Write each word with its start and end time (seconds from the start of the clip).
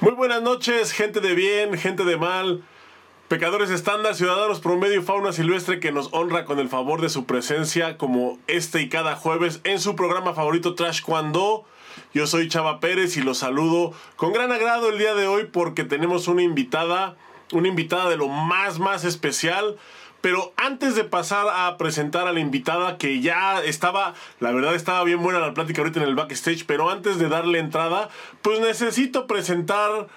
Muy 0.00 0.12
buenas 0.12 0.42
noches, 0.42 0.92
gente 0.92 1.18
de 1.18 1.34
bien, 1.34 1.76
gente 1.76 2.04
de 2.04 2.16
mal, 2.16 2.62
pecadores 3.26 3.68
estándar, 3.68 4.14
ciudadanos 4.14 4.60
promedio, 4.60 5.02
fauna 5.02 5.32
silvestre 5.32 5.80
que 5.80 5.90
nos 5.90 6.08
honra 6.12 6.44
con 6.44 6.60
el 6.60 6.68
favor 6.68 7.00
de 7.00 7.08
su 7.08 7.26
presencia 7.26 7.98
como 7.98 8.38
este 8.46 8.80
y 8.80 8.88
cada 8.88 9.16
jueves 9.16 9.60
en 9.64 9.80
su 9.80 9.96
programa 9.96 10.34
favorito 10.34 10.76
Trash 10.76 11.02
Cuando. 11.02 11.64
Yo 12.14 12.28
soy 12.28 12.46
Chava 12.46 12.78
Pérez 12.78 13.16
y 13.16 13.22
los 13.22 13.38
saludo 13.38 13.92
con 14.14 14.32
gran 14.32 14.52
agrado 14.52 14.88
el 14.88 14.98
día 14.98 15.16
de 15.16 15.26
hoy 15.26 15.46
porque 15.46 15.82
tenemos 15.82 16.28
una 16.28 16.42
invitada, 16.42 17.16
una 17.52 17.66
invitada 17.66 18.08
de 18.08 18.18
lo 18.18 18.28
más, 18.28 18.78
más 18.78 19.04
especial. 19.04 19.78
Pero 20.20 20.52
antes 20.56 20.94
de 20.94 21.04
pasar 21.04 21.46
a 21.48 21.76
presentar 21.76 22.26
a 22.26 22.32
la 22.32 22.40
invitada, 22.40 22.98
que 22.98 23.20
ya 23.20 23.62
estaba, 23.62 24.14
la 24.40 24.50
verdad 24.50 24.74
estaba 24.74 25.04
bien 25.04 25.22
buena 25.22 25.38
la 25.38 25.54
plática 25.54 25.80
ahorita 25.80 26.00
en 26.00 26.08
el 26.08 26.16
backstage, 26.16 26.64
pero 26.66 26.90
antes 26.90 27.18
de 27.18 27.28
darle 27.28 27.60
entrada, 27.60 28.08
pues 28.42 28.60
necesito 28.60 29.26
presentar 29.26 30.08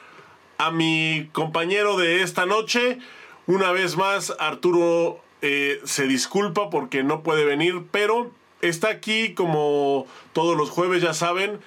a 0.57 0.71
mi 0.71 1.29
compañero 1.33 1.97
de 1.97 2.23
esta 2.23 2.45
noche. 2.45 2.99
Una 3.45 3.71
vez 3.71 3.95
más, 3.95 4.33
Arturo 4.39 5.19
eh, 5.41 5.81
se 5.85 6.07
disculpa 6.07 6.69
porque 6.69 7.03
no 7.03 7.23
puede 7.23 7.45
venir, 7.45 7.83
pero 7.91 8.31
está 8.61 8.89
aquí 8.89 9.33
como 9.33 10.05
todos 10.33 10.55
los 10.55 10.69
jueves, 10.69 11.01
ya 11.01 11.13
saben, 11.13 11.59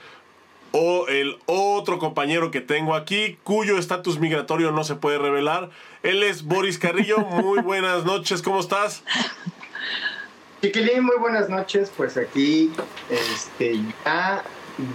o 0.77 1.07
el 1.07 1.39
otro 1.47 2.01
compañero 2.01 2.51
que 2.51 2.61
tengo 2.61 2.97
aquí, 2.97 3.39
cuyo 3.45 3.79
estatus 3.79 4.19
migratorio 4.19 4.73
no 4.73 4.83
se 4.83 4.97
puede 4.97 5.19
revelar. 5.19 5.71
Él 6.03 6.25
es 6.25 6.43
Boris 6.43 6.81
Carrillo. 6.81 7.19
Muy 7.21 7.61
buenas 7.63 8.05
noches, 8.05 8.43
¿cómo 8.43 8.59
estás? 8.59 9.05
Chiquilín, 10.61 11.05
muy 11.05 11.17
buenas 11.21 11.49
noches. 11.49 11.93
Pues 11.97 12.17
aquí, 12.17 12.73
este, 13.09 13.77
ya 14.05 14.43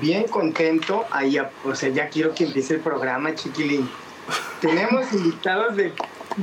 bien 0.02 0.27
contento. 0.27 1.05
Ahí, 1.11 1.38
o 1.63 1.75
sea, 1.75 1.88
ya 1.88 2.09
quiero 2.09 2.35
que 2.35 2.43
empiece 2.43 2.73
el 2.73 2.81
programa, 2.81 3.33
Chiquilín. 3.35 3.89
Tenemos 4.59 5.13
invitados 5.13 5.77
de, 5.77 5.93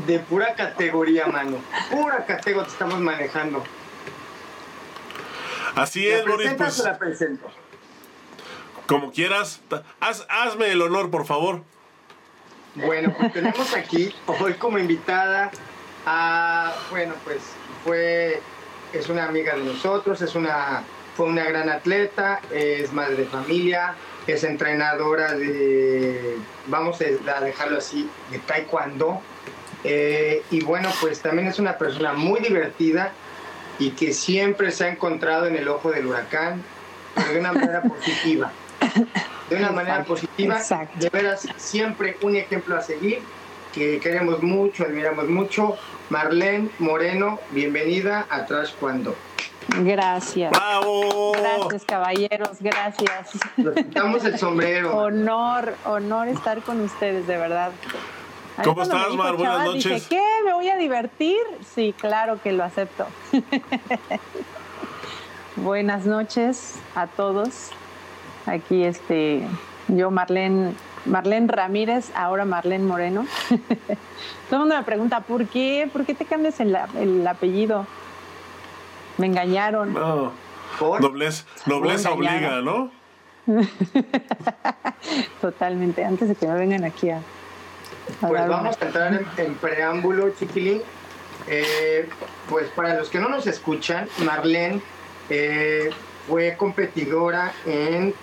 de 0.07 0.19
pura 0.19 0.55
categoría, 0.55 1.27
mano. 1.27 1.59
Pura 1.91 2.25
categoría 2.25 2.65
te 2.65 2.73
estamos 2.73 3.01
manejando. 3.01 3.63
Así 5.75 6.09
es, 6.09 6.25
¿La 6.25 6.31
Boris. 6.31 6.55
Pues, 6.55 6.79
la 6.79 6.99
presento? 6.99 7.51
Como 8.87 9.13
quieras, 9.13 9.61
haz- 10.01 10.27
hazme 10.29 10.71
el 10.73 10.83
honor, 10.83 11.11
por 11.11 11.27
favor. 11.27 11.63
Bueno, 12.75 13.15
pues 13.19 13.33
tenemos 13.33 13.75
aquí 13.75 14.15
hoy 14.27 14.55
como 14.55 14.79
invitada 14.79 15.51
a, 16.05 16.75
bueno, 16.91 17.15
pues 17.25 17.39
fue, 17.85 18.41
es 18.93 19.09
una 19.09 19.25
amiga 19.27 19.57
de 19.57 19.65
nosotros, 19.65 20.21
es 20.21 20.35
una, 20.35 20.83
fue 21.17 21.27
una 21.27 21.45
gran 21.45 21.69
atleta, 21.71 22.41
es 22.53 22.93
madre 22.93 23.17
de 23.17 23.25
familia, 23.25 23.95
es 24.27 24.45
entrenadora 24.45 25.33
de, 25.33 26.37
vamos 26.67 27.01
a 27.01 27.41
dejarlo 27.41 27.79
así, 27.79 28.09
de 28.31 28.39
taekwondo. 28.41 29.21
Eh, 29.85 30.43
y 30.51 30.63
bueno, 30.65 30.91
pues 31.01 31.21
también 31.21 31.49
es 31.49 31.59
una 31.59 31.79
persona 31.79 32.13
muy 32.13 32.41
divertida 32.41 33.13
y 33.79 33.91
que 33.91 34.13
siempre 34.13 34.71
se 34.71 34.85
ha 34.85 34.89
encontrado 34.89 35.47
en 35.47 35.57
el 35.57 35.69
ojo 35.69 35.91
del 35.93 36.07
huracán, 36.07 36.63
de 37.33 37.39
una 37.41 37.53
manera 37.53 37.83
positiva. 37.89 38.53
De 39.51 39.57
una 39.57 39.71
manera 39.71 39.97
Exacto, 40.01 40.15
positiva, 40.15 40.57
exacto. 40.57 40.99
de 40.99 41.09
veras, 41.09 41.47
siempre 41.57 42.17
un 42.23 42.37
ejemplo 42.37 42.77
a 42.77 42.83
seguir, 42.83 43.21
que 43.73 44.01
queremos 44.01 44.43
mucho, 44.43 44.85
admiramos 44.85 45.29
mucho. 45.29 45.77
Marlene 46.11 46.69
Moreno, 46.79 47.39
bienvenida 47.51 48.27
a 48.31 48.45
Trash 48.47 48.73
Cuando. 48.81 49.15
Gracias. 49.69 50.51
¡Bravo! 50.51 51.33
Gracias, 51.33 51.85
caballeros, 51.85 52.59
gracias. 52.61 53.31
Nos 53.57 53.75
quitamos 53.75 54.25
el 54.25 54.39
sombrero. 54.39 54.97
Honor, 54.97 55.75
honor 55.85 56.29
estar 56.29 56.63
con 56.63 56.81
ustedes, 56.81 57.27
de 57.27 57.37
verdad. 57.37 57.73
A 58.57 58.63
¿Cómo 58.63 58.83
estás, 58.83 59.11
dijo 59.11 59.17
Mar? 59.17 59.37
Buenas 59.37 59.65
noches. 59.65 59.85
Dije, 59.85 60.07
¿qué? 60.09 60.45
¿Me 60.45 60.55
voy 60.55 60.69
a 60.69 60.77
divertir? 60.77 61.37
Sí, 61.75 61.95
claro 61.99 62.41
que 62.43 62.53
lo 62.53 62.65
acepto. 62.65 63.07
Buenas 65.57 66.07
noches 66.07 66.77
a 66.95 67.07
todos. 67.07 67.71
Aquí 68.47 68.85
este, 68.85 69.43
yo, 69.89 70.11
Marlene, 70.11 70.73
Marlene 71.05 71.49
Ramírez, 71.49 72.11
ahora 72.15 72.45
Marlene 72.45 72.85
Moreno. 72.85 73.27
Todo 74.49 74.57
el 74.57 74.59
mundo 74.61 74.77
me 74.77 74.83
pregunta, 74.85 75.21
¿por 75.21 75.47
qué? 75.47 75.89
¿Por 75.93 76.05
qué 76.07 76.15
te 76.15 76.25
cambias 76.25 76.61
el, 76.61 76.77
el 76.99 77.27
apellido? 77.27 77.87
Me 79.19 79.27
engañaron. 79.27 79.93
No, 79.95 80.33
Por- 80.79 81.01
nobleza, 81.01 81.45
nobleza 81.67 82.15
Muy 82.15 82.27
engañada. 82.27 82.59
obliga, 82.61 82.73
¿no? 82.73 82.91
Totalmente, 85.41 86.05
antes 86.05 86.29
de 86.29 86.35
que 86.35 86.47
me 86.47 86.55
vengan 86.55 86.85
aquí 86.85 87.11
a... 87.11 87.19
a 87.19 87.21
Pues 88.29 88.33
dar 88.41 88.49
una- 88.49 88.57
vamos 88.59 88.77
a 88.81 88.85
entrar 88.85 89.15
en, 89.15 89.27
en 89.39 89.55
preámbulo, 89.55 90.31
chiquilín. 90.39 90.83
Eh, 91.49 92.09
pues 92.49 92.69
para 92.71 92.95
los 92.95 93.09
que 93.09 93.21
no 93.21 93.29
nos 93.29 93.47
escuchan, 93.47 94.09
Marlene 94.25 94.81
eh, 95.31 95.91
fue 96.27 96.57
competidora 96.57 97.53
en 97.67 98.15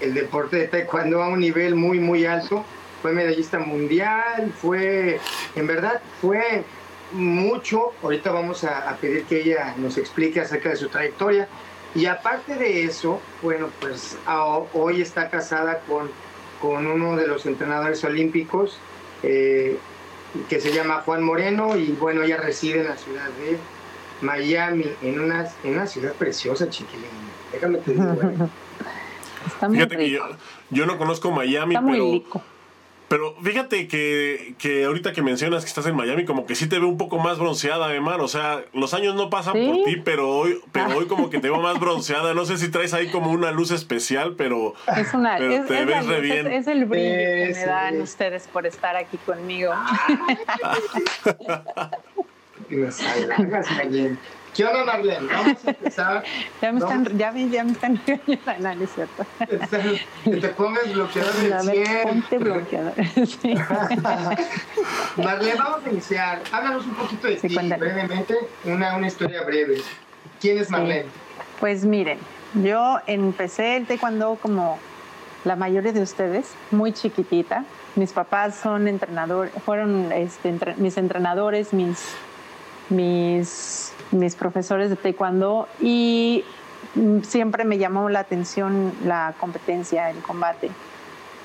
el 0.00 0.14
deporte 0.14 0.56
de 0.56 0.68
taekwondo 0.68 1.22
a 1.22 1.28
un 1.28 1.40
nivel 1.40 1.74
muy, 1.74 1.98
muy 1.98 2.26
alto. 2.26 2.64
Fue 3.02 3.12
medallista 3.12 3.58
mundial, 3.58 4.52
fue, 4.60 5.20
en 5.54 5.66
verdad, 5.66 6.00
fue 6.20 6.64
mucho. 7.12 7.92
Ahorita 8.02 8.30
vamos 8.30 8.64
a, 8.64 8.96
pedir 9.00 9.24
que 9.24 9.40
ella 9.40 9.74
nos 9.76 9.98
explique 9.98 10.40
acerca 10.40 10.70
de 10.70 10.76
su 10.76 10.88
trayectoria. 10.88 11.48
Y 11.94 12.06
aparte 12.06 12.56
de 12.56 12.84
eso, 12.84 13.20
bueno, 13.42 13.70
pues 13.80 14.18
hoy 14.72 15.00
está 15.00 15.30
casada 15.30 15.80
con, 15.88 16.10
con 16.60 16.86
uno 16.86 17.16
de 17.16 17.26
los 17.26 17.46
entrenadores 17.46 18.02
olímpicos, 18.04 18.78
eh, 19.22 19.78
que 20.48 20.60
se 20.60 20.72
llama 20.72 21.02
Juan 21.04 21.22
Moreno, 21.22 21.76
y 21.76 21.92
bueno, 21.92 22.22
ella 22.22 22.36
reside 22.36 22.80
en 22.80 22.88
la 22.88 22.96
ciudad 22.96 23.28
de 23.40 23.58
Miami, 24.20 24.86
en 25.02 25.20
una, 25.20 25.48
en 25.64 25.74
una 25.74 25.86
ciudad 25.86 26.12
preciosa, 26.14 26.68
chiquilín. 26.68 27.06
Déjame 27.52 27.78
te 27.78 27.92
digo, 27.92 28.12
eh. 28.12 28.48
Está 29.46 29.68
muy 29.68 29.76
Fíjate 29.78 29.96
que 29.96 30.18
yo, 30.70 30.86
no 30.86 30.98
conozco 30.98 31.30
Miami, 31.30 31.74
Está 31.74 31.80
muy 31.80 31.92
pero, 31.98 32.10
rico. 32.12 32.42
pero 33.08 33.36
fíjate 33.42 33.86
que, 33.88 34.54
que 34.58 34.84
ahorita 34.84 35.12
que 35.12 35.22
mencionas 35.22 35.62
que 35.64 35.68
estás 35.68 35.86
en 35.86 35.94
Miami, 35.94 36.24
como 36.24 36.44
que 36.46 36.54
sí 36.56 36.68
te 36.68 36.78
veo 36.78 36.88
un 36.88 36.98
poco 36.98 37.18
más 37.18 37.38
bronceada, 37.38 37.94
Emar. 37.94 38.20
O 38.20 38.28
sea, 38.28 38.64
los 38.72 38.92
años 38.94 39.14
no 39.14 39.30
pasan 39.30 39.54
¿Sí? 39.54 39.64
por 39.66 39.84
ti, 39.84 39.96
pero 40.04 40.28
hoy, 40.28 40.58
pero 40.72 40.96
hoy 40.96 41.06
como 41.06 41.30
que 41.30 41.38
te 41.38 41.48
veo 41.50 41.60
más 41.60 41.78
bronceada. 41.80 42.34
No 42.34 42.44
sé 42.44 42.58
si 42.58 42.68
traes 42.68 42.92
ahí 42.94 43.08
como 43.10 43.30
una 43.30 43.52
luz 43.52 43.70
especial, 43.70 44.34
pero 44.36 44.74
Es, 44.96 45.14
una, 45.14 45.36
pero 45.38 45.52
es, 45.52 45.66
te 45.66 45.80
es 45.80 45.86
ves 45.86 46.06
re 46.06 46.20
bien. 46.20 46.46
es- 46.48 46.60
es 46.62 46.66
el 46.66 46.84
brillo 46.86 47.08
que 47.14 47.52
me 47.54 47.66
dan 47.66 48.00
ustedes 48.02 48.48
por 48.48 48.66
estar 48.66 48.96
aquí 48.96 49.16
conmigo. 49.18 49.72
¿Qué 54.56 54.64
onda, 54.64 54.84
Marlene? 54.84 55.26
Vamos 55.32 55.64
a 55.66 55.70
empezar. 55.70 56.24
Ya 56.62 56.72
me 56.72 56.78
están, 56.80 57.18
ya 57.18 57.32
me, 57.32 57.48
ya 57.50 57.64
me 57.64 57.72
están 57.72 58.00
regañando, 58.06 58.74
no, 58.78 58.84
es 58.84 58.90
cierto. 58.94 59.26
Que 60.24 60.36
te 60.36 60.48
pongas 60.48 60.92
bloqueador 60.92 61.34
del 61.34 61.50
ver, 61.66 61.86
100. 61.86 62.02
ponte 62.08 62.38
bloqueador. 62.38 62.92
Sí. 63.26 63.54
Marlene, 65.16 65.54
vamos 65.58 65.80
a 65.86 65.90
iniciar. 65.90 66.40
Háblanos 66.52 66.86
un 66.86 66.94
poquito 66.94 67.26
de 67.28 67.38
Sí, 67.38 67.48
ti, 67.48 67.54
cuéntame. 67.54 67.84
brevemente, 67.84 68.34
una, 68.64 68.96
una 68.96 69.06
historia 69.06 69.42
breve. 69.42 69.82
¿Quién 70.40 70.58
es 70.58 70.70
Marlene? 70.70 71.06
Pues 71.60 71.84
miren, 71.84 72.18
yo 72.54 72.98
empecé 73.06 73.76
el 73.76 73.86
taekwondo 73.86 74.38
como 74.40 74.78
la 75.44 75.56
mayoría 75.56 75.92
de 75.92 76.02
ustedes, 76.02 76.46
muy 76.70 76.92
chiquitita. 76.92 77.64
Mis 77.94 78.12
papás 78.12 78.54
son 78.56 78.88
entrenadores, 78.88 79.52
fueron 79.64 80.12
este, 80.12 80.48
entre- 80.50 80.74
mis 80.76 80.96
entrenadores, 80.98 81.72
mis, 81.72 82.08
mis, 82.90 83.92
mis 84.12 84.34
profesores 84.34 84.90
de 84.90 84.96
taekwondo 84.96 85.68
y 85.80 86.44
mm, 86.94 87.20
siempre 87.22 87.64
me 87.64 87.78
llamó 87.78 88.08
la 88.08 88.20
atención 88.20 88.92
la 89.04 89.34
competencia, 89.38 90.10
el 90.10 90.18
combate. 90.18 90.70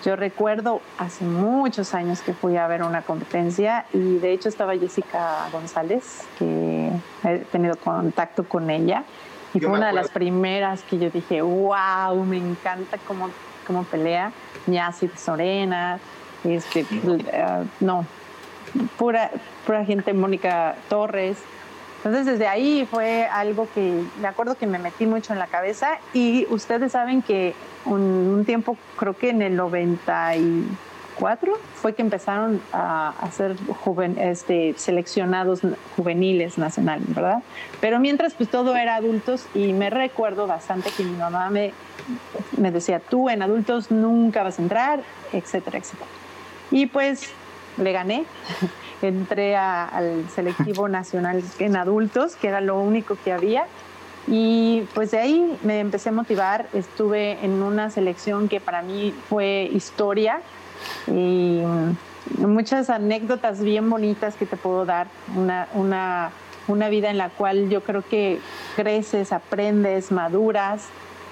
Yo 0.04 0.16
recuerdo 0.16 0.82
hace 0.98 1.24
muchos 1.24 1.94
años 1.94 2.22
que 2.22 2.34
fui 2.34 2.58
a 2.58 2.66
ver 2.66 2.82
una 2.82 3.04
competencia 3.04 3.86
y 3.94 4.18
de 4.18 4.32
hecho 4.32 4.50
estaba 4.50 4.76
Jessica 4.76 5.48
González, 5.52 6.24
que 6.40 6.92
he 7.24 7.38
tenido 7.52 7.76
contacto 7.76 8.44
con 8.44 8.72
ella. 8.72 9.04
Y 9.54 9.60
Yo 9.60 9.70
fue 9.70 9.78
una 9.78 9.88
de 9.88 9.94
las 9.94 10.10
primeras 10.10 10.82
que 10.84 10.98
yo 10.98 11.12
dije, 11.12 11.42
wow, 11.44 12.16
me 12.26 12.38
encanta 12.38 12.98
cómo, 13.08 13.30
cómo 13.68 13.84
pelea. 13.84 14.32
Ñasi 14.66 15.08
Sorena, 15.16 16.00
este, 16.44 16.86
eh, 16.92 17.66
no, 17.80 18.06
pura, 18.98 19.30
pura 19.66 19.86
gente, 19.86 20.14
Mónica 20.14 20.76
Torres. 20.90 21.38
Entonces 22.04 22.26
desde 22.26 22.48
ahí 22.48 22.88
fue 22.90 23.26
algo 23.26 23.68
que 23.76 24.02
me 24.20 24.28
acuerdo 24.28 24.56
que 24.56 24.66
me 24.66 24.80
metí 24.80 25.06
mucho 25.06 25.34
en 25.34 25.40
la 25.40 25.46
cabeza 25.46 26.00
y 26.16 26.48
ustedes 26.50 26.94
saben 26.94 27.22
que 27.22 27.54
un, 27.86 28.02
un 28.02 28.44
tiempo, 28.44 28.76
creo 28.98 29.16
que 29.16 29.30
en 29.30 29.44
el 29.44 29.56
94, 29.56 31.60
fue 31.76 31.94
que 31.94 32.02
empezaron 32.02 32.60
a 32.74 33.14
hacer 33.22 33.56
este, 34.18 34.74
seleccionados 34.78 35.62
juveniles 35.96 36.58
nacionales, 36.58 37.14
¿verdad? 37.14 37.44
Pero 37.80 38.00
mientras 38.00 38.34
pues 38.34 38.50
todo 38.50 38.76
era 38.76 38.96
adultos 38.96 39.46
y 39.54 39.72
me 39.74 39.92
recuerdo 39.92 40.48
bastante 40.48 40.90
que 40.90 41.04
mi 41.04 41.16
mamá 41.16 41.52
me, 41.52 41.72
me 42.58 42.72
decía, 42.72 43.00
tú 43.00 43.30
en 43.30 43.44
adultos 43.44 43.92
nunca 43.92 44.42
vas 44.42 44.58
a 44.58 44.64
entrar, 44.64 45.04
etcétera, 45.34 45.78
etcétera. 45.78 46.10
Y 46.72 46.88
pues 46.88 47.30
le 47.78 47.92
gané. 47.92 48.26
Entré 49.08 49.56
al 49.56 50.26
selectivo 50.34 50.88
nacional 50.90 51.44
en 51.60 51.76
adultos, 51.76 52.36
que 52.36 52.48
era 52.48 52.62
lo 52.62 52.80
único 52.80 53.18
que 53.24 53.32
había. 53.32 53.66
Y 54.28 54.84
pues 54.94 55.12
de 55.12 55.20
ahí 55.20 55.58
me 55.64 55.80
empecé 55.80 56.10
a 56.10 56.12
motivar. 56.12 56.68
Estuve 56.74 57.44
en 57.44 57.64
una 57.64 57.90
selección 57.90 58.48
que 58.50 58.60
para 58.60 58.82
mí 58.82 59.14
fue 59.30 59.70
historia 59.74 60.42
y 61.08 61.62
muchas 62.38 62.90
anécdotas 62.90 63.62
bien 63.62 63.90
bonitas 63.90 64.36
que 64.36 64.46
te 64.46 64.58
puedo 64.58 64.86
dar. 64.86 65.08
Una, 65.36 65.68
una, 65.74 66.32
una 66.68 66.90
vida 66.90 67.10
en 67.10 67.18
la 67.18 67.30
cual 67.30 67.70
yo 67.70 67.84
creo 67.84 68.04
que 68.08 68.40
creces, 68.76 69.32
aprendes, 69.32 70.12
maduras 70.12 70.86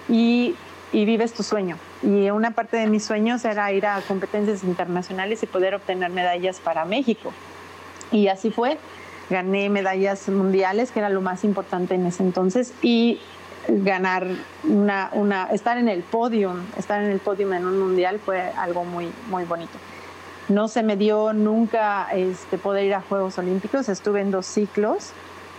y, 0.08 0.56
y 0.92 1.06
vives 1.06 1.34
tu 1.34 1.44
sueño. 1.44 1.78
Y 2.02 2.30
una 2.32 2.52
parte 2.52 2.78
de 2.78 2.88
mis 2.88 3.06
sueños 3.06 3.46
era 3.46 3.72
ir 3.72 3.86
a 3.86 4.02
competencias 4.02 4.64
internacionales 4.64 5.44
y 5.44 5.46
poder 5.46 5.76
obtener 5.76 6.10
medallas 6.12 6.60
para 6.60 6.86
México. 6.86 7.32
Y 8.12 8.28
así 8.28 8.52
fue. 8.52 8.78
Gané 9.30 9.70
medallas 9.70 10.28
mundiales, 10.30 10.92
que 10.92 11.00
era 11.00 11.10
lo 11.10 11.22
más 11.22 11.44
importante 11.44 11.94
en 11.96 12.06
ese 12.06 12.24
entonces, 12.24 12.74
y 12.82 13.20
ganar 13.68 14.26
una, 14.64 15.10
una, 15.14 15.46
estar 15.52 15.78
en 15.78 15.88
el 15.88 16.02
podio, 16.02 16.56
estar 16.78 17.04
en 17.04 17.12
el 17.12 17.20
podio 17.20 17.52
en 17.54 17.66
un 17.66 17.80
mundial 17.80 18.20
fue 18.20 18.42
algo 18.58 18.84
muy, 18.84 19.12
muy 19.30 19.44
bonito. 19.44 19.78
No 20.48 20.68
se 20.68 20.82
me 20.82 20.98
dio 20.98 21.34
nunca 21.34 22.08
este, 22.12 22.58
poder 22.58 22.86
ir 22.86 22.96
a 22.96 23.02
Juegos 23.02 23.38
Olímpicos, 23.38 23.88
estuve 23.88 24.22
en 24.22 24.32
dos 24.32 24.48
ciclos, 24.48 25.12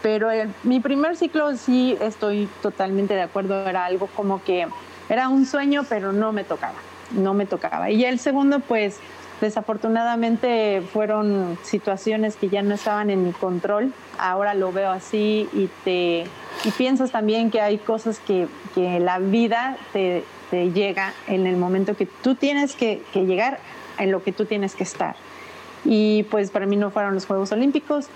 pero 0.03 0.31
mi 0.65 0.81
primer 0.81 1.17
ciclo 1.17 1.57
sí 1.57 1.97
estoy 2.01 2.49
totalmente 2.63 3.15
de 3.15 3.23
acuerdo, 3.23 3.69
era 3.69 3.85
algo 3.85 4.09
como 4.17 4.43
que 4.43 4.67
era 5.09 5.29
un 5.29 5.47
sueño, 5.47 5.85
pero 5.89 6.13
no 6.13 6.33
me 6.33 6.43
tocaba, 6.43 6.79
no 7.13 7.35
me 7.35 7.47
tocaba. 7.47 7.91
Y 7.91 8.05
el 8.05 8.19
segundo, 8.19 8.61
pues 8.61 8.99
desafortunadamente 9.41 10.83
fueron 10.93 11.59
situaciones 11.63 12.37
que 12.37 12.49
ya 12.49 12.63
no 12.63 12.75
estaban 12.75 13.11
en 13.11 13.25
mi 13.25 13.33
control, 13.33 13.93
ahora 14.19 14.55
lo 14.55 14.73
veo 14.73 14.91
así 14.91 15.49
y, 15.53 15.69
te, 15.85 16.25
y 16.65 16.71
piensas 16.77 17.11
también 17.11 17.51
que 17.51 17.61
hay 17.61 17.79
cosas 17.79 18.19
que, 18.21 18.49
que 18.75 19.01
la 19.01 19.19
vida 19.19 19.77
te, 19.93 20.25
te, 20.51 20.73
llega 20.73 21.15
en 21.27 21.47
el 21.47 21.57
momento 21.57 21.97
que 21.97 22.07
tú 22.07 22.35
tienes 22.35 22.75
que, 22.75 23.03
que 23.13 23.25
llegar 23.25 23.61
en 23.99 24.11
lo 24.11 24.23
que 24.23 24.33
tú 24.33 24.45
tienes 24.45 24.75
que 24.75 24.85
estar. 24.85 25.17
Y 25.85 26.25
pues 26.25 26.51
para 26.51 26.67
mí 26.67 26.77
no 26.77 26.91
fueron 26.91 27.15
los 27.15 27.27
Juegos 27.27 27.53
Olímpicos, 27.53 28.09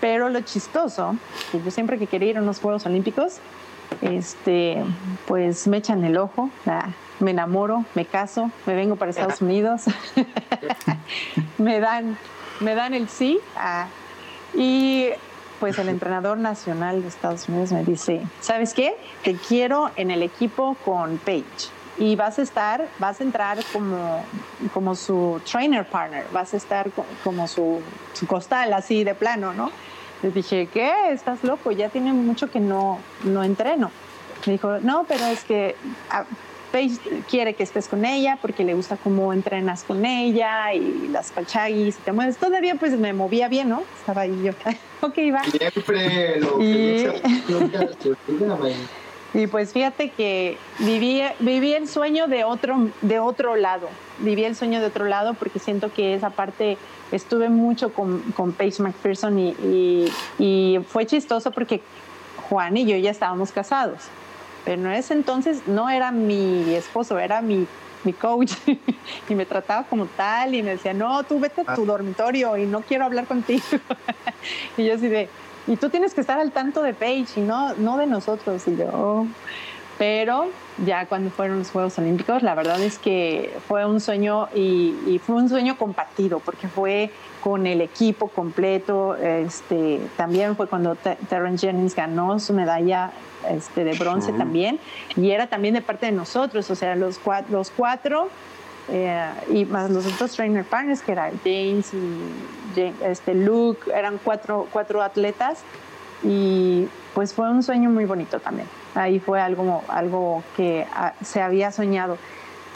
pero 0.00 0.28
lo 0.28 0.40
chistoso, 0.42 1.16
que 1.50 1.62
yo 1.62 1.70
siempre 1.70 1.98
que 1.98 2.06
quería 2.06 2.30
ir 2.30 2.38
a 2.38 2.42
unos 2.42 2.60
Juegos 2.60 2.84
Olímpicos, 2.86 3.38
este, 4.02 4.82
pues 5.26 5.66
me 5.66 5.78
echan 5.78 6.04
el 6.04 6.18
ojo, 6.18 6.50
me 7.20 7.32
enamoro, 7.32 7.84
me 7.94 8.04
caso, 8.04 8.50
me 8.66 8.74
vengo 8.74 8.96
para 8.96 9.10
Estados 9.10 9.40
Unidos, 9.42 9.82
me, 11.58 11.80
dan, 11.80 12.16
me 12.60 12.74
dan 12.74 12.94
el 12.94 13.08
sí. 13.08 13.40
Y 14.54 15.08
pues 15.60 15.78
el 15.78 15.88
entrenador 15.88 16.38
nacional 16.38 17.02
de 17.02 17.08
Estados 17.08 17.48
Unidos 17.48 17.72
me 17.72 17.84
dice, 17.84 18.22
¿sabes 18.40 18.74
qué? 18.74 18.96
Te 19.24 19.34
quiero 19.34 19.90
en 19.96 20.10
el 20.10 20.22
equipo 20.22 20.76
con 20.84 21.18
Paige 21.18 21.70
y 21.98 22.14
vas 22.14 22.38
a 22.38 22.42
estar, 22.42 22.86
vas 22.98 23.20
a 23.20 23.24
entrar 23.24 23.58
como, 23.72 24.24
como 24.72 24.94
su 24.94 25.40
trainer 25.50 25.84
partner, 25.84 26.24
vas 26.32 26.54
a 26.54 26.56
estar 26.56 26.90
como 27.24 27.48
su, 27.48 27.80
su 28.12 28.26
costal 28.26 28.72
así 28.72 29.02
de 29.02 29.14
plano, 29.14 29.52
¿no? 29.52 29.70
Le 30.22 30.30
dije, 30.30 30.68
¿qué? 30.72 30.92
¿Estás 31.10 31.44
loco? 31.44 31.70
Ya 31.72 31.88
tiene 31.88 32.12
mucho 32.12 32.50
que 32.50 32.60
no, 32.60 32.98
no 33.24 33.42
entreno. 33.42 33.90
Me 34.46 34.52
dijo, 34.52 34.78
no, 34.80 35.04
pero 35.08 35.26
es 35.26 35.44
que 35.44 35.76
ah, 36.10 36.24
Paige 36.72 36.98
quiere 37.28 37.54
que 37.54 37.62
estés 37.62 37.88
con 37.88 38.04
ella 38.04 38.38
porque 38.40 38.64
le 38.64 38.74
gusta 38.74 38.96
cómo 38.96 39.32
entrenas 39.32 39.84
con 39.84 40.04
ella 40.04 40.72
y 40.74 41.08
las 41.08 41.30
pachagis 41.32 41.96
y 41.96 42.00
te 42.00 42.12
mueves. 42.12 42.36
Todavía 42.36 42.74
pues 42.74 42.98
me 42.98 43.12
movía 43.12 43.48
bien, 43.48 43.68
¿no? 43.68 43.82
Estaba 43.98 44.22
ahí 44.22 44.42
yo. 44.42 44.52
ok, 45.00 45.18
va. 45.34 45.44
Siempre 45.44 46.40
lo 46.40 46.58
que 46.58 47.22
y 49.34 49.46
pues 49.46 49.72
fíjate 49.72 50.10
que 50.10 50.56
viví, 50.78 51.22
viví 51.40 51.74
el 51.74 51.86
sueño 51.86 52.28
de 52.28 52.44
otro, 52.44 52.88
de 53.02 53.18
otro 53.18 53.56
lado. 53.56 53.88
Viví 54.20 54.44
el 54.44 54.56
sueño 54.56 54.80
de 54.80 54.86
otro 54.86 55.04
lado 55.04 55.34
porque 55.34 55.58
siento 55.58 55.92
que 55.92 56.14
esa 56.14 56.30
parte 56.30 56.78
estuve 57.12 57.48
mucho 57.48 57.92
con, 57.92 58.20
con 58.32 58.52
Paige 58.52 58.82
McPherson 58.82 59.38
y, 59.38 60.10
y, 60.38 60.80
fue 60.88 61.06
chistoso 61.06 61.50
porque 61.50 61.82
Juan 62.48 62.76
y 62.76 62.86
yo 62.86 62.96
ya 62.96 63.10
estábamos 63.10 63.52
casados. 63.52 64.04
Pero 64.68 64.82
en 64.82 64.92
ese 64.92 65.14
entonces 65.14 65.62
no 65.66 65.88
era 65.88 66.10
mi 66.10 66.74
esposo, 66.74 67.18
era 67.18 67.40
mi, 67.40 67.66
mi 68.04 68.12
coach 68.12 68.52
y 69.30 69.34
me 69.34 69.46
trataba 69.46 69.84
como 69.84 70.04
tal 70.04 70.54
y 70.54 70.62
me 70.62 70.72
decía, 70.72 70.92
no, 70.92 71.22
tú 71.22 71.40
vete 71.40 71.62
a 71.62 71.74
tu 71.74 71.84
ah. 71.84 71.86
dormitorio 71.86 72.54
y 72.58 72.66
no 72.66 72.82
quiero 72.82 73.06
hablar 73.06 73.26
contigo. 73.26 73.64
y 74.76 74.84
yo 74.84 74.96
así 74.96 75.08
de, 75.08 75.30
y 75.66 75.76
tú 75.76 75.88
tienes 75.88 76.12
que 76.12 76.20
estar 76.20 76.38
al 76.38 76.52
tanto 76.52 76.82
de 76.82 76.92
Paige 76.92 77.40
y 77.40 77.44
no, 77.44 77.72
no 77.76 77.96
de 77.96 78.06
nosotros. 78.06 78.68
Y 78.68 78.76
yo, 78.76 79.26
pero 79.96 80.50
ya 80.84 81.06
cuando 81.06 81.30
fueron 81.30 81.60
los 81.60 81.70
Juegos 81.70 81.98
Olímpicos, 81.98 82.42
la 82.42 82.54
verdad 82.54 82.78
es 82.82 82.98
que 82.98 83.56
fue 83.68 83.86
un 83.86 84.02
sueño 84.02 84.50
y, 84.54 85.18
fue 85.24 85.36
un 85.36 85.48
sueño 85.48 85.78
compartido 85.78 86.40
porque 86.40 86.68
fue 86.68 87.10
con 87.48 87.66
el 87.66 87.80
equipo 87.80 88.28
completo. 88.28 89.16
Este, 89.16 90.00
también 90.18 90.54
fue 90.54 90.66
cuando 90.66 90.96
Terrence 90.96 91.66
Jennings 91.66 91.94
ganó 91.94 92.38
su 92.38 92.52
medalla 92.52 93.10
este, 93.48 93.84
de 93.84 93.96
bronce 93.98 94.32
también 94.34 94.78
y 95.16 95.30
era 95.30 95.46
también 95.46 95.72
de 95.72 95.80
parte 95.80 96.04
de 96.06 96.12
nosotros, 96.12 96.70
o 96.70 96.74
sea, 96.74 96.94
los 96.94 97.18
cuatro, 97.18 97.56
los 97.56 97.70
cuatro 97.70 98.28
eh, 98.90 99.24
y 99.50 99.64
más 99.64 99.90
los 99.90 100.04
otros 100.06 100.32
trainer 100.32 100.62
partners 100.62 101.00
que 101.00 101.12
era 101.12 101.30
James 101.42 101.94
y 101.94 102.92
este 103.02 103.34
Luke, 103.34 103.90
eran 103.94 104.18
cuatro, 104.22 104.68
cuatro 104.70 105.02
atletas 105.02 105.62
y 106.22 106.86
pues 107.14 107.32
fue 107.32 107.50
un 107.50 107.62
sueño 107.62 107.88
muy 107.88 108.04
bonito 108.04 108.40
también. 108.40 108.68
Ahí 108.94 109.20
fue 109.20 109.40
algo, 109.40 109.82
algo 109.88 110.42
que 110.54 110.86
ah, 110.94 111.14
se 111.22 111.40
había 111.40 111.72
soñado. 111.72 112.18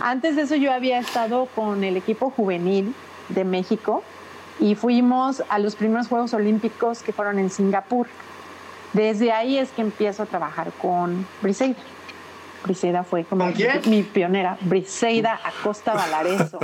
Antes 0.00 0.36
de 0.36 0.42
eso 0.42 0.54
yo 0.54 0.72
había 0.72 0.98
estado 0.98 1.46
con 1.54 1.84
el 1.84 1.98
equipo 1.98 2.30
juvenil 2.30 2.94
de 3.28 3.44
México 3.44 4.02
y 4.60 4.75
fuimos 4.75 5.43
a 5.49 5.58
los 5.58 5.75
primeros 5.75 6.08
Juegos 6.08 6.34
Olímpicos 6.34 7.02
que 7.02 7.12
fueron 7.12 7.38
en 7.38 7.50
Singapur. 7.50 8.06
Desde 8.93 9.32
ahí 9.32 9.58
es 9.58 9.70
que 9.70 9.82
empiezo 9.82 10.25
a 10.25 10.26
trabajar 10.26 10.70
con 10.81 11.26
Briseida. 11.40 11.76
Briseida 12.64 13.02
fue 13.02 13.25
como 13.25 13.50
mi 13.87 14.02
pionera, 14.02 14.56
Briseida 14.60 15.40
Acosta 15.44 15.94
Valareso. 15.94 16.58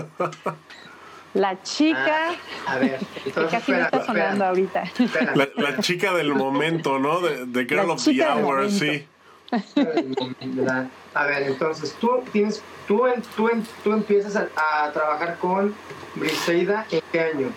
La 1.35 1.62
chica. 1.62 2.31
Ah, 2.67 2.72
a 2.72 2.79
ver, 2.79 2.98
entonces, 3.24 3.51
que 3.51 3.72
casi 3.72 3.72
está 3.72 4.05
sonando 4.05 4.44
ahorita. 4.44 4.84
La, 5.56 5.79
chica 5.79 6.13
del 6.15 6.34
momento, 6.34 6.98
¿no? 6.98 7.20
De, 7.20 7.65
Girl 7.67 7.91
of 7.91 8.05
the 8.05 8.24
Hour, 8.24 8.70
sí. 8.70 9.06
A 11.15 11.24
ver, 11.24 11.43
entonces 11.43 11.94
tú 12.01 12.22
tienes, 12.32 12.63
tú, 12.86 13.05
tú, 13.36 13.51
tú 13.84 13.93
empiezas 13.93 14.36
a, 14.36 14.93
trabajar 14.93 15.39
con 15.39 15.74
Briseida 16.15 16.86
en 16.91 17.03
qué 17.13 17.20
año? 17.20 17.48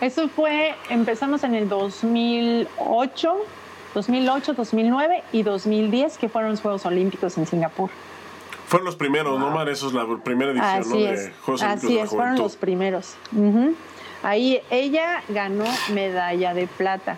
Eso 0.00 0.28
fue, 0.28 0.74
empezamos 0.90 1.42
en 1.44 1.54
el 1.54 1.68
2008 1.68 3.36
2008, 3.94 4.54
2009 4.54 5.24
y 5.32 5.42
2010, 5.42 6.18
que 6.18 6.28
fueron 6.28 6.52
los 6.52 6.60
Juegos 6.60 6.86
Olímpicos 6.86 7.36
en 7.38 7.46
Singapur. 7.46 7.90
Fueron 8.66 8.84
los 8.84 8.96
primeros, 8.96 9.38
¿no, 9.38 9.50
Mar? 9.50 9.68
Eso 9.68 9.88
es 9.88 9.94
la 9.94 10.06
primera 10.22 10.52
edición 10.52 10.80
Así 10.80 10.90
¿no? 10.90 11.10
es. 11.10 11.24
de 11.24 11.32
Juegos 11.42 11.62
Así 11.62 11.98
es, 11.98 12.10
fueron 12.10 12.36
los 12.36 12.56
primeros. 12.56 13.14
Ahí 14.22 14.60
ella 14.70 15.22
ganó 15.28 15.64
medalla 15.92 16.52
de 16.54 16.66
plata. 16.66 17.16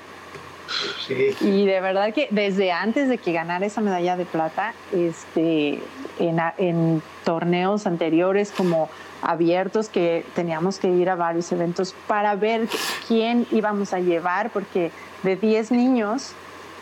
Sí. 1.07 1.35
Y 1.41 1.67
de 1.67 1.81
verdad 1.81 2.15
que 2.15 2.29
desde 2.31 2.71
antes 2.71 3.09
de 3.09 3.19
que 3.19 3.33
ganara 3.33 3.67
esa 3.67 3.81
medalla 3.81 4.17
de 4.17 4.25
plata, 4.25 4.73
este, 4.93 5.81
en, 6.21 6.39
en 6.59 7.03
torneos 7.25 7.87
anteriores 7.87 8.53
como 8.53 8.89
abiertos 9.23 9.89
que 9.89 10.25
teníamos 10.35 10.79
que 10.79 10.89
ir 10.89 11.11
a 11.11 11.15
varios 11.15 11.51
eventos 11.53 11.95
para 12.07 12.35
ver 12.35 12.69
quién 13.09 13.47
íbamos 13.51 13.93
a 13.93 14.01
llevar, 14.01 14.51
porque 14.51 14.91
de 15.23 15.37
10 15.37 15.73
niños 15.73 16.33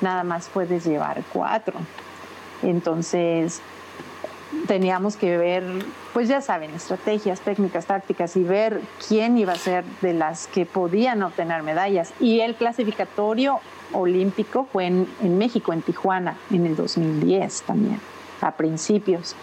nada 0.00 0.24
más 0.24 0.48
puedes 0.48 0.84
llevar 0.84 1.22
cuatro. 1.32 1.74
Entonces, 2.62 3.60
teníamos 4.66 5.16
que 5.16 5.36
ver, 5.36 5.64
pues 6.12 6.28
ya 6.28 6.40
saben, 6.40 6.70
estrategias, 6.74 7.40
técnicas, 7.40 7.86
tácticas 7.86 8.36
y 8.36 8.42
ver 8.42 8.80
quién 9.06 9.38
iba 9.38 9.52
a 9.52 9.56
ser 9.56 9.84
de 10.00 10.14
las 10.14 10.46
que 10.46 10.66
podían 10.66 11.22
obtener 11.22 11.62
medallas. 11.62 12.12
Y 12.20 12.40
el 12.40 12.54
clasificatorio 12.54 13.60
olímpico 13.92 14.66
fue 14.72 14.86
en, 14.86 15.38
México, 15.38 15.72
en 15.72 15.82
Tijuana, 15.82 16.36
en 16.50 16.66
el 16.66 16.76
2010 16.76 17.62
también, 17.62 18.00
a 18.40 18.52
principios. 18.52 19.34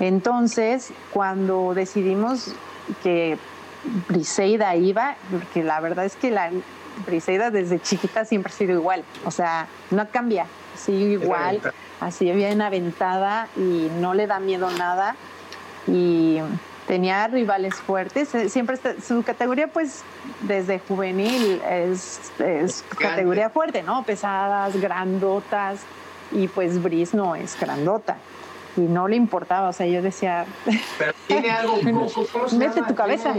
Entonces, 0.00 0.92
cuando 1.12 1.74
decidimos 1.74 2.54
que 3.02 3.38
Briseida 4.08 4.74
iba, 4.76 5.16
porque 5.30 5.62
la 5.62 5.80
verdad 5.80 6.04
es 6.04 6.16
que 6.16 6.30
la, 6.30 6.50
Briseida 7.06 7.50
desde 7.50 7.80
chiquita 7.80 8.24
siempre 8.24 8.52
ha 8.52 8.56
sido 8.56 8.72
igual, 8.72 9.04
o 9.24 9.30
sea, 9.30 9.68
no 9.90 10.08
cambia, 10.10 10.46
sigue 10.76 11.12
igual, 11.12 11.60
así 12.00 12.30
bien 12.32 12.60
aventada 12.60 13.48
y 13.56 13.88
no 14.00 14.14
le 14.14 14.26
da 14.26 14.40
miedo 14.40 14.70
nada 14.70 15.16
y 15.86 16.38
tenía 16.86 17.26
rivales 17.28 17.74
fuertes. 17.74 18.34
Eh, 18.34 18.48
siempre 18.48 18.78
su 19.06 19.22
categoría, 19.22 19.68
pues, 19.68 20.02
desde 20.42 20.80
juvenil 20.80 21.60
es, 21.68 22.20
es 22.38 22.84
categoría 22.98 23.50
fuerte, 23.50 23.82
¿no? 23.82 24.02
Pesadas, 24.02 24.76
grandotas. 24.80 25.80
Y 26.32 26.46
pues 26.46 26.80
Brice 26.80 27.16
no 27.16 27.34
es 27.34 27.58
grandota. 27.58 28.16
Y 28.76 28.82
no 28.82 29.08
le 29.08 29.16
importaba, 29.16 29.68
o 29.68 29.72
sea, 29.72 29.86
yo 29.86 30.02
decía. 30.02 30.46
Pero 30.98 31.12
tiene 31.26 31.50
algo. 31.50 31.80
¿cómo, 31.80 32.48
se 32.48 32.56
Mete 32.56 32.82
tu 32.82 32.94
cabeza. 32.94 33.34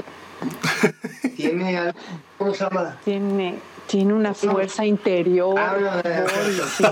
Tiene, 1.35 1.77
algo. 1.77 1.99
¿Cómo 2.37 2.53
se 2.53 2.63
llama? 2.63 2.97
Tiene 3.03 3.59
tiene 3.91 4.13
una 4.13 4.33
fuerza 4.33 4.85
interior. 4.85 5.59
Ah, 5.59 6.01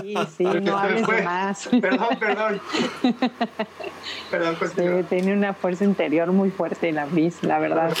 sí, 0.02 0.14
sí, 0.36 0.44
no 0.44 0.76
hables 0.76 1.06
de 1.06 1.22
más. 1.22 1.68
Perdón, 1.68 2.08
perdón. 2.18 2.60
perdón, 4.30 4.56
sí, 4.76 5.06
tiene 5.08 5.32
una 5.32 5.54
fuerza 5.54 5.84
interior 5.84 6.30
muy 6.32 6.50
fuerte 6.50 6.92
la 6.92 7.06
Brice, 7.06 7.46
la 7.46 7.58
verdad. 7.58 7.94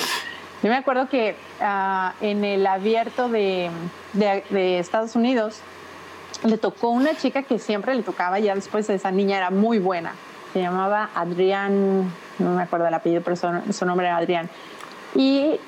Yo 0.62 0.68
me 0.68 0.76
acuerdo 0.76 1.08
que 1.08 1.34
uh, 1.62 2.24
en 2.24 2.44
el 2.44 2.66
abierto 2.66 3.30
de, 3.30 3.70
de, 4.12 4.44
de, 4.50 4.78
Estados 4.78 5.16
Unidos 5.16 5.60
le 6.44 6.58
tocó 6.58 6.90
una 6.90 7.16
chica 7.16 7.42
que 7.42 7.58
siempre 7.58 7.94
le 7.94 8.02
tocaba, 8.02 8.38
ya 8.38 8.54
después 8.54 8.90
esa 8.90 9.10
niña 9.10 9.38
era 9.38 9.50
muy 9.50 9.78
buena. 9.78 10.12
Se 10.52 10.60
llamaba 10.60 11.10
Adrián, 11.14 12.10
no 12.38 12.54
me 12.54 12.62
acuerdo 12.62 12.86
el 12.86 12.94
apellido, 12.94 13.22
pero 13.22 13.36
su, 13.36 13.84
nombre 13.86 14.06
era 14.06 14.16
Adrián. 14.16 14.48
Y 15.14 15.58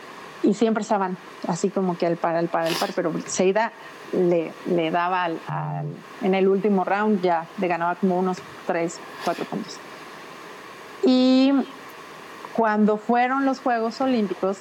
y 0.43 0.55
siempre 0.55 0.83
estaban 0.83 1.17
así 1.47 1.71
como 1.71 1.97
que 1.97 2.07
al 2.07 2.17
par, 2.17 2.37
al 2.37 2.49
par, 2.49 2.67
al 2.67 2.75
par, 2.75 2.91
pero 2.95 3.13
Seida 3.27 3.73
le, 4.13 4.53
le 4.67 4.91
daba 4.91 5.25
al, 5.25 5.39
en 6.21 6.35
el 6.35 6.49
último 6.49 6.85
round 6.85 7.23
ya 7.23 7.47
le 7.59 7.69
ganaba 7.69 7.95
como 7.95 8.19
unos 8.19 8.39
3, 8.67 8.99
4 9.25 9.45
puntos. 9.45 9.79
Y 11.05 11.53
cuando 12.55 12.97
fueron 12.97 13.45
los 13.45 13.61
Juegos 13.61 14.01
Olímpicos, 14.01 14.59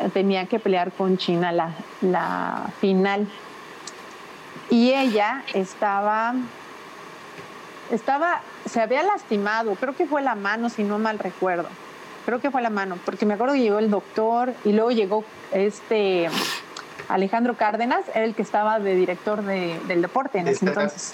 eh, 0.00 0.10
tenía 0.12 0.46
que 0.46 0.58
pelear 0.58 0.92
con 0.92 1.16
China 1.16 1.52
la, 1.52 1.70
la 2.00 2.70
final. 2.80 3.26
Y 4.70 4.92
ella 4.92 5.44
estaba, 5.54 6.34
estaba, 7.90 8.40
se 8.66 8.80
había 8.80 9.02
lastimado, 9.02 9.74
creo 9.74 9.96
que 9.96 10.06
fue 10.06 10.22
la 10.22 10.34
mano, 10.34 10.68
si 10.68 10.84
no 10.84 10.98
mal 10.98 11.18
recuerdo 11.18 11.68
creo 12.24 12.40
que 12.40 12.50
fue 12.50 12.62
la 12.62 12.70
mano, 12.70 12.98
porque 13.04 13.26
me 13.26 13.34
acuerdo 13.34 13.54
que 13.54 13.60
llegó 13.60 13.78
el 13.78 13.90
doctor 13.90 14.54
y 14.64 14.72
luego 14.72 14.90
llegó 14.90 15.24
este 15.52 16.28
Alejandro 17.08 17.56
Cárdenas, 17.56 18.04
era 18.14 18.24
el 18.24 18.34
que 18.34 18.42
estaba 18.42 18.78
de 18.78 18.94
director 18.94 19.42
del 19.42 20.02
deporte 20.02 20.38
en 20.38 20.48
ese 20.48 20.66
entonces. 20.66 21.12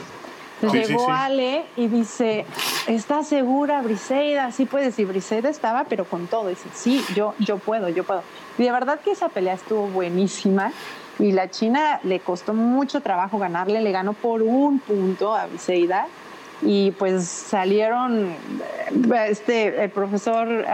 Entonces 0.60 0.88
llegó 0.88 1.08
Ale 1.08 1.66
y 1.76 1.86
dice, 1.86 2.44
¿estás 2.88 3.28
segura, 3.28 3.80
Briseida? 3.80 4.50
Sí 4.50 4.64
puedes. 4.64 4.98
Y 4.98 5.04
Briseida 5.04 5.48
estaba, 5.48 5.84
pero 5.84 6.04
con 6.04 6.26
todo. 6.26 6.48
Dice, 6.48 6.68
sí, 6.74 7.04
yo, 7.14 7.34
yo 7.38 7.58
puedo, 7.58 7.88
yo 7.88 8.02
puedo. 8.02 8.24
Y 8.58 8.64
de 8.64 8.72
verdad 8.72 8.98
que 8.98 9.12
esa 9.12 9.28
pelea 9.28 9.54
estuvo 9.54 9.86
buenísima. 9.86 10.72
Y 11.20 11.30
la 11.30 11.48
China 11.48 12.00
le 12.02 12.18
costó 12.18 12.54
mucho 12.54 13.00
trabajo 13.02 13.38
ganarle. 13.38 13.80
Le 13.80 13.92
ganó 13.92 14.14
por 14.14 14.42
un 14.42 14.80
punto 14.80 15.32
a 15.32 15.46
Briseida 15.46 16.08
y 16.62 16.90
pues 16.92 17.26
salieron, 17.26 18.34
este, 19.28 19.84
el 19.84 19.90
profesor 19.90 20.64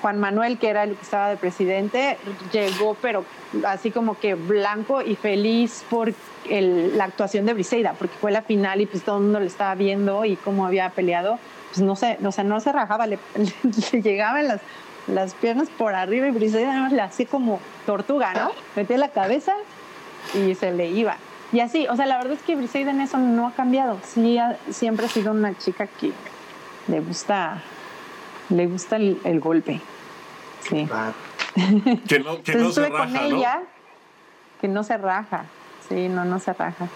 Juan 0.00 0.18
Manuel, 0.18 0.58
que 0.58 0.68
era 0.68 0.84
el 0.84 0.94
que 0.94 1.02
estaba 1.02 1.30
de 1.30 1.36
presidente, 1.36 2.16
llegó 2.52 2.96
pero 3.00 3.24
así 3.66 3.90
como 3.90 4.18
que 4.18 4.34
blanco 4.34 5.02
y 5.02 5.16
feliz 5.16 5.84
por 5.90 6.12
el, 6.48 6.96
la 6.96 7.04
actuación 7.04 7.46
de 7.46 7.54
Briseida, 7.54 7.94
porque 7.94 8.14
fue 8.20 8.30
la 8.30 8.42
final 8.42 8.80
y 8.80 8.86
pues 8.86 9.02
todo 9.02 9.16
el 9.16 9.24
mundo 9.24 9.40
le 9.40 9.46
estaba 9.46 9.74
viendo 9.74 10.24
y 10.24 10.36
cómo 10.36 10.66
había 10.66 10.90
peleado, 10.90 11.38
pues 11.72 11.80
no 11.80 11.96
sé, 11.96 12.18
o 12.24 12.32
sea, 12.32 12.44
no 12.44 12.60
se 12.60 12.72
rajaba, 12.72 13.06
le, 13.06 13.18
le 13.92 14.02
llegaban 14.02 14.48
las, 14.48 14.60
las 15.06 15.34
piernas 15.34 15.68
por 15.76 15.94
arriba 15.94 16.26
y 16.28 16.30
Briseida 16.30 16.88
le 16.88 17.00
hacía 17.00 17.26
como 17.26 17.60
tortuga, 17.84 18.32
¿no? 18.34 18.52
Metía 18.74 18.98
la 18.98 19.08
cabeza 19.08 19.52
y 20.34 20.54
se 20.54 20.72
le 20.72 20.88
iba. 20.88 21.16
Y 21.56 21.60
así, 21.60 21.86
o 21.88 21.96
sea, 21.96 22.04
la 22.04 22.18
verdad 22.18 22.34
es 22.34 22.42
que 22.42 22.54
Briseida 22.54 22.90
en 22.90 23.00
eso 23.00 23.16
no 23.16 23.46
ha 23.46 23.52
cambiado. 23.52 23.98
Sí, 24.04 24.38
siempre 24.68 25.06
ha 25.06 25.08
sido 25.08 25.32
una 25.32 25.56
chica 25.56 25.86
que 25.86 26.12
le 26.86 27.00
gusta, 27.00 27.62
le 28.50 28.66
gusta 28.66 28.96
el, 28.96 29.40
golpe. 29.40 29.80
Sí. 30.60 30.86
Que 32.06 32.18
no, 32.18 32.42
que 32.42 32.56
no 32.56 32.70
se 32.70 32.90
raja, 32.90 33.06
con 33.06 33.16
ella, 33.16 33.62
que 34.60 34.68
no 34.68 34.84
se 34.84 34.98
raja. 34.98 35.46
Sí, 35.88 36.10
no, 36.10 36.26
no 36.26 36.40
se 36.40 36.52
raja. 36.52 36.88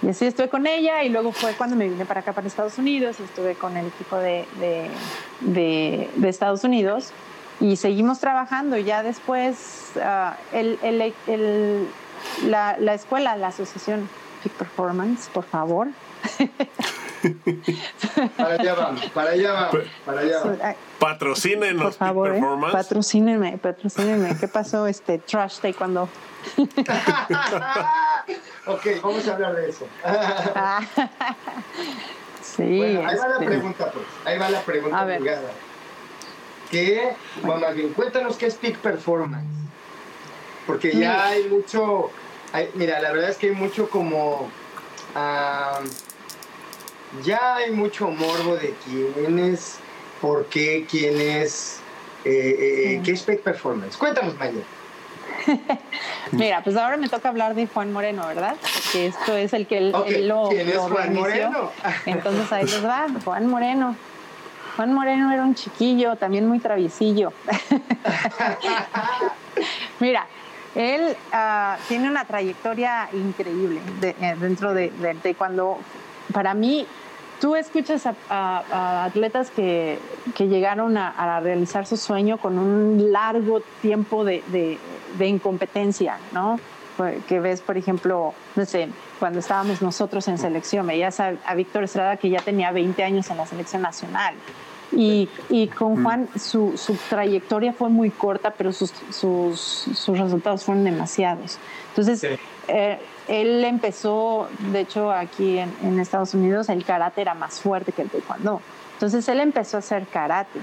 Y 0.00 0.10
así 0.10 0.26
estuve 0.26 0.48
con 0.48 0.68
ella 0.68 1.02
y 1.02 1.08
luego 1.08 1.32
fue 1.32 1.54
cuando 1.54 1.74
me 1.74 1.88
vine 1.88 2.04
para 2.04 2.20
acá, 2.20 2.32
para 2.32 2.46
Estados 2.46 2.78
Unidos, 2.78 3.18
estuve 3.18 3.56
con 3.56 3.76
el 3.76 3.88
equipo 3.88 4.16
de, 4.16 4.46
de, 4.60 6.08
de, 6.14 6.28
Estados 6.28 6.62
Unidos 6.62 7.12
y 7.58 7.74
seguimos 7.74 8.20
trabajando. 8.20 8.76
Y 8.76 8.84
ya 8.84 9.02
después 9.02 9.90
uh, 9.96 10.56
el, 10.56 10.78
el, 10.84 11.12
el, 11.26 11.88
la, 12.46 12.76
la 12.78 12.94
escuela, 12.94 13.36
la 13.36 13.48
asociación 13.48 14.08
Peak 14.42 14.54
Performance, 14.54 15.28
por 15.32 15.44
favor. 15.44 15.88
para 18.36 18.54
allá 18.54 18.74
vamos, 18.74 19.04
para 19.10 19.30
allá 19.30 19.52
vamos, 19.52 19.76
para 20.04 20.20
allá 20.20 20.40
vamos. 20.44 20.58
Patrocínenos, 20.98 21.82
por 21.82 21.94
favor, 21.94 22.28
Peak 22.28 22.36
¿eh? 22.36 22.40
Performance. 22.40 22.72
patrocínenme, 22.72 23.58
patrocínenme. 23.58 24.36
¿Qué 24.38 24.48
pasó 24.48 24.86
este 24.86 25.18
trash 25.18 25.60
cuando 25.76 26.08
ok, 28.66 28.86
vamos 29.02 29.28
a 29.28 29.34
hablar 29.34 29.54
de 29.54 29.70
eso. 29.70 29.86
sí. 32.42 32.78
Bueno, 32.78 33.06
ahí 33.06 33.16
va 33.16 33.28
la 33.28 33.34
este. 33.34 33.46
pregunta, 33.46 33.92
pues. 33.92 34.04
Ahí 34.24 34.38
va 34.38 34.50
la 34.50 34.60
pregunta 34.62 35.00
a 35.00 35.04
ver. 35.04 35.22
¿Qué, 36.70 37.12
bueno, 37.42 37.66
cuéntanos 37.94 38.36
qué 38.36 38.46
es 38.46 38.56
Peak 38.56 38.78
Performance 38.78 39.46
porque 40.66 40.96
ya 40.96 41.26
hay 41.26 41.48
mucho, 41.48 42.10
mira, 42.74 43.00
la 43.00 43.12
verdad 43.12 43.30
es 43.30 43.36
que 43.36 43.48
hay 43.48 43.54
mucho 43.54 43.88
como, 43.88 44.48
ya 47.24 47.56
hay 47.56 47.70
mucho 47.70 48.08
morbo 48.08 48.56
de 48.56 48.74
quién 48.84 49.38
es, 49.38 49.78
por 50.20 50.46
qué, 50.46 50.86
quién 50.88 51.20
es, 51.20 51.80
eh, 52.24 52.94
eh, 52.94 53.00
qué 53.04 53.12
es 53.12 53.22
Peak 53.22 53.40
Performance. 53.40 53.96
Cuéntanos, 53.96 54.36
Maya. 54.38 54.62
Mira, 56.32 56.62
pues 56.62 56.76
ahora 56.76 56.96
me 56.96 57.08
toca 57.08 57.28
hablar 57.28 57.54
de 57.54 57.66
Juan 57.66 57.92
Moreno, 57.92 58.26
¿verdad? 58.26 58.56
Porque 58.60 59.06
esto 59.06 59.36
es 59.36 59.52
el 59.52 59.66
que 59.66 59.78
él, 59.78 59.92
lo, 60.28 60.48
¿Quién 60.48 60.68
es 60.68 60.78
Juan 60.78 61.14
Moreno? 61.14 61.70
Entonces 62.06 62.52
ahí 62.52 62.64
les 62.64 62.84
va, 62.84 63.06
Juan 63.24 63.46
Moreno. 63.46 63.96
Juan 64.76 64.94
Moreno 64.94 65.32
era 65.32 65.42
un 65.42 65.54
chiquillo, 65.54 66.16
también 66.16 66.46
muy 66.46 66.58
traviesillo. 66.58 67.32
Mira, 70.00 70.26
él 70.74 71.16
uh, 71.32 71.76
tiene 71.88 72.08
una 72.08 72.24
trayectoria 72.24 73.08
increíble 73.12 73.80
de, 74.00 74.10
eh, 74.20 74.36
dentro 74.40 74.72
de, 74.74 74.90
de, 74.90 75.34
cuando, 75.34 75.78
para 76.32 76.54
mí, 76.54 76.86
tú 77.40 77.56
escuchas 77.56 78.06
a, 78.06 78.14
a, 78.30 79.04
atletas 79.04 79.50
que, 79.50 79.98
que 80.34 80.48
llegaron 80.48 80.96
a, 80.96 81.10
a, 81.10 81.40
realizar 81.40 81.86
su 81.86 81.96
sueño 81.96 82.38
con 82.38 82.58
un 82.58 83.12
largo 83.12 83.60
tiempo 83.82 84.24
de, 84.24 84.42
de, 84.48 85.26
incompetencia, 85.26 86.18
¿no? 86.32 86.58
Que 87.26 87.40
ves, 87.40 87.60
por 87.60 87.76
ejemplo, 87.76 88.34
no 88.54 88.64
sé, 88.64 88.88
cuando 89.18 89.40
estábamos 89.40 89.82
nosotros 89.82 90.28
en 90.28 90.38
selección, 90.38 90.86
veías 90.86 91.20
a, 91.20 91.34
a 91.44 91.54
Víctor 91.54 91.84
Estrada 91.84 92.16
que 92.16 92.28
ya 92.30 92.40
tenía 92.40 92.70
20 92.70 93.02
años 93.02 93.28
en 93.30 93.38
la 93.38 93.46
selección 93.46 93.82
nacional 93.82 94.34
y, 94.92 95.28
y 95.48 95.68
con 95.68 96.00
mm. 96.00 96.04
Juan 96.04 96.28
su, 96.38 96.76
su, 96.76 96.94
trayectoria 97.08 97.72
fue 97.72 97.88
muy 97.88 98.10
corta, 98.10 98.52
pero 98.52 98.72
sus, 98.72 98.92
sus, 99.10 99.58
sus 99.60 100.18
resultados 100.18 100.64
fueron 100.64 100.84
demasiados. 100.84 101.58
Entonces, 101.88 102.38
eh, 102.68 102.98
él 103.28 103.64
empezó, 103.64 104.48
de 104.70 104.80
hecho, 104.80 105.10
aquí 105.10 105.58
en, 105.58 105.72
en, 105.82 106.00
Estados 106.00 106.34
Unidos 106.34 106.68
el 106.68 106.84
karate 106.84 107.20
era 107.20 107.34
más 107.34 107.60
fuerte 107.60 107.92
que 107.92 108.02
el 108.02 108.10
taekwondo. 108.10 108.60
Entonces, 108.94 109.26
él 109.28 109.40
empezó 109.40 109.78
a 109.78 109.80
hacer 109.80 110.06
karate 110.06 110.60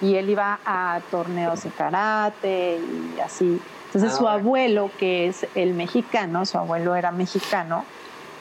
y 0.00 0.14
él 0.14 0.30
iba 0.30 0.60
a 0.64 1.00
torneos 1.10 1.62
de 1.64 1.70
karate 1.70 2.78
y 3.16 3.20
así. 3.20 3.60
Entonces, 3.86 4.16
su 4.16 4.28
ah, 4.28 4.34
abuelo, 4.34 4.90
que 4.98 5.26
es 5.26 5.46
el 5.54 5.74
mexicano, 5.74 6.46
su 6.46 6.58
abuelo 6.58 6.94
era 6.94 7.10
mexicano, 7.10 7.84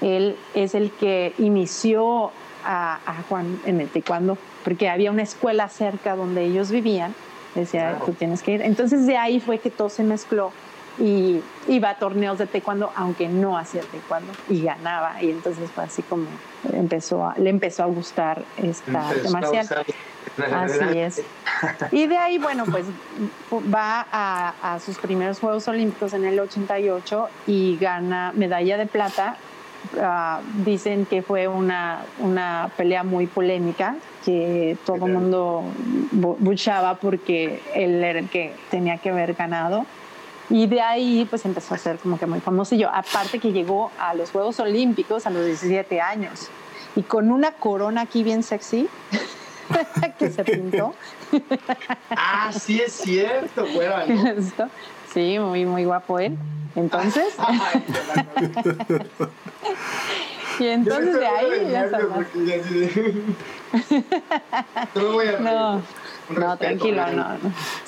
él 0.02 0.38
es 0.54 0.76
el 0.76 0.92
que 0.92 1.34
inició 1.40 2.32
a, 2.64 3.00
a 3.06 3.24
Juan 3.28 3.60
en 3.66 3.82
el 3.82 3.90
taekwondo 3.90 4.38
porque 4.64 4.90
había 4.90 5.12
una 5.12 5.24
escuela 5.24 5.70
cerca 5.70 6.16
donde 6.16 6.44
ellos 6.46 6.72
vivían. 6.72 7.14
Decía, 7.56 8.00
tú 8.06 8.14
tienes 8.14 8.44
que 8.44 8.52
ir. 8.52 8.62
Entonces 8.62 9.08
de 9.08 9.18
ahí 9.18 9.40
fue 9.40 9.60
que 9.60 9.70
todo 9.70 9.90
se 9.90 10.04
mezcló 10.04 10.52
y 11.00 11.42
iba 11.68 11.90
a 11.90 11.96
torneos 11.96 12.38
de 12.38 12.46
taekwondo, 12.46 12.92
aunque 12.96 13.28
no 13.28 13.58
hacía 13.58 13.82
taekwondo, 13.82 14.32
y 14.50 14.64
ganaba. 14.64 15.22
Y 15.22 15.32
entonces 15.32 15.70
fue 15.72 15.86
así 15.86 16.02
como 16.04 16.26
empezó 16.74 17.26
a, 17.26 17.36
le 17.38 17.50
empezó 17.50 17.84
a 17.84 17.86
gustar 17.88 18.44
esta 18.58 19.10
arte 19.10 19.30
marcial. 19.30 19.68
Así 20.54 20.98
es. 20.98 21.22
Y 21.92 22.08
de 22.08 22.18
ahí, 22.18 22.38
bueno, 22.38 22.66
pues 22.66 22.86
va 23.74 24.06
a, 24.12 24.54
a, 24.62 24.80
sus 24.80 24.98
primeros 24.98 25.40
Juegos 25.40 25.68
Olímpicos 25.68 26.14
en 26.14 26.26
el 26.26 26.40
88 26.40 27.30
y 27.48 27.78
gana 27.78 28.32
medalla 28.36 28.78
de 28.78 28.86
plata 28.86 29.38
ah, 30.00 30.42
dicen 30.66 31.06
que 31.06 31.22
fue 31.22 31.48
una, 31.48 32.04
una 32.20 32.72
pelea 32.78 33.04
muy 33.04 33.28
polémica, 33.28 33.96
que 34.26 34.78
todo 34.86 35.08
el 35.08 35.14
mundo 35.14 35.64
buchaba 36.12 36.96
porque 36.96 37.62
él 37.74 38.04
era 38.04 38.20
el 38.20 38.30
que 38.30 38.54
tenía 38.70 38.98
que 38.98 39.10
haber 39.10 39.34
ganado. 39.34 39.86
Y 40.50 40.66
de 40.66 40.82
ahí 40.82 41.28
pues 41.30 41.46
empezó 41.46 41.76
a 41.76 41.78
ser 41.78 41.98
como 41.98 42.18
que 42.18 42.26
muy 42.26 42.40
famoso. 42.40 42.76
Y 42.76 42.80
yo, 42.80 42.90
aparte 42.90 43.40
que 43.40 43.52
llegó 43.52 43.92
a 44.00 44.14
los 44.16 44.32
Juegos 44.32 44.60
Olímpicos 44.60 45.26
a 45.26 45.30
los 45.30 45.46
17 45.46 46.02
años 46.02 46.50
y 46.96 47.04
con 47.04 47.32
una 47.32 47.52
corona 47.52 48.02
aquí 48.02 48.24
bien 48.24 48.42
sexy 48.44 48.88
que 50.18 50.32
se 50.32 50.44
pintó. 50.44 50.96
ah, 52.10 52.52
sí 52.52 52.82
es 52.82 52.94
cierto, 52.94 53.66
Sí, 55.14 55.38
muy, 55.40 55.66
muy 55.66 55.86
guapo 55.86 56.20
él. 56.20 56.38
Entonces. 56.76 57.36
y 60.60 60.68
entonces 60.68 61.20
de 61.20 61.28
ahí 61.28 61.72
ya 61.72 61.84
a 61.84 61.88
No, 65.40 65.82
no 66.30 66.58
tranquilo, 66.58 67.08
no, 67.08 67.14
no. 67.14 67.38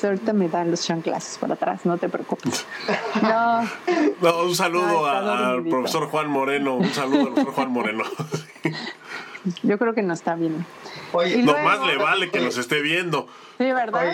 Ahorita 0.03 0.33
me 0.33 0.49
dan 0.49 0.71
los 0.71 0.83
chanclas 0.83 1.37
por 1.39 1.51
atrás, 1.51 1.85
no 1.85 1.97
te 1.97 2.09
preocupes. 2.09 2.65
No. 3.21 3.61
no 4.21 4.43
un 4.43 4.55
saludo 4.55 5.05
al 5.05 5.63
profesor 5.63 6.07
Juan 6.07 6.29
Moreno. 6.29 6.75
Un 6.75 6.89
saludo 6.89 7.27
al 7.27 7.33
profesor 7.33 7.53
Juan 7.53 7.71
Moreno. 7.71 8.03
Yo 9.63 9.77
creo 9.77 9.93
que 9.93 10.03
no 10.03 10.13
está 10.13 10.35
bien. 10.35 10.65
Oye, 11.13 11.41
no 11.43 11.57
más 11.57 11.85
le 11.85 11.97
vale 11.97 12.29
que 12.29 12.39
nos 12.39 12.57
esté 12.57 12.81
viendo. 12.81 13.27
Sí, 13.57 13.71
¿verdad? 13.71 14.13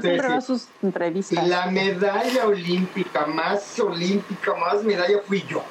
Siempre 0.00 0.40
sus 0.40 0.68
entrevistas. 0.82 1.46
La 1.46 1.66
medalla 1.66 2.46
olímpica, 2.46 3.26
más 3.26 3.78
olímpica, 3.78 4.54
más 4.54 4.82
medalla 4.82 5.18
fui 5.26 5.44
yo. 5.48 5.62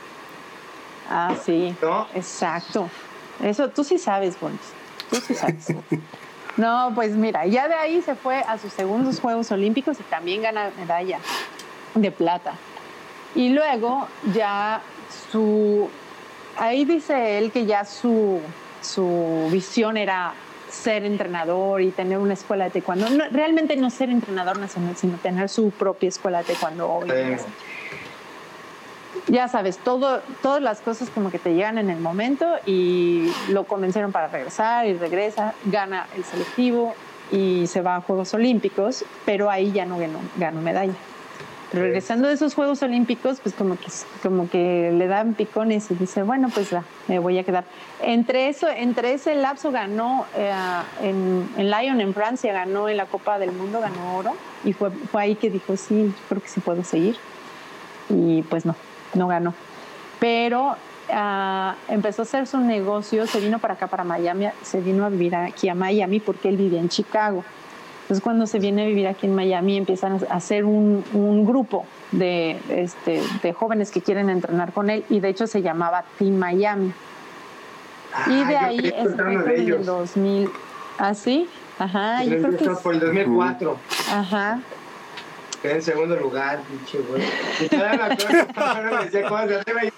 Ah, 1.09 1.35
sí. 1.43 1.75
¿No? 1.81 2.07
Exacto. 2.13 2.89
Eso 3.43 3.69
tú 3.69 3.83
sí 3.83 3.97
sabes, 3.97 4.39
Boris. 4.39 4.59
Tú 5.09 5.17
sí 5.17 5.33
sabes. 5.33 5.67
no, 6.57 6.91
pues 6.95 7.11
mira, 7.11 7.45
ya 7.45 7.67
de 7.67 7.73
ahí 7.73 8.01
se 8.01 8.15
fue 8.15 8.37
a 8.37 8.57
sus 8.57 8.71
segundos 8.71 9.19
Juegos 9.19 9.51
Olímpicos 9.51 9.99
y 9.99 10.03
también 10.03 10.41
gana 10.41 10.71
medalla 10.77 11.19
de 11.95 12.11
plata. 12.11 12.53
Y 13.35 13.49
luego 13.49 14.07
ya 14.33 14.81
su... 15.31 15.89
Ahí 16.57 16.85
dice 16.85 17.37
él 17.37 17.51
que 17.51 17.65
ya 17.65 17.85
su 17.85 18.41
su 18.81 19.47
visión 19.51 19.97
era 19.97 20.33
ser 20.69 21.05
entrenador 21.05 21.81
y 21.81 21.91
tener 21.91 22.17
una 22.17 22.33
escuela 22.33 22.65
de 22.65 22.71
taekwondo. 22.71 23.07
realmente 23.31 23.75
no 23.75 23.89
ser 23.89 24.09
entrenador 24.09 24.57
nacional, 24.57 24.95
sino 24.95 25.17
tener 25.17 25.49
su 25.49 25.71
propia 25.71 26.09
escuela 26.09 26.39
de 26.39 26.45
taekwondo. 26.45 27.01
Ya 29.27 29.47
sabes, 29.47 29.77
todo, 29.77 30.21
todas 30.41 30.63
las 30.63 30.81
cosas 30.81 31.09
como 31.09 31.29
que 31.29 31.37
te 31.37 31.53
llegan 31.53 31.77
en 31.77 31.89
el 31.89 31.99
momento 31.99 32.47
y 32.65 33.31
lo 33.49 33.65
convencieron 33.65 34.11
para 34.11 34.27
regresar 34.27 34.87
y 34.87 34.93
regresa, 34.93 35.53
gana 35.65 36.07
el 36.15 36.23
selectivo 36.23 36.95
y 37.31 37.67
se 37.67 37.81
va 37.81 37.97
a 37.97 38.01
Juegos 38.01 38.33
Olímpicos, 38.33 39.05
pero 39.25 39.49
ahí 39.49 39.71
ya 39.71 39.85
no 39.85 39.99
ganó, 39.99 40.19
ganó 40.37 40.61
medalla 40.61 40.93
regresando 41.73 42.27
de 42.27 42.33
esos 42.33 42.53
Juegos 42.53 42.81
Olímpicos, 42.83 43.39
pues 43.41 43.55
como 43.55 43.77
que, 43.77 43.87
como 44.21 44.49
que 44.49 44.91
le 44.91 45.07
dan 45.07 45.33
picones 45.33 45.89
y 45.91 45.95
dice, 45.95 46.23
bueno, 46.23 46.49
pues 46.53 46.69
ya, 46.69 46.83
me 47.07 47.19
voy 47.19 47.37
a 47.37 47.43
quedar. 47.43 47.63
Entre, 48.01 48.49
eso, 48.49 48.67
entre 48.69 49.13
ese 49.13 49.35
lapso 49.35 49.71
ganó 49.71 50.25
eh, 50.35 50.53
en, 51.01 51.49
en, 51.57 51.71
Lyon, 51.71 52.01
en 52.01 52.13
Francia, 52.13 52.51
ganó 52.51 52.89
en 52.89 52.97
la 52.97 53.05
Copa 53.05 53.39
del 53.39 53.51
Mundo, 53.51 53.79
ganó 53.79 54.17
oro. 54.17 54.33
Y 54.63 54.73
fue, 54.73 54.91
fue 54.91 55.21
ahí 55.21 55.35
que 55.35 55.49
dijo, 55.49 55.77
sí, 55.77 56.13
creo 56.27 56.41
que 56.41 56.49
sí 56.49 56.59
puedo 56.59 56.83
seguir. 56.83 57.15
Y 58.09 58.41
pues 58.43 58.65
no, 58.65 58.75
no 59.13 59.27
ganó. 59.27 59.53
Pero 60.19 60.75
ah, 61.09 61.75
empezó 61.87 62.23
a 62.23 62.25
hacer 62.25 62.47
su 62.47 62.57
negocio, 62.59 63.25
se 63.27 63.39
vino 63.39 63.59
para 63.59 63.75
acá, 63.75 63.87
para 63.87 64.03
Miami, 64.03 64.47
se 64.61 64.81
vino 64.81 65.05
a 65.05 65.09
vivir 65.09 65.35
aquí 65.35 65.69
a 65.69 65.75
Miami 65.75 66.19
porque 66.19 66.49
él 66.49 66.57
vivía 66.57 66.79
en 66.79 66.89
Chicago. 66.89 67.43
Entonces 68.11 68.25
cuando 68.25 68.45
se 68.45 68.59
viene 68.59 68.83
a 68.83 68.87
vivir 68.87 69.07
aquí 69.07 69.25
en 69.25 69.33
Miami 69.33 69.77
empiezan 69.77 70.19
a 70.29 70.35
hacer 70.35 70.65
un, 70.65 71.01
un 71.13 71.45
grupo 71.45 71.85
de, 72.11 72.57
este, 72.67 73.21
de 73.41 73.53
jóvenes 73.53 73.89
que 73.89 74.01
quieren 74.01 74.29
entrenar 74.29 74.73
con 74.73 74.89
él 74.89 75.05
y 75.07 75.21
de 75.21 75.29
hecho 75.29 75.47
se 75.47 75.61
llamaba 75.61 76.03
Team 76.19 76.35
Miami. 76.35 76.91
y 78.27 78.43
de 78.43 78.57
ahí 78.57 78.93
es 78.93 79.17
en 79.17 79.49
el 79.49 79.85
2000. 79.85 80.49
¿Ah, 80.97 81.13
sí? 81.13 81.47
Ajá. 81.79 82.21
Yo 82.25 82.37
creo 82.41 82.57
que 82.57 82.65
es... 82.65 82.79
por 82.79 82.95
el 82.95 82.99
2004. 82.99 83.77
Ajá. 84.11 84.59
Quedé 85.61 85.75
en 85.75 85.81
segundo 85.81 86.17
lugar, 86.17 86.59
pinche 86.69 86.97
güey. 87.07 87.23
Y 87.61 87.69
todavía 87.69 88.09
me 88.09 88.13
acuerdo 88.13 88.91
me 88.97 89.05
decía 89.05 89.29
cosas 89.29 89.47
de 89.47 89.93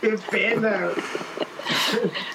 Qué 0.00 0.18
pena. 0.30 0.88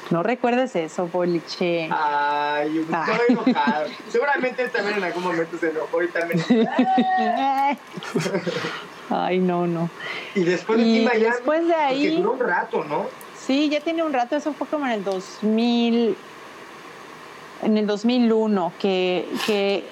No 0.09 0.23
recuerdes 0.23 0.75
eso, 0.75 1.07
Boliche. 1.07 1.89
Ay, 1.91 2.79
estoy 2.79 3.25
enojado. 3.29 3.87
Seguramente 4.09 4.63
él 4.63 4.71
también 4.71 4.97
en 4.97 5.03
algún 5.03 5.23
momento 5.23 5.57
se 5.57 5.69
enojó 5.69 6.01
y 6.03 6.07
también. 6.07 6.43
Ay, 9.09 9.39
no, 9.39 9.67
no. 9.67 9.89
Y 10.35 10.41
después 10.43 10.79
de 10.79 10.85
y 10.85 11.05
después 11.05 11.67
de 11.67 11.75
ahí. 11.75 12.17
duró 12.17 12.33
un 12.33 12.39
rato, 12.39 12.83
¿no? 12.83 13.07
Sí, 13.37 13.69
ya 13.69 13.79
tiene 13.79 14.03
un 14.03 14.13
rato. 14.13 14.35
Eso 14.35 14.53
fue 14.53 14.67
como 14.67 14.85
en 14.85 14.93
el 14.93 15.03
2000. 15.03 16.15
En 17.63 17.77
el 17.77 17.87
2001, 17.87 18.73
que, 18.79 19.27
que 19.47 19.83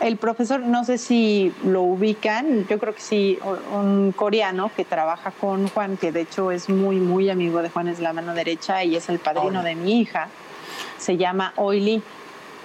el 0.00 0.16
profesor, 0.16 0.60
no 0.60 0.84
sé 0.84 0.98
si 0.98 1.52
lo 1.64 1.82
ubican, 1.82 2.66
yo 2.68 2.78
creo 2.78 2.94
que 2.94 3.00
sí, 3.00 3.38
un 3.72 4.12
coreano 4.12 4.70
que 4.76 4.84
trabaja 4.84 5.30
con 5.30 5.68
Juan, 5.68 5.96
que 5.96 6.12
de 6.12 6.22
hecho 6.22 6.50
es 6.50 6.68
muy, 6.68 6.96
muy 6.96 7.30
amigo 7.30 7.62
de 7.62 7.70
Juan, 7.70 7.88
es 7.88 8.00
la 8.00 8.12
mano 8.12 8.34
derecha 8.34 8.84
y 8.84 8.96
es 8.96 9.08
el 9.08 9.18
padrino 9.18 9.62
de 9.62 9.74
mi 9.74 10.00
hija, 10.00 10.28
se 10.98 11.16
llama 11.16 11.52
Oily. 11.56 12.02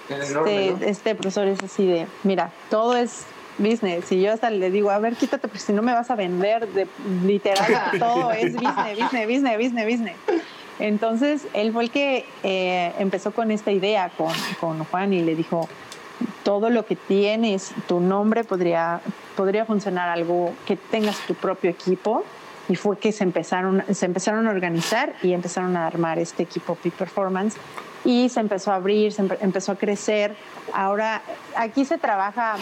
Este, 0.08 0.90
este 0.90 1.14
profesor 1.14 1.46
es 1.46 1.62
así 1.62 1.86
de, 1.86 2.06
mira, 2.24 2.50
todo 2.68 2.96
es 2.96 3.24
business. 3.58 4.10
Y 4.10 4.20
yo 4.20 4.32
hasta 4.32 4.50
le 4.50 4.70
digo, 4.70 4.90
a 4.90 4.98
ver, 4.98 5.14
quítate, 5.14 5.46
porque 5.46 5.60
si 5.60 5.72
no 5.72 5.82
me 5.82 5.92
vas 5.92 6.10
a 6.10 6.16
vender, 6.16 6.66
de, 6.68 6.86
literal, 7.24 7.72
todo 7.98 8.32
es 8.32 8.54
business, 8.54 8.98
business, 8.98 9.26
business, 9.26 9.56
business, 9.56 9.86
business. 9.86 10.16
Entonces, 10.80 11.46
él 11.52 11.72
fue 11.72 11.84
el 11.84 11.90
que 11.90 12.24
eh, 12.42 12.92
empezó 12.98 13.32
con 13.32 13.50
esta 13.50 13.70
idea 13.70 14.10
con, 14.16 14.32
con 14.58 14.82
Juan 14.84 15.12
y 15.12 15.22
le 15.22 15.36
dijo, 15.36 15.68
todo 16.42 16.70
lo 16.70 16.86
que 16.86 16.96
tienes, 16.96 17.72
tu 17.86 18.00
nombre 18.00 18.44
podría, 18.44 19.00
podría 19.36 19.64
funcionar 19.64 20.08
algo 20.08 20.52
que 20.66 20.76
tengas 20.76 21.18
tu 21.26 21.34
propio 21.34 21.70
equipo. 21.70 22.24
Y 22.68 22.76
fue 22.76 22.98
que 22.98 23.10
se 23.10 23.24
empezaron, 23.24 23.82
se 23.92 24.06
empezaron 24.06 24.46
a 24.46 24.50
organizar 24.50 25.14
y 25.22 25.32
empezaron 25.32 25.76
a 25.76 25.86
armar 25.86 26.20
este 26.20 26.44
equipo 26.44 26.76
Peak 26.76 26.94
Performance. 26.94 27.56
Y 28.04 28.28
se 28.28 28.38
empezó 28.38 28.70
a 28.70 28.76
abrir, 28.76 29.12
se 29.12 29.22
empezó 29.40 29.72
a 29.72 29.74
crecer. 29.76 30.36
Ahora, 30.72 31.22
aquí 31.56 31.84
se 31.84 31.98
trabaja 31.98 32.56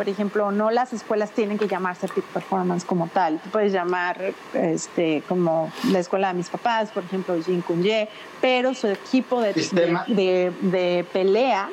por 0.00 0.08
ejemplo, 0.08 0.50
no 0.50 0.70
las 0.70 0.94
escuelas 0.94 1.30
tienen 1.32 1.58
que 1.58 1.68
llamarse 1.68 2.08
Peak 2.08 2.24
Performance 2.28 2.86
como 2.86 3.08
tal. 3.08 3.38
Tú 3.38 3.50
puedes 3.50 3.70
llamar 3.70 4.32
este, 4.54 5.22
como 5.28 5.70
la 5.92 5.98
escuela 5.98 6.28
de 6.28 6.34
mis 6.38 6.48
papás, 6.48 6.90
por 6.90 7.04
ejemplo, 7.04 7.36
Jin 7.44 7.60
Kunye, 7.60 8.08
pero 8.40 8.72
su 8.72 8.86
equipo 8.86 9.42
de, 9.42 9.52
de, 9.52 10.52
de, 10.62 11.04
pelea 11.12 11.68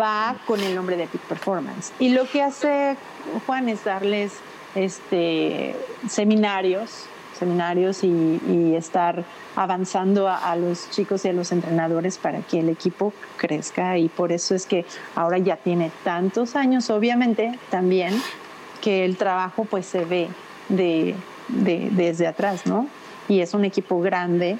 va 0.00 0.36
con 0.46 0.60
el 0.60 0.74
nombre 0.74 0.96
de 0.96 1.06
Peak 1.06 1.22
Performance. 1.24 1.92
Y 1.98 2.10
lo 2.10 2.28
que 2.28 2.42
hace 2.42 2.96
Juan 3.46 3.68
es 3.68 3.84
darles 3.84 4.32
este, 4.74 5.76
seminarios, 6.08 7.06
seminarios 7.38 8.04
y, 8.04 8.74
estar 8.76 9.24
avanzando 9.54 10.28
a, 10.28 10.56
los 10.56 10.90
chicos 10.90 11.24
y 11.24 11.28
a 11.28 11.32
los 11.32 11.52
entrenadores 11.52 12.16
para 12.18 12.40
que 12.40 12.60
el 12.60 12.68
equipo 12.68 13.12
crezca 13.36 13.98
y 13.98 14.08
por 14.08 14.32
eso 14.32 14.54
es 14.54 14.66
que 14.66 14.86
ahora 15.14 15.38
ya 15.38 15.56
tiene 15.56 15.90
tantos 16.04 16.56
años, 16.56 16.88
obviamente 16.88 17.58
también 17.70 18.14
que 18.80 19.04
el 19.04 19.16
trabajo 19.16 19.66
pues 19.66 19.86
se 19.86 20.04
ve 20.04 20.28
de, 20.68 21.14
de, 21.48 21.90
desde 21.92 22.26
atrás, 22.26 22.66
¿no? 22.66 22.86
Y 23.28 23.40
es 23.40 23.52
un 23.54 23.64
equipo 23.64 24.00
grande 24.00 24.58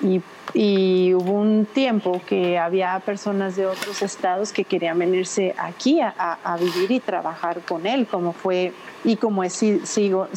y, 0.00 0.20
hubo 0.54 1.32
un 1.32 1.66
tiempo 1.66 2.20
que 2.26 2.58
había 2.58 2.98
personas 3.00 3.56
de 3.56 3.66
otros 3.66 4.02
estados 4.02 4.52
que 4.52 4.64
querían 4.64 4.98
venirse 4.98 5.54
aquí 5.58 6.00
a, 6.00 6.56
vivir 6.58 6.90
y 6.90 7.00
trabajar 7.00 7.60
con 7.62 7.86
él, 7.86 8.06
como 8.06 8.32
fue 8.32 8.72
y 9.04 9.16
como 9.16 9.44
es, 9.44 9.52
sigo, 9.52 10.28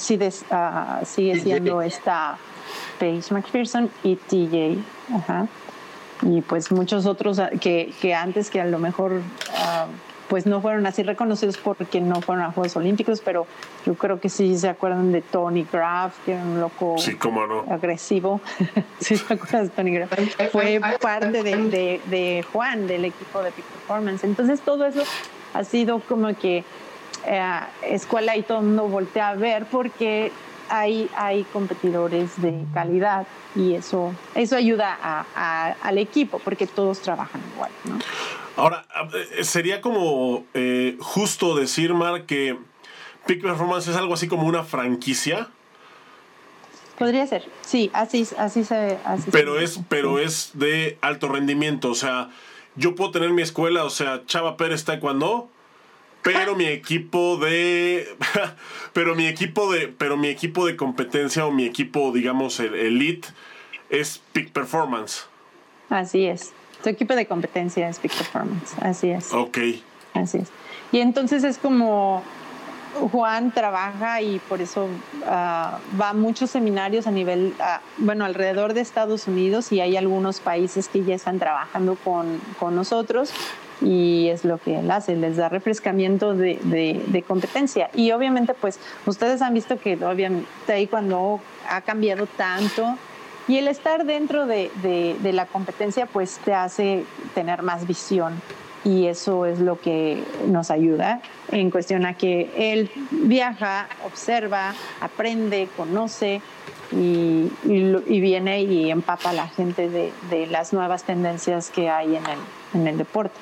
ah, 0.51 1.01
sigue 1.05 1.39
siendo 1.39 1.81
esta 1.81 2.37
Paige 2.99 3.33
McPherson 3.33 3.89
y 4.03 4.15
TJ. 4.15 4.77
Y 6.23 6.41
pues 6.41 6.71
muchos 6.71 7.05
otros 7.05 7.39
ah, 7.39 7.49
que, 7.59 7.91
que 7.99 8.13
antes 8.13 8.49
que 8.49 8.61
a 8.61 8.65
lo 8.65 8.77
mejor 8.77 9.21
ah, 9.57 9.87
pues 10.31 10.45
no 10.45 10.61
fueron 10.61 10.85
así 10.85 11.03
reconocidos 11.03 11.57
porque 11.57 11.99
no 11.99 12.21
fueron 12.21 12.45
a 12.45 12.53
Juegos 12.53 12.77
Olímpicos, 12.77 13.19
pero 13.19 13.45
yo 13.85 13.95
creo 13.95 14.21
que 14.21 14.29
sí 14.29 14.57
se 14.57 14.69
acuerdan 14.69 15.11
de 15.11 15.21
Tony 15.21 15.67
Graff, 15.69 16.15
que 16.23 16.31
era 16.31 16.41
un 16.41 16.61
loco 16.61 16.95
agresivo. 17.69 18.39
sí, 19.01 19.17
se 19.17 19.33
acuerdan 19.33 19.63
de 19.63 19.69
Tony 19.71 19.91
Graff. 19.91 20.09
Fue 20.53 20.79
parte 21.01 21.43
de, 21.43 21.99
de, 22.05 22.45
Juan, 22.53 22.87
del 22.87 23.03
equipo 23.03 23.43
de 23.43 23.51
Peak 23.51 23.65
Performance. 23.65 24.23
Entonces 24.23 24.61
todo 24.61 24.85
eso 24.85 25.03
ha 25.53 25.65
sido 25.65 25.99
como 25.99 26.33
que 26.33 26.63
eh, 27.25 27.59
escuela 27.81 28.37
y 28.37 28.43
todo 28.43 28.59
el 28.59 28.67
mundo 28.67 28.87
voltea 28.87 29.31
a 29.31 29.35
ver 29.35 29.65
porque 29.65 30.31
hay, 30.69 31.09
hay 31.17 31.43
competidores 31.43 32.41
de 32.41 32.63
calidad 32.73 33.27
y 33.53 33.73
eso, 33.73 34.13
eso 34.33 34.55
ayuda 34.55 34.97
a, 35.03 35.75
al 35.83 35.97
equipo 35.97 36.39
porque 36.39 36.67
todos 36.67 37.01
trabajan 37.01 37.41
igual. 37.53 37.71
¿no? 37.83 37.99
Ahora, 38.57 38.85
eh, 39.13 39.43
sería 39.43 39.81
como 39.81 40.45
eh, 40.53 40.97
justo 40.99 41.55
decir, 41.55 41.93
Mar, 41.93 42.25
que 42.25 42.57
Peak 43.25 43.41
Performance 43.41 43.87
es 43.87 43.95
algo 43.95 44.13
así 44.13 44.27
como 44.27 44.47
una 44.47 44.63
franquicia. 44.63 45.49
Podría 46.97 47.25
ser, 47.25 47.47
sí, 47.61 47.89
así, 47.93 48.27
así 48.37 48.63
se. 48.63 48.99
Así 49.05 49.31
pero 49.31 49.59
es, 49.59 49.79
pero 49.89 50.19
es 50.19 50.51
de 50.53 50.97
alto 51.01 51.29
rendimiento. 51.29 51.89
O 51.89 51.95
sea, 51.95 52.29
yo 52.75 52.95
puedo 52.95 53.11
tener 53.11 53.31
mi 53.31 53.41
escuela, 53.41 53.85
o 53.85 53.89
sea, 53.89 54.23
Chava 54.25 54.55
Pérez 54.55 54.85
Taekwondo, 54.85 55.49
pero 56.21 56.55
mi 56.55 56.65
equipo 56.65 57.37
de. 57.37 58.07
pero 58.93 59.15
mi 59.15 59.25
equipo 59.25 59.71
de. 59.71 59.87
Pero 59.87 60.17
mi 60.17 60.27
equipo 60.27 60.65
de 60.65 60.75
competencia 60.75 61.45
o 61.45 61.51
mi 61.51 61.65
equipo, 61.65 62.11
digamos, 62.11 62.59
el 62.59 62.75
elite, 62.75 63.29
es 63.89 64.21
Peak 64.33 64.51
Performance. 64.51 65.25
Así 65.89 66.25
es. 66.25 66.53
Tu 66.83 66.89
equipo 66.89 67.15
de 67.15 67.25
competencia 67.25 67.87
es 67.87 67.99
Peak 67.99 68.15
Performance. 68.15 68.75
Así 68.81 69.09
es. 69.09 69.33
Ok. 69.33 69.57
Así 70.13 70.39
es. 70.39 70.49
Y 70.91 70.99
entonces 70.99 71.43
es 71.43 71.57
como 71.57 72.23
Juan 73.11 73.51
trabaja 73.51 74.21
y 74.21 74.39
por 74.39 74.61
eso 74.61 74.87
ah, 75.25 75.79
va 75.99 76.09
a 76.09 76.13
muchos 76.13 76.49
seminarios 76.49 77.07
a 77.07 77.11
nivel, 77.11 77.53
ah, 77.59 77.81
bueno, 77.97 78.25
alrededor 78.25 78.73
de 78.73 78.81
Estados 78.81 79.27
Unidos 79.27 79.71
y 79.71 79.79
hay 79.79 79.95
algunos 79.95 80.39
países 80.39 80.87
que 80.89 81.03
ya 81.03 81.15
están 81.15 81.39
trabajando 81.39 81.95
con, 81.95 82.39
con 82.59 82.75
nosotros 82.75 83.33
y 83.81 84.27
es 84.27 84.45
lo 84.45 84.57
que 84.57 84.79
él 84.79 84.91
hace, 84.91 85.15
les 85.15 85.37
da 85.37 85.49
refrescamiento 85.49 86.35
de, 86.35 86.59
de, 86.63 87.23
competencia. 87.23 87.89
Y 87.95 88.11
obviamente, 88.11 88.53
pues 88.53 88.79
ustedes 89.05 89.41
han 89.41 89.53
visto 89.53 89.79
que 89.79 89.93
obviamente 90.05 90.47
ahí 90.71 90.85
cuando 90.85 91.39
ha 91.67 91.81
cambiado 91.81 92.27
tanto 92.27 92.95
y 93.47 93.57
el 93.57 93.67
estar 93.67 94.05
dentro 94.05 94.45
de, 94.45 94.71
de 94.81 95.33
la 95.33 95.45
competencia, 95.45 96.05
pues 96.05 96.39
te 96.45 96.53
hace 96.53 97.05
tener 97.33 97.63
más 97.63 97.87
visión 97.87 98.41
y 98.83 99.07
eso 99.07 99.45
es 99.45 99.59
lo 99.59 99.79
que 99.79 100.23
nos 100.47 100.71
ayuda 100.71 101.21
en 101.51 101.69
cuestión 101.69 102.05
a 102.05 102.15
que 102.15 102.49
él 102.55 102.89
viaja, 103.11 103.87
observa, 104.05 104.73
aprende, 104.99 105.69
conoce 105.77 106.41
y, 106.91 107.51
viene 107.63 108.63
y 108.63 108.89
empapa 108.89 109.29
a 109.29 109.33
la 109.33 109.47
gente 109.47 109.89
de, 109.89 110.47
las 110.47 110.73
nuevas 110.73 111.03
tendencias 111.03 111.69
que 111.69 111.89
hay 111.89 112.15
en 112.15 112.25
el, 112.25 112.39
en 112.73 112.87
el 112.87 112.97
deporte. 112.97 113.35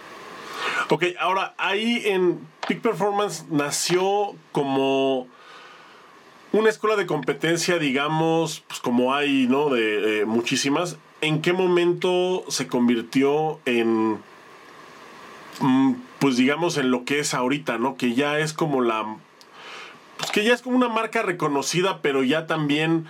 Ok, 0.89 1.05
ahora 1.19 1.53
ahí 1.57 2.01
en 2.05 2.39
Peak 2.67 2.81
Performance 2.81 3.45
nació 3.49 4.35
como 4.51 5.27
una 6.51 6.69
escuela 6.69 6.95
de 6.95 7.05
competencia, 7.05 7.77
digamos, 7.77 8.63
pues 8.67 8.79
como 8.79 9.13
hay, 9.13 9.47
¿no? 9.47 9.69
De 9.69 10.23
muchísimas. 10.25 10.97
¿En 11.21 11.41
qué 11.41 11.53
momento 11.53 12.43
se 12.47 12.67
convirtió 12.67 13.59
en 13.65 14.19
Mm, 15.59 15.93
pues 16.19 16.37
digamos 16.37 16.77
en 16.77 16.91
lo 16.91 17.05
que 17.05 17.19
es 17.19 17.33
ahorita, 17.33 17.77
¿no? 17.77 17.97
Que 17.97 18.13
ya 18.13 18.39
es 18.39 18.53
como 18.53 18.81
la... 18.81 19.17
Pues 20.17 20.31
que 20.31 20.43
ya 20.43 20.53
es 20.53 20.61
como 20.61 20.75
una 20.75 20.89
marca 20.89 21.21
reconocida, 21.21 22.01
pero 22.01 22.23
ya 22.23 22.45
también, 22.45 23.05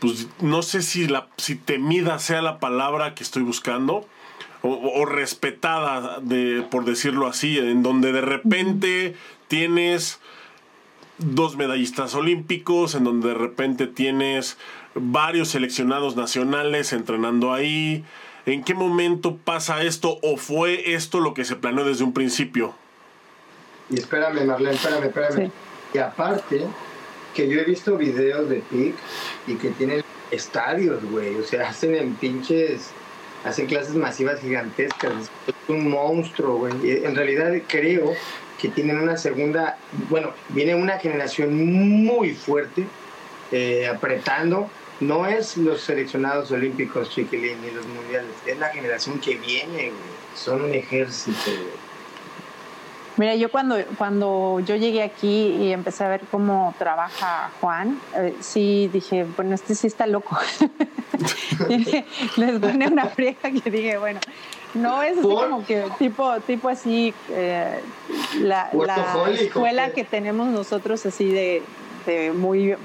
pues 0.00 0.28
no 0.40 0.62
sé 0.62 0.82
si, 0.82 1.06
la, 1.06 1.28
si 1.36 1.54
temida 1.54 2.18
sea 2.18 2.42
la 2.42 2.58
palabra 2.58 3.14
que 3.14 3.22
estoy 3.22 3.42
buscando, 3.42 4.06
o, 4.62 5.04
respetada, 5.04 6.18
de, 6.20 6.66
por 6.68 6.84
decirlo 6.84 7.28
así, 7.28 7.56
en 7.56 7.84
donde 7.84 8.10
de 8.10 8.20
repente 8.20 9.14
tienes 9.46 10.18
dos 11.18 11.56
medallistas 11.56 12.14
olímpicos, 12.14 12.94
en 12.94 13.04
donde 13.04 13.28
de 13.28 13.34
repente 13.34 13.86
tienes 13.86 14.58
varios 14.94 15.48
seleccionados 15.48 16.16
nacionales 16.16 16.92
entrenando 16.92 17.52
ahí, 17.52 18.04
¿En 18.46 18.62
qué 18.62 18.74
momento 18.74 19.36
pasa 19.36 19.82
esto 19.82 20.20
o 20.22 20.36
fue 20.36 20.94
esto 20.94 21.18
lo 21.18 21.34
que 21.34 21.44
se 21.44 21.56
planeó 21.56 21.84
desde 21.84 22.04
un 22.04 22.12
principio? 22.12 22.74
Y 23.90 23.98
espérame, 23.98 24.46
Marlene, 24.46 24.76
espérame, 24.76 25.06
espérame. 25.06 25.50
Y 25.92 25.98
aparte, 25.98 26.64
que 27.34 27.48
yo 27.48 27.60
he 27.60 27.64
visto 27.64 27.96
videos 27.96 28.48
de 28.48 28.62
PIC 28.70 28.94
y 29.48 29.54
que 29.56 29.70
tienen 29.70 30.04
estadios, 30.30 31.02
güey. 31.10 31.34
O 31.34 31.42
sea, 31.42 31.70
hacen 31.70 31.96
en 31.96 32.14
pinches, 32.14 32.90
hacen 33.44 33.66
clases 33.66 33.96
masivas 33.96 34.40
gigantescas. 34.40 35.28
Es 35.48 35.54
un 35.66 35.90
monstruo, 35.90 36.58
güey. 36.58 37.04
En 37.04 37.16
realidad 37.16 37.52
creo 37.66 38.12
que 38.58 38.68
tienen 38.68 38.98
una 38.98 39.16
segunda, 39.16 39.78
bueno, 40.08 40.32
viene 40.50 40.74
una 40.74 40.98
generación 40.98 41.54
muy 42.04 42.34
fuerte, 42.34 42.86
eh, 43.52 43.86
apretando. 43.86 44.68
No 45.00 45.26
es 45.26 45.58
los 45.58 45.82
seleccionados 45.82 46.50
olímpicos, 46.52 47.10
chiquilín, 47.10 47.60
ni 47.60 47.70
los 47.70 47.86
mundiales, 47.86 48.30
es 48.46 48.58
la 48.58 48.68
generación 48.68 49.20
que 49.20 49.36
viene, 49.36 49.92
Son 50.34 50.62
un 50.62 50.74
ejército, 50.74 51.50
Mira, 53.18 53.34
yo 53.34 53.50
cuando, 53.50 53.76
cuando 53.96 54.60
yo 54.60 54.76
llegué 54.76 55.02
aquí 55.02 55.48
y 55.58 55.72
empecé 55.72 56.04
a 56.04 56.08
ver 56.08 56.20
cómo 56.30 56.74
trabaja 56.78 57.50
Juan, 57.62 57.98
eh, 58.14 58.34
sí 58.40 58.90
dije, 58.92 59.24
bueno, 59.36 59.54
este 59.54 59.74
sí 59.74 59.86
está 59.86 60.06
loco. 60.06 60.38
Les 62.36 62.60
pone 62.60 62.88
una 62.88 63.06
friega 63.06 63.50
que 63.50 63.70
dije, 63.70 63.96
bueno, 63.96 64.20
no 64.76 65.02
es 65.02 65.18
así 65.18 65.22
como 65.22 65.64
que 65.64 65.84
tipo, 65.98 66.38
tipo 66.40 66.68
así, 66.68 67.14
eh, 67.30 67.80
la, 68.40 68.70
la 68.72 69.30
escuela 69.30 69.90
que 69.90 70.04
tenemos 70.04 70.48
nosotros 70.48 71.04
así 71.06 71.30
de, 71.30 71.62
muy 72.34 72.76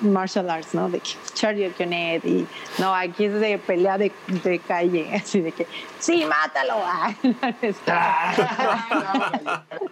martial 0.00 0.48
arts, 0.48 0.74
¿no? 0.74 0.88
De 0.88 1.02
Charlie 1.34 1.70
Kenneth 1.76 2.24
y 2.24 2.46
no, 2.78 2.94
aquí 2.94 3.26
es 3.26 3.34
de 3.34 3.58
pelea 3.58 3.98
de, 3.98 4.10
de 4.42 4.58
calle, 4.58 5.10
así 5.14 5.40
de 5.40 5.52
que 5.52 5.66
sí, 5.98 6.24
mátalo. 6.24 6.76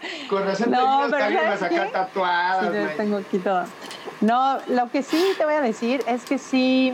Con 0.28 0.44
razón 0.44 0.70
no, 0.70 1.06
pero 1.10 1.24
acá 1.24 1.88
tatuadas. 1.92 2.72
Sí, 2.72 2.96
tengo 2.96 3.18
aquí 3.18 3.38
todo. 3.38 3.64
No, 4.20 4.58
lo 4.68 4.90
que 4.90 5.02
sí 5.02 5.22
te 5.36 5.44
voy 5.44 5.54
a 5.54 5.60
decir 5.60 6.02
es 6.06 6.24
que 6.24 6.38
sí, 6.38 6.92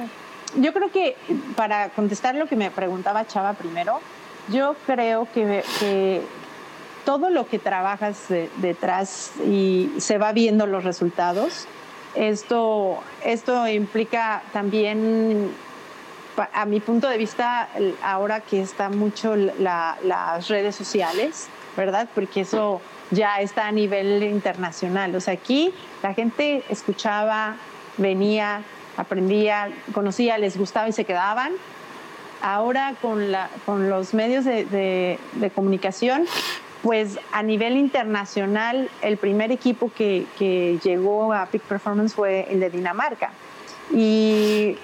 yo 0.56 0.72
creo 0.72 0.90
que 0.90 1.16
para 1.56 1.90
contestar 1.90 2.34
lo 2.34 2.46
que 2.46 2.56
me 2.56 2.70
preguntaba 2.70 3.26
Chava 3.26 3.54
primero, 3.54 4.00
yo 4.48 4.76
creo 4.86 5.28
que, 5.32 5.62
que 5.80 6.22
todo 7.04 7.30
lo 7.30 7.46
que 7.46 7.58
trabajas 7.58 8.26
detrás 8.56 9.32
y 9.46 9.90
se 9.98 10.18
va 10.18 10.32
viendo 10.32 10.66
los 10.66 10.84
resultados. 10.84 11.66
Esto, 12.14 12.98
esto 13.24 13.68
implica 13.68 14.42
también, 14.52 15.50
a 16.52 16.66
mi 16.66 16.80
punto 16.80 17.08
de 17.08 17.18
vista, 17.18 17.68
ahora 18.02 18.40
que 18.40 18.60
está 18.60 18.88
mucho 18.88 19.36
las 19.36 20.48
redes 20.48 20.74
sociales, 20.74 21.48
¿verdad? 21.76 22.08
Porque 22.14 22.40
eso 22.40 22.80
ya 23.10 23.40
está 23.40 23.68
a 23.68 23.72
nivel 23.72 24.22
internacional. 24.22 25.14
O 25.14 25.20
sea, 25.20 25.34
aquí 25.34 25.72
la 26.02 26.14
gente 26.14 26.64
escuchaba, 26.68 27.56
venía, 27.98 28.62
aprendía, 28.96 29.70
conocía, 29.92 30.38
les 30.38 30.56
gustaba 30.56 30.88
y 30.88 30.92
se 30.92 31.04
quedaban. 31.04 31.52
Ahora 32.42 32.94
con, 33.00 33.32
la, 33.32 33.48
con 33.64 33.88
los 33.88 34.14
medios 34.14 34.44
de, 34.44 35.18
de 35.32 35.50
comunicación 35.50 36.26
pues 36.86 37.18
a 37.32 37.42
nivel 37.42 37.76
internacional 37.76 38.88
el 39.02 39.16
primer 39.16 39.50
equipo 39.50 39.90
que, 39.92 40.24
que, 40.38 40.78
llegó 40.84 41.32
a 41.32 41.46
Peak 41.46 41.62
Performance 41.64 42.14
fue 42.14 42.46
el 42.48 42.60
de 42.60 42.70
Dinamarca. 42.70 43.32
Y, 43.92 44.76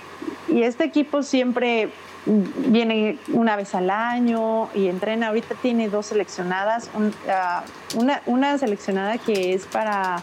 y, 0.48 0.62
este 0.62 0.82
equipo 0.82 1.22
siempre 1.22 1.90
viene 2.26 3.18
una 3.32 3.54
vez 3.54 3.76
al 3.76 3.88
año 3.88 4.68
y 4.74 4.88
entrena. 4.88 5.28
Ahorita 5.28 5.54
tiene 5.54 5.88
dos 5.88 6.06
seleccionadas, 6.06 6.90
ah, 7.28 7.62
una, 7.94 8.20
una, 8.26 8.58
seleccionada 8.58 9.18
que 9.18 9.54
es 9.54 9.66
para 9.66 10.22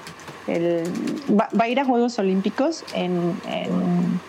el... 0.55 0.83
Va, 1.29 1.49
a 1.57 1.67
ir 1.67 1.79
a 1.79 1.85
Juegos 1.85 2.19
Olímpicos 2.19 2.83
en, 2.93 3.39
en 3.47 4.19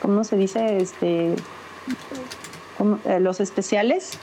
¿cómo 0.00 0.24
se 0.24 0.36
dice? 0.36 0.78
Este, 0.78 1.34
eh, 3.04 3.20
los 3.20 3.40
especiales 3.40 4.18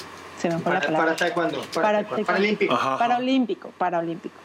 para, 0.63 0.81
Para 0.81 1.15
taekwondo. 1.15 1.61
Para, 1.73 2.03
para 2.07 2.23
paralímpico. 2.23 2.75
Paralímpico, 2.97 3.69
paralímpico. 3.77 4.35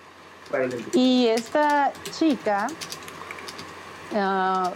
Y 0.95 1.29
esta 1.29 1.93
chica 2.11 2.66
ah, 4.14 4.73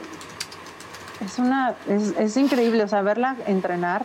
es 1.24 1.38
una 1.38 1.74
es, 1.88 2.36
increíble, 2.36 2.84
o 2.84 2.88
sea, 2.88 3.02
verla 3.02 3.36
entrenar, 3.46 4.04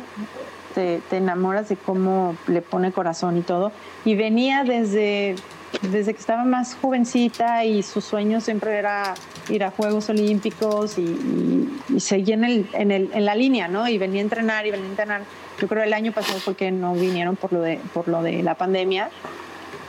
te, 0.73 1.01
te, 1.09 1.17
enamoras 1.17 1.69
de 1.69 1.75
cómo 1.75 2.35
le 2.47 2.61
pone 2.61 2.91
corazón 2.91 3.37
y 3.37 3.41
todo. 3.41 3.71
Y 4.05 4.15
venía 4.15 4.63
desde, 4.63 5.35
desde 5.81 6.13
que 6.13 6.19
estaba 6.19 6.43
más 6.43 6.75
jovencita 6.81 7.63
y 7.65 7.83
su 7.83 8.01
sueño 8.01 8.41
siempre 8.41 8.77
era 8.77 9.13
ir 9.49 9.63
a 9.63 9.71
Juegos 9.71 10.09
Olímpicos 10.09 10.97
y, 10.97 11.69
y, 11.89 12.31
en, 12.31 12.43
el, 12.43 12.69
en, 12.73 12.91
el, 12.91 13.09
en 13.13 13.25
la 13.25 13.35
línea, 13.35 13.67
¿no? 13.67 13.87
Y 13.87 13.97
venía 13.97 14.19
a 14.19 14.23
entrenar 14.23 14.65
y 14.65 14.71
venía 14.71 14.87
a 14.87 14.89
entrenar 14.89 15.21
yo 15.59 15.67
creo 15.67 15.83
el 15.83 15.93
año 15.93 16.11
pasado 16.11 16.39
porque 16.43 16.71
no 16.71 16.93
vinieron 16.93 17.35
por 17.35 17.51
lo 17.51 17.61
de, 17.61 17.79
por 17.93 18.07
lo 18.07 18.23
de 18.23 18.41
la 18.43 18.55
pandemia, 18.55 19.09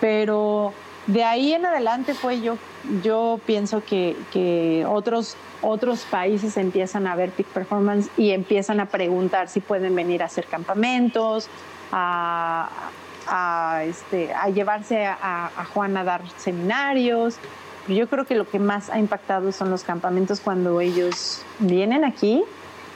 pero 0.00 0.72
de 1.06 1.24
ahí 1.24 1.52
en 1.52 1.64
adelante 1.64 2.14
fue 2.14 2.40
yo, 2.40 2.58
yo 3.02 3.40
pienso 3.46 3.82
que, 3.84 4.16
que 4.32 4.84
otros, 4.88 5.36
otros 5.62 6.00
países 6.02 6.56
empiezan 6.56 7.06
a 7.06 7.14
ver 7.14 7.30
peak 7.30 7.46
performance 7.48 8.10
y 8.16 8.30
empiezan 8.30 8.80
a 8.80 8.86
preguntar 8.86 9.48
si 9.48 9.60
pueden 9.60 9.94
venir 9.94 10.22
a 10.22 10.26
hacer 10.26 10.46
campamentos, 10.46 11.48
a, 11.92 12.68
a, 13.30 13.84
este, 13.84 14.34
a 14.34 14.48
llevarse 14.50 15.06
a, 15.06 15.50
a 15.56 15.64
Juan 15.64 15.96
a 15.96 16.04
dar 16.04 16.22
seminarios. 16.36 17.36
Yo 17.88 18.08
creo 18.08 18.26
que 18.26 18.34
lo 18.34 18.48
que 18.48 18.58
más 18.58 18.90
ha 18.90 18.98
impactado 18.98 19.52
son 19.52 19.70
los 19.70 19.84
campamentos 19.84 20.40
cuando 20.40 20.80
ellos 20.80 21.42
vienen 21.60 22.04
aquí 22.04 22.44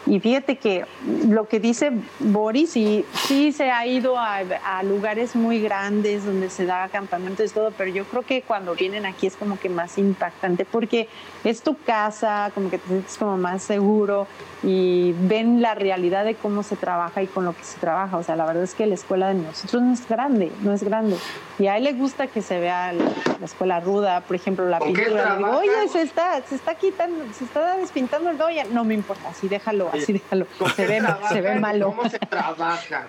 y 0.07 0.21
fíjate 0.21 0.57
que 0.57 0.85
lo 1.29 1.49
que 1.49 1.61
dice 1.61 1.91
Boris, 2.19 2.73
sí, 2.73 3.07
sí 3.27 3.53
se 3.53 3.71
ha 3.71 3.87
ido 3.87 4.19
a, 4.19 4.37
a, 4.65 4.83
lugares 4.83 5.35
muy 5.35 5.61
grandes 5.61 6.27
donde 6.27 6.51
se 6.51 6.67
da 6.67 6.89
campamentos 6.89 7.51
y 7.51 7.55
todo, 7.55 7.71
pero 7.71 7.91
yo 7.91 8.05
creo 8.05 8.23
que 8.23 8.43
cuando 8.43 8.75
vienen 8.75 9.07
aquí 9.07 9.27
es 9.27 9.37
como 9.37 9.59
que 9.59 9.71
más 9.71 9.97
impactante 9.97 10.67
porque 10.67 11.09
es 11.45 11.63
tu 11.63 11.77
casa, 11.77 12.51
como 12.55 12.71
que 12.71 12.79
te 12.79 12.89
sientes 12.89 13.19
como 13.19 13.37
más 13.37 13.63
seguro 13.63 14.27
y 14.63 15.13
ven 15.13 15.61
la 15.61 15.75
realidad 15.75 16.25
de 16.25 16.35
cómo 16.35 16.63
se 16.63 16.75
trabaja 16.75 17.23
y 17.23 17.27
con 17.27 17.45
lo 17.45 17.55
que 17.55 17.63
se 17.63 17.79
trabaja. 17.79 18.17
O 18.17 18.23
sea, 18.23 18.35
la 18.35 18.47
verdad 18.47 18.63
es 18.63 18.75
que 18.75 18.87
la 18.87 18.95
escuela 18.95 19.29
de 19.29 19.35
nosotros 19.35 19.83
no 19.83 19.93
es 19.93 20.09
grande, 20.09 20.51
no 20.63 20.73
es 20.73 20.83
grande. 20.83 21.17
Y 21.59 21.67
a 21.67 21.77
él 21.77 21.85
le 21.85 21.93
gusta 21.93 22.27
que 22.27 22.41
se 22.41 22.59
vea 22.59 22.93
la, 22.93 23.05
la 23.39 23.45
escuela 23.45 23.81
ruda, 23.81 24.23
por 24.23 24.37
ejemplo, 24.37 24.67
la 24.67 24.79
pintura. 24.79 25.37
Digo, 25.37 25.59
Oye, 25.59 25.89
se 25.89 26.03
está, 26.03 26.41
se 26.43 26.55
está 26.55 26.75
quitando, 26.75 27.25
se 27.33 27.45
está 27.45 27.77
despintando 27.77 28.31
el 28.31 28.39
doya. 28.39 28.65
No 28.71 28.85
me 28.85 28.95
importa, 28.95 29.29
así 29.29 29.49
déjalo, 29.49 29.91
así 29.93 30.15
déjalo. 30.15 30.47
Se 30.75 30.87
ve, 30.87 31.03
se 31.29 31.41
ve 31.43 31.55
malo. 31.57 31.95
¿Cómo 31.95 32.09
se 32.09 32.19
trabaja? 32.19 33.07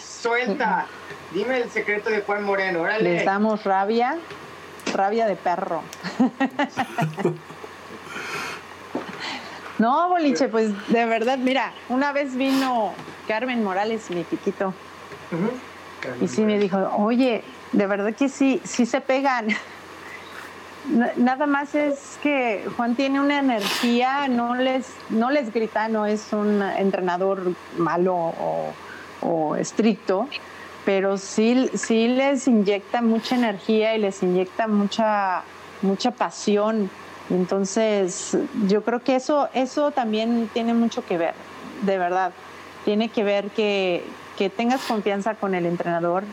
Suelta. 0.00 0.86
Dime 1.32 1.58
el 1.58 1.70
secreto 1.70 2.08
de 2.08 2.22
Juan 2.22 2.44
Moreno. 2.44 2.80
Órale. 2.80 3.14
Les 3.14 3.24
damos 3.26 3.64
rabia, 3.64 4.16
rabia 4.94 5.26
de 5.26 5.36
perro. 5.36 5.82
No, 9.84 10.08
boliche, 10.08 10.48
pues 10.48 10.70
de 10.88 11.04
verdad, 11.04 11.36
mira, 11.36 11.74
una 11.90 12.10
vez 12.10 12.36
vino 12.36 12.94
Carmen 13.28 13.62
Morales, 13.62 14.08
mi 14.08 14.24
piquito, 14.24 14.68
uh 14.68 15.36
-huh. 15.36 16.24
y 16.24 16.26
sí 16.26 16.40
me 16.40 16.58
dijo, 16.58 16.78
oye, 16.96 17.44
de 17.72 17.86
verdad 17.86 18.14
que 18.14 18.30
sí, 18.30 18.62
sí 18.64 18.86
se 18.86 19.02
pegan. 19.02 19.48
Nada 21.16 21.46
más 21.46 21.74
es 21.74 22.18
que 22.22 22.66
Juan 22.74 22.94
tiene 22.94 23.20
una 23.20 23.38
energía, 23.38 24.26
no 24.26 24.54
les, 24.54 24.86
no 25.10 25.30
les 25.30 25.52
grita, 25.52 25.88
no 25.88 26.06
es 26.06 26.32
un 26.32 26.62
entrenador 26.62 27.52
malo 27.76 28.14
o, 28.14 28.72
o 29.20 29.54
estricto, 29.56 30.28
pero 30.86 31.18
sí, 31.18 31.68
sí 31.74 32.08
les 32.08 32.48
inyecta 32.48 33.02
mucha 33.02 33.34
energía 33.34 33.94
y 33.94 33.98
les 33.98 34.22
inyecta 34.22 34.66
mucha, 34.66 35.42
mucha 35.82 36.10
pasión. 36.10 36.88
Entonces, 37.30 38.36
yo 38.68 38.84
creo 38.84 39.02
que 39.02 39.16
eso, 39.16 39.48
eso 39.54 39.90
también 39.90 40.50
tiene 40.52 40.74
mucho 40.74 41.04
que 41.04 41.16
ver, 41.16 41.34
de 41.82 41.98
verdad. 41.98 42.32
Tiene 42.84 43.08
que 43.08 43.24
ver 43.24 43.48
que, 43.50 44.04
que 44.36 44.50
tengas 44.50 44.82
confianza 44.82 45.34
con 45.34 45.54
el 45.54 45.64
entrenador, 45.64 46.24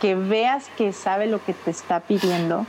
que 0.00 0.14
veas 0.14 0.68
que 0.76 0.92
sabe 0.92 1.26
lo 1.26 1.44
que 1.44 1.52
te 1.54 1.70
está 1.70 2.00
pidiendo. 2.00 2.66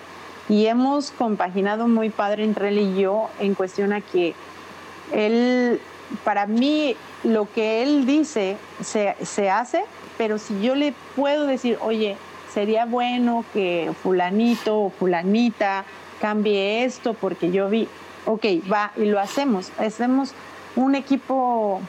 Y 0.49 0.67
hemos 0.67 1.11
compaginado 1.11 1.87
muy 1.87 2.09
padre 2.09 2.43
entre 2.43 2.69
él 2.69 2.77
y 2.77 3.01
yo 3.01 3.29
en 3.39 3.55
cuestión 3.55 3.93
a 3.93 4.01
que 4.01 4.35
él, 5.11 5.79
para 6.23 6.45
mí, 6.45 6.95
lo 7.23 7.51
que 7.51 7.81
él 7.81 8.05
dice 8.05 8.57
se, 8.83 9.15
se 9.23 9.49
hace, 9.49 9.83
pero 10.17 10.37
si 10.37 10.61
yo 10.61 10.75
le 10.75 10.93
puedo 11.15 11.47
decir, 11.47 11.77
oye, 11.81 12.17
sería 12.53 12.85
bueno 12.85 13.45
que 13.53 13.91
fulanito 14.03 14.79
o 14.79 14.89
fulanita 14.91 15.85
cambie 16.23 16.85
esto 16.85 17.15
porque 17.15 17.51
yo 17.51 17.69
vi, 17.69 17.89
ok, 18.25 18.45
va 18.71 18.93
y 18.95 19.03
lo 19.03 19.19
hacemos. 19.19 19.73
Hacemos 19.77 20.31
un 20.77 20.95
equipo 20.95 21.81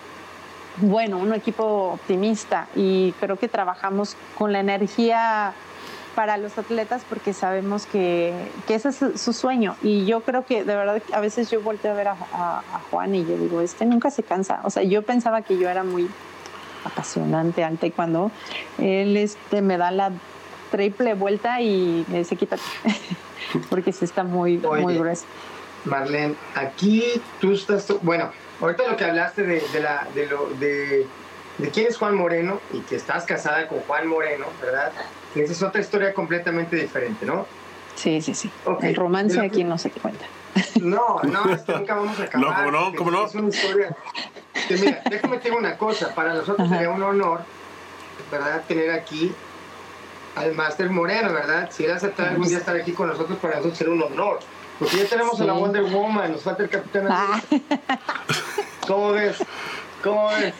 bueno, 0.79 1.19
un 1.19 1.33
equipo 1.33 1.93
optimista 1.93 2.67
y 2.75 3.13
creo 3.21 3.37
que 3.37 3.47
trabajamos 3.47 4.17
con 4.37 4.53
la 4.53 4.59
energía 4.59 5.53
para 6.17 6.37
los 6.37 6.59
atletas 6.59 7.03
porque 7.09 7.33
sabemos 7.33 7.87
que, 7.87 8.35
que 8.67 8.75
ese 8.75 8.89
es 8.89 9.21
su 9.21 9.33
sueño 9.33 9.77
y 9.85 10.05
yo 10.05 10.23
creo 10.23 10.45
que 10.45 10.65
de 10.65 10.75
verdad 10.75 11.01
a 11.13 11.21
veces 11.21 11.49
yo 11.53 11.61
volteo 11.61 11.93
a 11.93 11.95
ver 11.95 12.09
a, 12.09 12.17
Juan 12.91 13.15
y 13.15 13.25
yo 13.25 13.39
digo, 13.39 13.61
este 13.61 13.87
nunca 13.87 14.11
se 14.11 14.25
cansa. 14.25 14.63
O 14.65 14.71
sea, 14.71 14.83
yo 14.83 15.03
pensaba 15.03 15.43
que 15.43 15.59
yo 15.59 15.69
era 15.69 15.85
muy 15.85 16.11
apasionante 16.85 17.63
al 17.63 17.79
taekwondo. 17.79 18.33
Él 18.79 19.17
este, 19.17 19.63
me 19.63 19.77
da 19.77 19.93
la 19.93 20.11
triple 20.75 21.15
vuelta 21.15 21.61
y 21.61 22.05
me 22.09 22.19
dice, 22.19 22.35
quítate. 22.35 22.63
porque 23.71 23.93
sí 23.93 24.05
está 24.05 24.25
muy, 24.25 24.61
Oye, 24.65 24.83
muy 24.83 24.99
grueso. 24.99 25.25
Marlene, 25.85 26.35
aquí 26.57 27.05
tú 27.41 27.53
estás, 27.53 27.87
bueno, 28.03 28.33
ahorita 28.61 28.89
lo 28.89 28.97
que 28.97 29.05
hablaste 29.05 29.45
de, 29.45 29.61
de 29.73 29.81
la, 29.81 30.09
de, 30.17 30.27
lo, 30.27 30.49
de, 30.59 31.07
de, 31.59 31.69
quién 31.71 31.87
es 31.87 31.97
Juan 31.97 32.17
Moreno 32.17 32.61
y 32.73 32.81
que 32.81 32.97
estás 32.97 33.25
casada 33.25 33.69
con 33.69 33.79
Juan 33.81 34.09
Moreno, 34.09 34.47
¿verdad? 34.61 34.91
Esa 35.37 35.53
es 35.53 35.63
otra 35.63 35.81
historia 35.81 36.13
completamente 36.13 36.75
diferente, 36.75 37.25
¿no? 37.25 37.47
Sí, 37.95 38.21
sí, 38.21 38.35
sí. 38.35 38.51
Okay. 38.65 38.91
El 38.91 38.97
romance 38.97 39.41
aquí 39.41 39.63
no 39.63 39.79
se 39.79 39.91
cuenta. 39.91 40.25
No, 40.81 41.21
no, 41.23 41.53
es 41.53 41.63
que 41.63 41.73
nunca 41.73 41.95
vamos 41.95 42.19
a 42.19 42.25
acabar. 42.25 42.47
No, 42.49 42.55
¿cómo 42.57 42.71
no? 42.71 42.95
¿Cómo 42.97 43.11
no? 43.11 43.27
Es 43.27 43.35
una 43.35 43.49
historia. 43.49 43.97
Que 44.69 44.77
mira, 44.77 45.03
déjame 45.09 45.37
decir 45.37 45.53
una 45.53 45.77
cosa. 45.77 46.15
Para 46.15 46.35
nosotros 46.35 46.67
Ajá. 46.67 46.77
sería 46.77 46.91
un 46.91 47.03
honor, 47.03 47.41
¿verdad? 48.31 48.63
Tener 48.67 48.91
aquí 48.91 49.33
al 50.37 50.55
Máster 50.55 50.91
Moreno, 50.91 51.33
¿verdad? 51.33 51.71
Si 51.71 51.85
él 51.85 51.93
aceptara 51.93 52.31
algún 52.31 52.49
día 52.49 52.59
estar 52.59 52.77
aquí 52.77 52.93
con 52.93 53.09
nosotros, 53.09 53.39
para 53.39 53.57
nosotros 53.57 53.79
sería 53.79 53.95
un 53.95 54.03
honor. 54.03 54.41
Porque 54.79 54.97
ya 54.99 55.09
tenemos 55.09 55.37
sí. 55.37 55.43
a 55.43 55.47
la 55.47 55.53
Wonder 55.53 55.85
Woman, 55.85 56.33
nos 56.33 56.43
falta 56.43 56.65
el 56.65 56.69
Capitán 56.69 57.07
ah. 57.09 57.41
¿Cómo 58.87 59.13
ves? 59.13 59.37
¿Cómo 60.03 60.29
ves? 60.29 60.55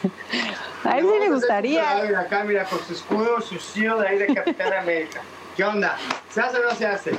A 0.83 0.97
él 0.97 1.05
sí 1.11 1.19
le 1.19 1.29
gustaría. 1.29 2.19
Acá, 2.19 2.43
mira, 2.43 2.63
con 2.65 2.79
su 2.79 2.93
escudo, 2.93 3.41
su 3.41 3.55
shield 3.55 4.01
ahí 4.01 4.17
de 4.17 4.33
Capitán 4.33 4.73
América. 4.73 5.21
¿Qué 5.55 5.63
onda? 5.63 5.97
¿Se 6.29 6.41
hace 6.41 6.57
o 6.57 6.63
no 6.63 6.71
se 6.75 6.85
hace? 6.85 7.11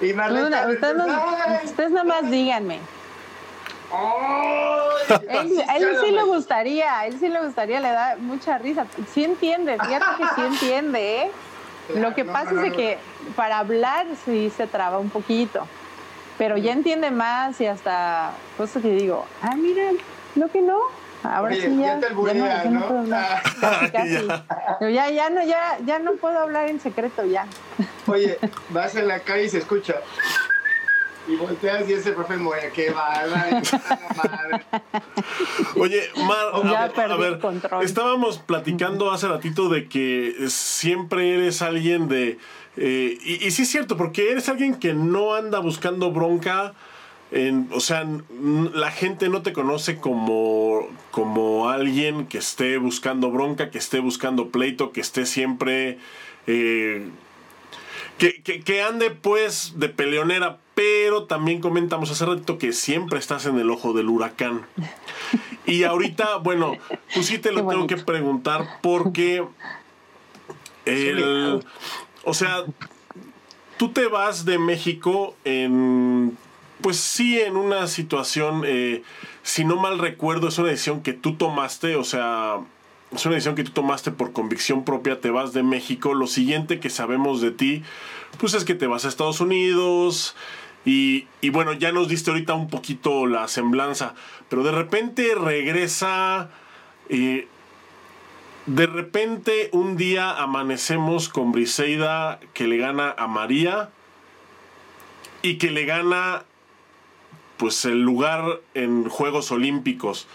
Y 0.00 0.12
Marlene, 0.12 0.50
no, 0.50 0.72
ustedes, 0.72 0.96
no, 0.96 1.06
ustedes 1.64 1.90
nada 1.90 2.04
más 2.04 2.30
díganme. 2.30 2.80
Oh, 3.92 4.88
él, 5.08 5.64
él 5.76 5.96
sí 6.04 6.10
le 6.10 6.22
gustaría, 6.24 7.06
él 7.06 7.18
sí 7.20 7.28
le 7.28 7.40
gustaría, 7.40 7.78
le 7.80 7.90
da 7.90 8.16
mucha 8.18 8.58
risa. 8.58 8.86
Sí 9.12 9.24
entiende, 9.24 9.78
fíjate 9.78 10.04
que 10.18 10.24
sí 10.34 10.46
entiende, 10.46 11.22
¿eh? 11.22 11.30
Lo 11.94 12.14
que 12.14 12.24
pasa 12.24 12.52
no, 12.52 12.60
no, 12.60 12.64
es 12.64 12.70
de 12.70 12.76
que 12.76 12.98
para 13.36 13.58
hablar 13.58 14.06
sí 14.24 14.50
se 14.56 14.66
traba 14.66 14.98
un 14.98 15.10
poquito, 15.10 15.66
pero 16.38 16.56
ya 16.56 16.72
entiende 16.72 17.10
más 17.10 17.60
y 17.60 17.66
hasta 17.66 18.32
cosas 18.56 18.82
que 18.82 18.90
digo, 18.90 19.26
ah, 19.42 19.54
mira, 19.56 19.90
no 20.34 20.48
que 20.48 20.62
no. 20.62 20.78
Ahora 21.22 21.54
Oye, 21.54 21.62
sí 21.62 21.78
ya, 21.80 21.98
ya, 22.00 22.08
ya, 22.08 22.10
no, 22.10 22.46
ya 22.46 22.64
no 22.70 22.86
puedo 22.86 23.00
hablar. 23.00 23.42
Casi, 23.60 23.92
casi. 23.92 24.92
ya, 24.92 25.10
ya, 25.10 25.30
no, 25.30 25.42
ya, 25.42 25.78
ya 25.86 25.98
no 25.98 26.12
puedo 26.16 26.38
hablar 26.38 26.68
en 26.68 26.80
secreto 26.80 27.24
ya. 27.24 27.46
Oye, 28.06 28.38
vas 28.68 28.94
en 28.94 29.08
la 29.08 29.20
calle 29.20 29.44
y 29.44 29.48
se 29.48 29.58
escucha. 29.58 29.94
Y 31.26 31.36
volteas 31.36 31.88
y 31.88 31.94
ese 31.94 32.12
profe 32.12 32.36
muere, 32.36 32.70
qué 32.74 32.90
bárbaro. 32.90 33.62
Oye, 35.76 36.02
Mar, 36.16 36.46
a, 36.52 36.88
ver, 36.88 37.10
a 37.10 37.16
ver 37.16 37.40
estábamos 37.82 38.38
platicando 38.38 39.10
hace 39.10 39.28
ratito 39.28 39.70
de 39.70 39.88
que 39.88 40.34
siempre 40.48 41.34
eres 41.34 41.62
alguien 41.62 42.08
de... 42.08 42.38
Eh, 42.76 43.18
y, 43.24 43.46
y, 43.46 43.50
sí 43.52 43.62
es 43.62 43.70
cierto, 43.70 43.96
porque 43.96 44.32
eres 44.32 44.48
alguien 44.48 44.74
que 44.74 44.92
no 44.92 45.34
anda 45.34 45.60
buscando 45.60 46.10
bronca. 46.10 46.74
En, 47.30 47.68
o 47.72 47.80
sea, 47.80 48.06
la 48.74 48.90
gente 48.90 49.28
no 49.28 49.42
te 49.42 49.52
conoce 49.52 49.98
como, 49.98 50.88
como 51.10 51.70
alguien 51.70 52.26
que 52.26 52.38
esté 52.38 52.76
buscando 52.76 53.30
bronca, 53.30 53.70
que 53.70 53.78
esté 53.78 54.00
buscando 54.00 54.50
pleito, 54.50 54.92
que 54.92 55.00
esté 55.00 55.24
siempre... 55.24 55.98
Eh, 56.46 57.08
que, 58.18 58.42
que, 58.42 58.60
que, 58.60 58.82
ande 58.82 59.10
pues 59.10 59.72
de 59.76 59.88
peleonera, 59.88 60.58
pero 60.74 61.24
también 61.24 61.60
comentamos 61.60 62.10
hace 62.10 62.26
rato 62.26 62.58
que 62.58 62.72
siempre 62.72 63.18
estás 63.18 63.46
en 63.46 63.58
el 63.58 63.70
ojo 63.70 63.92
del 63.92 64.08
huracán. 64.08 64.62
Y 65.66 65.84
ahorita, 65.84 66.36
bueno, 66.42 66.76
pues 67.14 67.26
sí 67.26 67.38
te 67.38 67.52
lo 67.52 67.66
tengo 67.66 67.86
que 67.86 67.96
preguntar 67.96 68.78
porque 68.82 69.44
el, 70.84 71.64
o 72.24 72.34
sea, 72.34 72.64
tú 73.76 73.90
te 73.90 74.06
vas 74.06 74.44
de 74.44 74.58
México 74.58 75.36
en, 75.44 76.36
pues 76.80 76.98
sí, 76.98 77.40
en 77.40 77.56
una 77.56 77.86
situación, 77.86 78.62
eh, 78.66 79.02
si 79.42 79.64
no 79.64 79.76
mal 79.76 79.98
recuerdo, 79.98 80.48
es 80.48 80.58
una 80.58 80.68
decisión 80.68 81.02
que 81.02 81.12
tú 81.12 81.36
tomaste, 81.36 81.96
o 81.96 82.04
sea, 82.04 82.58
es 83.12 83.24
una 83.24 83.36
decisión 83.36 83.54
que 83.54 83.64
tú 83.64 83.70
tomaste 83.70 84.10
por 84.10 84.32
convicción 84.32 84.84
propia, 84.84 85.20
te 85.20 85.30
vas 85.30 85.52
de 85.52 85.62
México. 85.62 86.14
Lo 86.14 86.26
siguiente 86.26 86.80
que 86.80 86.90
sabemos 86.90 87.40
de 87.40 87.52
ti, 87.52 87.82
pues 88.38 88.54
es 88.54 88.64
que 88.64 88.74
te 88.74 88.86
vas 88.86 89.04
a 89.04 89.08
Estados 89.08 89.40
Unidos. 89.40 90.34
Y, 90.84 91.26
bueno, 91.50 91.72
ya 91.72 91.92
nos 91.92 92.08
diste 92.08 92.30
ahorita 92.30 92.54
un 92.54 92.68
poquito 92.68 93.26
la 93.26 93.48
semblanza, 93.48 94.14
pero 94.48 94.62
de 94.62 94.72
repente 94.72 95.34
regresa. 95.34 96.50
Eh, 97.08 97.48
de 98.66 98.86
repente 98.86 99.68
un 99.72 99.98
día 99.98 100.30
amanecemos 100.30 101.28
con 101.28 101.52
Briseida 101.52 102.40
que 102.54 102.66
le 102.66 102.78
gana 102.78 103.14
a 103.18 103.26
María 103.26 103.90
y 105.42 105.58
que 105.58 105.70
le 105.70 105.84
gana 105.84 106.44
pues 107.58 107.84
el 107.84 108.02
lugar 108.02 108.60
en 108.72 109.08
Juegos 109.08 109.50
Olímpicos. 109.50 110.26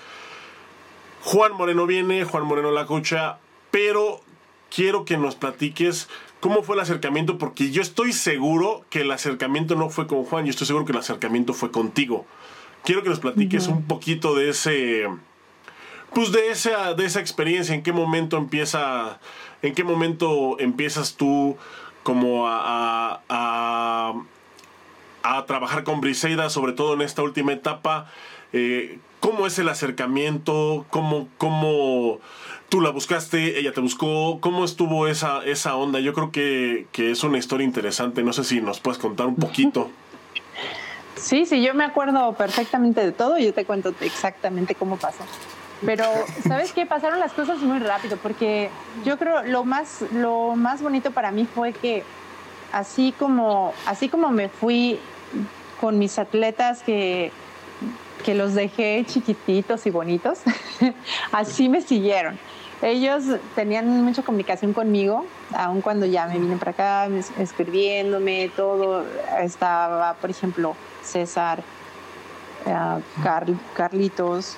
Juan 1.23 1.53
Moreno 1.53 1.87
viene, 1.87 2.23
Juan 2.23 2.45
Moreno 2.45 2.71
la 2.71 2.85
cocha, 2.85 3.39
pero 3.71 4.21
quiero 4.73 5.05
que 5.05 5.17
nos 5.17 5.35
platiques 5.35 6.07
cómo 6.39 6.63
fue 6.63 6.75
el 6.75 6.81
acercamiento, 6.81 7.37
porque 7.37 7.71
yo 7.71 7.81
estoy 7.81 8.13
seguro 8.13 8.85
que 8.89 9.01
el 9.01 9.11
acercamiento 9.11 9.75
no 9.75 9.89
fue 9.89 10.07
con 10.07 10.23
Juan, 10.23 10.45
yo 10.45 10.51
estoy 10.51 10.67
seguro 10.67 10.85
que 10.85 10.91
el 10.91 10.99
acercamiento 10.99 11.53
fue 11.53 11.71
contigo. 11.71 12.25
Quiero 12.83 13.03
que 13.03 13.09
nos 13.09 13.19
platiques 13.19 13.67
un 13.67 13.83
poquito 13.83 14.35
de 14.35 14.49
ese, 14.49 15.05
pues 16.13 16.31
de 16.31 16.49
esa, 16.49 16.93
de 16.93 17.05
esa 17.05 17.19
experiencia, 17.19 17.75
en 17.75 17.83
qué 17.83 17.91
momento 17.91 18.37
empieza, 18.37 19.19
en 19.61 19.75
qué 19.75 19.83
momento 19.83 20.57
empiezas 20.59 21.15
tú 21.15 21.57
como 22.03 22.47
a, 22.47 23.21
a, 23.27 24.13
a, 25.23 25.45
trabajar 25.45 25.83
con 25.83 25.99
Briseida, 25.99 26.49
sobre 26.49 26.71
todo 26.71 26.93
en 26.93 27.01
esta 27.01 27.21
última 27.21 27.51
etapa. 27.51 28.09
Eh, 28.53 28.99
¿Cómo 29.19 29.45
es 29.47 29.59
el 29.59 29.69
acercamiento? 29.69 30.85
¿Cómo, 30.89 31.27
cómo 31.37 32.19
tú 32.69 32.81
la 32.81 32.89
buscaste? 32.91 33.59
¿Ella 33.59 33.73
te 33.73 33.81
buscó? 33.81 34.39
¿Cómo 34.39 34.63
estuvo 34.63 35.07
esa, 35.07 35.43
esa 35.45 35.75
onda? 35.75 35.99
Yo 35.99 36.13
creo 36.13 36.31
que, 36.31 36.87
que 36.91 37.11
es 37.11 37.23
una 37.23 37.37
historia 37.37 37.65
interesante. 37.65 38.23
No 38.23 38.31
sé 38.31 38.43
si 38.43 38.61
nos 38.61 38.79
puedes 38.79 38.97
contar 38.97 39.27
un 39.27 39.35
poquito. 39.35 39.89
Sí, 41.15 41.45
sí, 41.45 41.61
yo 41.61 41.73
me 41.73 41.83
acuerdo 41.83 42.31
perfectamente 42.31 43.01
de 43.03 43.11
todo. 43.11 43.37
Yo 43.37 43.53
te 43.53 43.65
cuento 43.65 43.93
exactamente 43.99 44.73
cómo 44.73 44.95
pasó. 44.95 45.25
Pero, 45.85 46.05
¿sabes 46.47 46.71
qué? 46.71 46.85
Pasaron 46.85 47.19
las 47.19 47.33
cosas 47.33 47.59
muy 47.59 47.79
rápido 47.79 48.17
porque 48.23 48.69
yo 49.05 49.17
creo 49.17 49.43
lo 49.43 49.65
más, 49.65 50.03
lo 50.13 50.55
más 50.55 50.81
bonito 50.81 51.11
para 51.11 51.31
mí 51.31 51.45
fue 51.45 51.73
que 51.73 52.03
así 52.71 53.13
como, 53.17 53.73
así 53.85 54.09
como 54.09 54.29
me 54.29 54.49
fui 54.49 54.99
con 55.79 55.97
mis 55.97 56.19
atletas 56.19 56.83
que, 56.83 57.31
que 58.23 58.35
los 58.35 58.53
dejé 58.53 59.03
chiquititos 59.05 59.85
y 59.85 59.89
bonitos, 59.89 60.39
así 61.31 61.69
me 61.69 61.81
siguieron. 61.81 62.37
Ellos 62.81 63.23
tenían 63.55 64.03
mucha 64.03 64.21
comunicación 64.21 64.71
conmigo, 64.71 65.25
aun 65.53 65.81
cuando 65.81 66.05
ya 66.05 66.27
me 66.27 66.39
vine 66.39 66.55
para 66.55 66.71
acá, 66.71 67.09
escribiéndome, 67.37 68.49
todo. 68.55 69.05
Estaba, 69.41 70.13
por 70.13 70.29
ejemplo, 70.29 70.75
César, 71.03 71.61
uh, 72.65 73.01
Carlitos, 73.75 74.55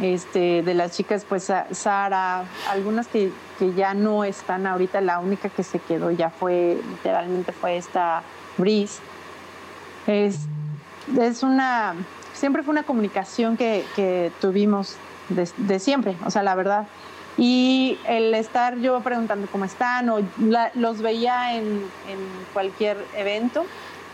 este, 0.00 0.62
de 0.62 0.74
las 0.74 0.96
chicas, 0.96 1.26
pues 1.28 1.52
Sara, 1.72 2.44
algunas 2.70 3.08
que, 3.08 3.32
que, 3.58 3.74
ya 3.74 3.92
no 3.94 4.22
están 4.22 4.64
ahorita, 4.64 5.00
la 5.00 5.18
única 5.18 5.48
que 5.48 5.64
se 5.64 5.80
quedó 5.80 6.12
ya 6.12 6.30
fue, 6.30 6.80
literalmente 6.88 7.50
fue 7.50 7.76
esta 7.76 8.22
Breeze. 8.56 9.00
Es, 10.06 10.38
es 11.18 11.42
una, 11.42 11.96
siempre 12.38 12.62
fue 12.62 12.72
una 12.72 12.84
comunicación 12.84 13.56
que, 13.56 13.84
que 13.96 14.30
tuvimos 14.40 14.96
de, 15.28 15.78
siempre, 15.78 16.16
o 16.24 16.30
sea, 16.30 16.42
la 16.42 16.54
verdad. 16.54 16.86
Y 17.36 17.98
el 18.06 18.34
estar 18.34 18.78
yo 18.78 19.00
preguntando 19.00 19.46
cómo 19.50 19.64
están, 19.64 20.08
o 20.08 20.20
los 20.74 21.02
veía 21.02 21.56
en, 21.56 21.64
en 21.64 22.18
cualquier 22.52 22.96
evento, 23.16 23.64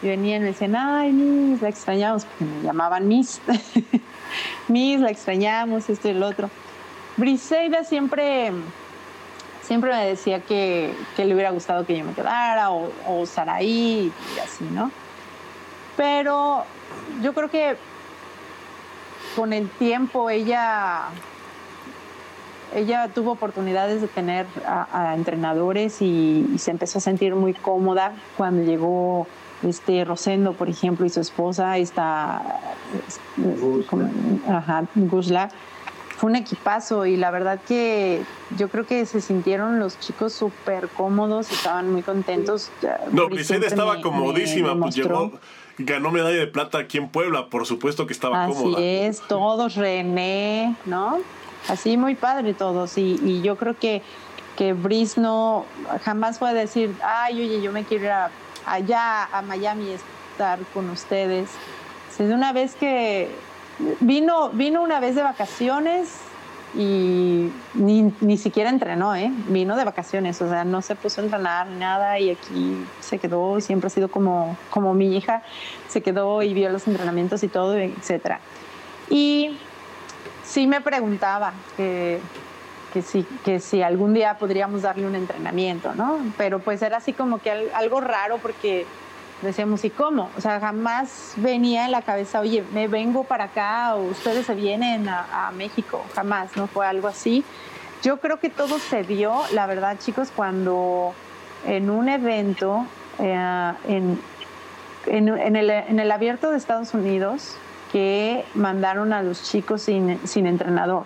y 0.03 0.09
venían 0.09 0.43
y 0.43 0.45
me 0.45 0.47
decían, 0.53 0.77
ay, 0.77 1.13
Miss, 1.13 1.63
la 1.63 1.69
extrañamos, 1.69 2.25
porque 2.25 2.45
me 2.45 2.63
llamaban 2.63 3.09
Miss. 3.09 3.41
Miss, 4.69 5.01
la 5.01 5.11
extrañamos, 5.11 5.89
esto 5.89 6.09
y 6.09 6.11
el 6.11 6.23
otro. 6.23 6.51
Briseida 7.17 7.85
siempre, 7.85 8.53
siempre 9.63 9.91
me 9.93 10.05
decía 10.05 10.41
que, 10.41 10.93
que, 11.17 11.25
le 11.25 11.35
hubiera 11.35 11.51
gustado 11.51 11.87
que 11.87 11.97
yo 11.97 12.05
me 12.05 12.13
quedara, 12.13 12.71
o, 12.71 12.91
o 13.07 13.25
y 13.63 14.13
así, 14.43 14.65
¿no? 14.73 14.91
Pero 15.97 16.65
yo 17.23 17.33
creo 17.33 17.51
que 17.51 17.77
con 19.35 19.53
el 19.53 19.69
tiempo 19.69 20.31
ella 20.31 21.09
ella 22.75 23.09
tuvo 23.15 23.33
oportunidades 23.33 24.01
de 24.01 24.09
tener 24.09 24.47
a, 24.67 25.11
a 25.11 25.15
entrenadores 25.15 26.03
y, 26.03 26.51
y, 26.53 26.59
se 26.59 26.73
empezó 26.73 26.99
a 26.99 27.01
sentir 27.01 27.35
muy 27.35 27.55
cómoda 27.55 28.13
cuando 28.37 28.65
llegó 28.65 29.29
este 29.63 30.05
Rosendo, 30.05 30.53
por 30.53 30.69
ejemplo, 30.69 31.07
y 31.07 31.11
su 31.11 31.21
esposa, 31.21 31.79
esta 31.79 32.61
ajá, 34.49 34.85
Gusla, 34.95 35.51
fue 36.17 36.31
un 36.31 36.37
equipazo 36.37 37.07
y 37.07 37.17
la 37.17 37.31
verdad 37.31 37.61
que 37.67 38.23
yo 38.57 38.69
creo 38.69 38.87
que 38.87 39.05
se 39.07 39.21
sintieron 39.21 39.79
los 39.79 39.99
chicos 39.99 40.33
súper 40.33 40.89
cómodos, 40.89 41.51
estaban 41.51 41.91
muy 41.91 42.03
contentos. 42.03 42.71
No, 43.11 43.29
Briseida 43.29 43.67
estaba 43.67 44.01
comodísima, 44.01 44.79
pues 44.79 44.95
llegó, 44.95 45.33
ganó 45.79 46.11
medalla 46.11 46.39
de 46.39 46.47
plata 46.47 46.79
aquí 46.79 46.99
en 46.99 47.09
Puebla, 47.09 47.49
por 47.49 47.67
supuesto 47.67 48.07
que 48.07 48.13
estaba 48.13 48.45
Así 48.45 48.53
cómoda. 48.53 48.77
Así 48.77 48.87
es, 48.87 49.21
todos, 49.29 49.75
René, 49.75 50.77
¿no? 50.87 51.19
Así 51.69 51.97
muy 51.97 52.15
padre 52.15 52.55
todos 52.55 52.99
y, 52.99 53.19
y 53.25 53.43
yo 53.43 53.57
creo 53.57 53.79
que 53.79 54.03
que 54.57 54.73
Brice 54.73 55.21
no 55.21 55.65
jamás 56.05 56.39
fue 56.39 56.51
a 56.51 56.53
decir, 56.55 56.95
ay, 57.03 57.41
oye, 57.41 57.61
yo 57.61 57.73
me 57.73 57.83
quiero 57.83 58.05
ir 58.05 58.11
a 58.11 58.31
allá 58.67 59.25
a 59.25 59.43
Miami 59.43 59.91
estar 59.91 60.59
con 60.73 60.91
ustedes. 60.91 61.51
de 62.19 62.33
una 62.33 62.53
vez 62.53 62.75
que 62.75 63.29
vino, 64.01 64.51
vino 64.51 64.83
una 64.83 65.01
vez 65.01 65.15
de 65.15 65.23
vacaciones 65.23 66.17
y 66.77 67.53
ni, 67.75 68.13
ni, 68.21 68.37
siquiera 68.37 68.71
entrenó, 68.71 69.15
¿eh? 69.15 69.31
Vino 69.49 69.77
de 69.77 69.85
vacaciones, 69.85 70.41
o 70.43 70.49
sea, 70.49 70.65
no 70.65 70.83
se 70.83 70.97
puso 70.97 71.21
a 71.21 71.25
entrenar 71.25 71.69
nada 71.69 72.19
y 72.19 72.31
aquí 72.31 72.85
se 73.01 73.19
quedó 73.19 73.61
siempre 73.61 73.87
ha 73.87 73.91
sido 73.91 74.09
como, 74.09 74.57
como 74.71 74.93
mi 74.95 75.17
hija, 75.17 75.43
se 75.89 76.03
quedó 76.03 76.43
y 76.43 76.53
vio 76.53 76.69
los 76.71 76.87
entrenamientos 76.89 77.43
y 77.45 77.49
todo, 77.49 77.77
etcétera. 77.77 78.41
Y 79.09 79.57
sí 80.45 80.67
me 80.67 80.81
preguntaba 80.81 81.53
que, 81.77 82.21
que 82.93 83.03
si, 83.03 83.23
que 83.45 83.61
si 83.61 83.83
algún 83.83 84.13
día 84.13 84.37
podríamos 84.39 84.83
darle 84.83 85.07
un 85.07 85.15
entrenamiento, 85.15 85.95
¿no? 85.95 86.19
Pero 86.37 86.59
pues 86.59 86.83
era 86.83 86.97
así 86.97 87.13
como 87.13 87.39
que 87.39 87.51
algo 87.73 88.01
raro 88.01 88.39
porque 88.39 88.87
decíamos, 89.45 89.85
¿y 89.85 89.91
cómo? 89.91 90.31
O 90.37 90.41
sea, 90.41 90.59
jamás 90.59 91.35
venía 91.37 91.85
en 91.85 91.93
la 91.93 92.03
cabeza, 92.03 92.41
oye, 92.41 92.65
me 92.73 92.89
vengo 92.89 93.25
para 93.25 93.45
acá 93.45 93.95
o 93.95 94.03
ustedes 94.11 94.47
se 94.47 94.55
vienen 94.55 95.09
a, 95.09 95.53
México, 95.57 96.05
jamás, 96.15 96.57
¿no? 96.57 96.67
Fue 96.67 96.87
algo 96.87 97.07
así. 97.07 97.45
Yo 98.03 98.19
creo 98.19 98.41
que 98.41 98.51
todo 98.51 98.79
se 98.79 99.03
dio, 99.03 99.41
la 99.53 99.67
verdad, 99.67 99.97
chicos, 99.99 100.31
cuando 100.35 101.15
en 101.67 101.91
un 101.91 102.09
evento, 102.09 102.87
eh, 103.19 103.73
en, 103.87 104.19
el, 105.07 105.71
en, 105.71 106.01
el, 106.01 106.11
abierto 106.11 106.51
de 106.51 106.57
Estados 106.57 106.93
Unidos, 106.93 107.57
que 107.93 108.45
mandaron 108.55 109.13
a 109.13 109.23
los 109.23 109.45
chicos 109.45 109.83
sin, 109.83 110.19
sin 110.27 110.47
entrenador. 110.47 111.05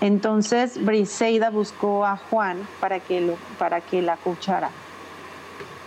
Entonces 0.00 0.82
Briseida 0.82 1.50
buscó 1.50 2.06
a 2.06 2.16
Juan 2.16 2.66
para 2.80 3.00
que, 3.00 3.20
lo, 3.20 3.36
para 3.58 3.80
que 3.80 4.02
la 4.02 4.16
coachara. 4.16 4.70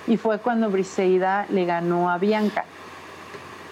Y 0.08 0.18
fue 0.18 0.39
cuando 0.39 0.70
Briseida 0.70 1.46
le 1.50 1.66
ganó 1.66 2.10
a 2.10 2.18
Bianca. 2.18 2.66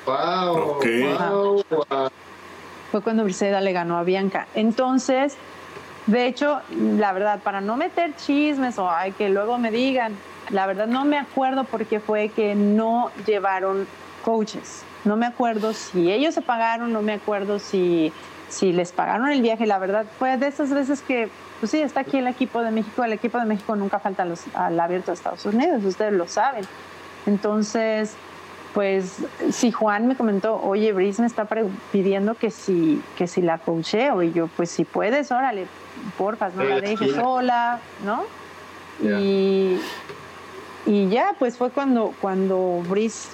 Wow, 0.06 0.58
okay. 0.78 1.04
wow, 1.04 1.64
wow. 1.70 2.10
Fue 2.92 3.02
cuando 3.02 3.24
Briseida 3.24 3.62
le 3.62 3.74
ganó 3.74 3.98
a 3.98 4.04
Bianca. 4.04 4.48
Entonces, 4.56 5.38
de 6.08 6.26
hecho, 6.26 6.62
la 6.70 7.14
verdad, 7.14 7.40
para 7.44 7.62
no 7.62 7.78
meter 7.78 8.16
chismes 8.16 8.80
o 8.80 8.90
ay, 8.90 9.12
que 9.12 9.30
luego 9.30 9.58
me 9.58 9.72
digan, 9.72 10.16
la 10.50 10.66
verdad 10.66 10.88
no 10.88 11.06
me 11.06 11.18
acuerdo 11.18 11.64
por 11.64 11.86
qué 11.86 12.00
fue 12.00 12.30
que 12.30 12.56
no 12.56 13.12
llevaron 13.26 13.88
coaches. 14.24 14.84
No 15.04 15.16
me 15.18 15.26
acuerdo 15.26 15.74
si 15.74 16.12
ellos 16.12 16.34
se 16.34 16.42
pagaron, 16.42 16.92
no 16.92 17.02
me 17.02 17.14
acuerdo 17.14 17.60
si 17.60 18.12
si 18.52 18.74
les 18.74 18.92
pagaron 18.92 19.30
el 19.32 19.42
viaje, 19.42 19.66
la 19.66 19.80
verdad 19.80 20.06
fue 20.20 20.38
de 20.38 20.48
esas 20.48 20.72
veces 20.72 21.02
que, 21.02 21.30
pues 21.60 21.72
sí, 21.72 21.82
está 21.82 22.02
aquí 22.02 22.18
el 22.18 22.28
equipo 22.28 22.62
de 22.62 22.72
México, 22.72 23.04
el 23.04 23.14
equipo 23.14 23.40
de 23.40 23.46
México 23.46 23.76
nunca 23.76 24.00
falta 24.00 24.26
los, 24.26 24.44
al 24.54 24.80
abierto 24.80 25.12
de 25.12 25.16
Estados 25.16 25.46
Unidos, 25.46 25.84
ustedes 25.86 26.14
lo 26.14 26.28
saben. 26.28 26.66
Entonces, 27.26 28.14
pues 28.74 29.20
si 29.52 29.72
Juan 29.72 30.08
me 30.08 30.16
comentó, 30.16 30.62
oye, 30.62 30.92
Brice 30.92 31.22
me 31.22 31.28
está 31.28 31.48
pidiendo 31.92 32.36
que 32.36 32.52
si, 32.52 33.02
que 33.18 33.26
si 33.26 33.42
la 33.42 33.58
coacheo, 33.58 34.22
y 34.22 34.34
yo, 34.34 34.48
pues 34.48 34.70
si 34.70 34.84
puedes, 34.84 35.32
órale, 35.32 35.66
porfa, 36.18 36.50
no 36.50 36.64
la 36.64 36.82
dejes 36.82 37.16
sola, 37.16 37.80
¿no? 38.06 38.24
Yeah. 39.02 39.20
Y, 39.20 39.82
y 40.86 41.08
ya, 41.08 41.36
pues 41.40 41.58
fue 41.58 41.70
cuando, 41.70 42.14
cuando 42.20 42.84
Brice 42.90 43.30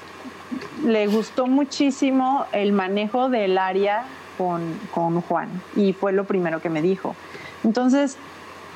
le 0.86 1.08
gustó 1.08 1.48
muchísimo 1.48 2.46
el 2.52 2.72
manejo 2.72 3.30
del 3.30 3.58
área 3.58 4.06
con, 4.38 4.80
con, 4.94 5.22
Juan 5.22 5.50
y 5.76 5.94
fue 5.94 6.14
lo 6.14 6.26
primero 6.26 6.62
que 6.62 6.70
me 6.70 6.82
dijo. 6.82 7.16
Entonces, 7.64 8.18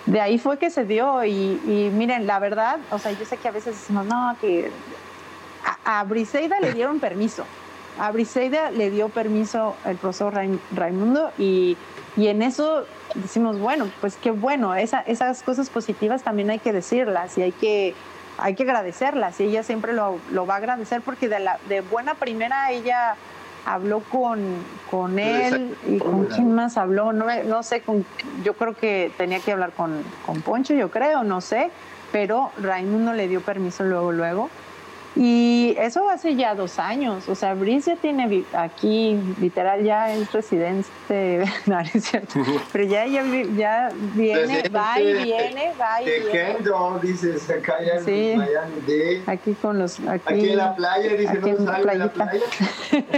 de 0.06 0.22
ahí 0.22 0.38
fue 0.40 0.58
que 0.58 0.70
se 0.70 0.86
dio 0.86 1.24
y, 1.24 1.32
y 1.32 1.92
miren, 1.94 2.28
la 2.28 2.40
verdad, 2.40 2.80
o 2.92 3.00
sea, 3.00 3.12
yo 3.12 3.26
sé 3.26 3.38
que 3.38 3.48
a 3.48 3.52
veces 3.52 3.76
decimos, 3.76 4.06
no, 4.06 4.36
que 4.42 4.72
a, 5.86 6.00
a 6.00 6.04
Briseida 6.04 6.60
le 6.60 6.74
dieron 6.74 7.00
permiso. 7.00 7.46
A 8.00 8.12
Briseida 8.12 8.72
le 8.72 8.90
dio 8.90 9.10
permiso 9.10 9.76
el 9.86 9.98
profesor 9.98 10.34
Raimundo 10.74 11.32
y, 11.38 11.78
y 12.18 12.28
en 12.28 12.42
eso 12.42 12.86
decimos, 13.16 13.60
bueno, 13.60 13.90
pues 14.02 14.16
qué 14.16 14.32
bueno, 14.32 14.76
esa, 14.76 15.02
esas 15.02 15.44
cosas 15.44 15.70
positivas 15.70 16.24
también 16.24 16.50
hay 16.50 16.60
que 16.60 16.74
decirlas 16.74 17.38
y 17.38 17.44
hay 17.44 17.52
que, 17.52 17.94
hay 18.38 18.56
que 18.56 18.64
agradecerla, 18.64 19.32
y 19.38 19.44
ella 19.44 19.64
siempre 19.64 19.94
lo, 19.94 20.20
lo, 20.32 20.46
va 20.46 20.56
a 20.56 20.58
agradecer 20.58 21.02
porque 21.02 21.30
de, 21.30 21.40
la, 21.40 21.60
de 21.70 21.82
buena 21.82 22.16
primera 22.16 22.72
ella 22.72 23.16
habló 23.66 24.00
con, 24.00 24.40
con 24.90 25.20
él 25.20 25.76
y 25.88 25.98
con 26.00 26.26
quién 26.26 26.54
más 26.54 26.78
habló, 26.78 27.14
no, 27.14 27.26
no 27.44 27.64
sé, 27.64 27.82
con, 27.82 28.06
yo 28.44 28.54
creo 28.54 28.76
que 28.76 29.12
tenía 29.18 29.40
que 29.40 29.52
hablar 29.52 29.72
con, 29.72 30.04
con 30.26 30.42
Poncho, 30.42 30.74
yo 30.74 30.90
creo, 30.90 31.24
no 31.24 31.42
sé, 31.42 31.72
pero 32.12 32.52
Raimundo 32.62 33.14
le 33.14 33.28
dio 33.28 33.42
permiso 33.42 33.84
luego, 33.84 34.12
luego. 34.12 34.50
Y 35.16 35.76
eso 35.78 36.10
hace 36.10 36.36
ya 36.36 36.56
dos 36.56 36.80
años. 36.80 37.28
O 37.28 37.36
sea, 37.36 37.54
Brice 37.54 37.92
ya 37.92 37.98
tiene 37.98 38.46
aquí, 38.54 39.20
literal, 39.42 39.84
ya 39.84 40.14
es 40.14 40.32
residente, 40.32 41.44
no, 41.66 41.80
es 41.82 42.06
cierto. 42.06 42.40
Pero 42.72 42.86
ya, 42.86 43.06
ya, 43.06 43.24
ya 43.58 43.92
viene, 44.14 44.70
va 44.70 45.02
y 45.02 45.14
viene, 45.14 45.74
va 45.80 46.02
y 46.02 46.06
viene. 46.06 46.58
dices, 47.02 47.50
acá 47.50 47.76
ya 47.84 48.00
sí. 48.02 48.36
Miami 48.38 49.22
Aquí 49.28 49.54
con 49.62 49.80
los. 49.80 50.00
Aquí, 50.00 50.34
aquí 50.34 50.50
en 50.52 50.58
la 50.58 50.76
playa, 50.76 51.14
dice, 51.16 51.38
aquí 51.38 51.52
no 51.52 51.66
sale 51.66 51.96
la 51.96 52.08
playa. 52.08 52.42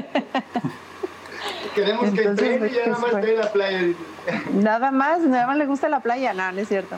Queremos 1.75 2.11
que 2.11 2.23
entrene 2.23 2.67
y 2.67 2.71
ya 2.71 2.87
nada 2.87 2.99
más 2.99 3.13
esté 3.13 3.33
en 3.33 3.39
la 3.39 3.51
playa. 3.51 3.79
Nada 4.53 4.91
más, 4.91 5.19
nada 5.21 5.47
más 5.47 5.57
le 5.57 5.65
gusta 5.65 5.89
la 5.89 5.99
playa, 5.99 6.33
no, 6.33 6.51
no 6.51 6.61
es 6.61 6.67
cierto. 6.67 6.97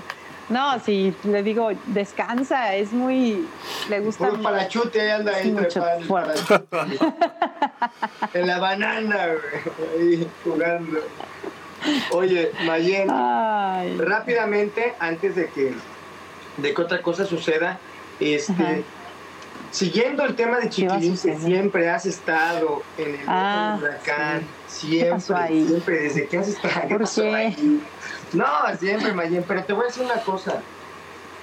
No, 0.49 0.79
sí, 0.79 1.13
le 1.23 1.41
digo, 1.41 1.71
descansa, 1.87 2.75
es 2.75 2.91
muy. 2.93 3.47
Le 3.89 3.99
gusta. 3.99 4.29
Puro 4.29 4.41
parachute 4.43 5.01
ahí 5.01 5.09
anda 5.09 5.35
ahí 5.35 5.55
en 8.33 8.47
la 8.47 8.59
banana, 8.59 9.27
güey, 9.27 10.19
ahí 10.19 10.27
jugando. 10.43 10.99
Oye, 12.11 12.51
Mayen, 12.65 13.07
rápidamente, 13.97 14.93
antes 14.99 15.35
de 15.35 15.49
que, 15.49 15.73
de 16.57 16.73
que 16.73 16.81
otra 16.81 17.01
cosa 17.01 17.25
suceda, 17.25 17.79
este. 18.19 18.83
Siguiendo 19.71 20.23
el 20.23 20.35
tema 20.35 20.59
de 20.59 20.69
Chiquilín, 20.69 21.17
que 21.17 21.37
siempre 21.37 21.89
has 21.89 22.05
estado 22.05 22.81
en 22.97 23.15
el 23.15 23.25
ah, 23.27 23.77
huracán, 23.77 24.47
siempre, 24.67 25.65
siempre, 25.65 25.99
desde 25.99 26.27
que 26.27 26.37
has 26.37 26.47
estado. 26.47 26.87
¿Por 26.87 27.09
qué? 27.09 27.35
Ahí? 27.35 27.81
No, 28.33 28.45
siempre, 28.79 29.13
Mayen, 29.13 29.43
pero 29.47 29.63
te 29.63 29.73
voy 29.73 29.83
a 29.83 29.87
decir 29.87 30.03
una 30.03 30.21
cosa. 30.21 30.61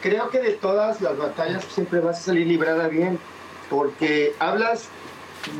Creo 0.00 0.30
que 0.30 0.40
de 0.40 0.52
todas 0.52 1.00
las 1.00 1.16
batallas 1.16 1.64
siempre 1.64 2.00
vas 2.00 2.18
a 2.18 2.22
salir 2.22 2.46
librada 2.46 2.88
bien, 2.88 3.18
porque 3.70 4.34
hablas, 4.38 4.88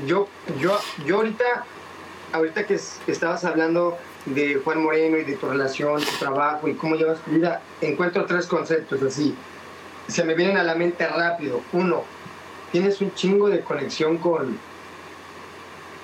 yo, 0.07 0.29
yo, 0.61 0.79
yo 1.07 1.17
ahorita, 1.17 1.65
ahorita 2.33 2.67
que 2.67 2.79
estabas 3.07 3.45
hablando 3.45 3.97
de 4.27 4.61
Juan 4.65 4.83
Moreno 4.83 5.17
y 5.17 5.25
de 5.25 5.37
tu 5.37 5.49
relación, 5.49 6.01
tu 6.01 6.19
trabajo 6.19 6.69
y 6.69 6.75
cómo 6.75 6.97
llevas 6.97 7.21
tu 7.21 7.31
vida, 7.31 7.63
encuentro 7.81 8.27
tres 8.27 8.47
conceptos 8.47 9.03
así. 9.03 9.35
Se 10.09 10.25
me 10.25 10.35
vienen 10.35 10.57
a 10.57 10.65
la 10.65 10.75
mente 10.75 11.07
rápido. 11.07 11.61
Uno, 11.73 12.03
tienes 12.73 13.01
un 13.01 13.15
chingo 13.15 13.49
de 13.49 13.61
conexión 13.61 14.19
con, 14.19 14.59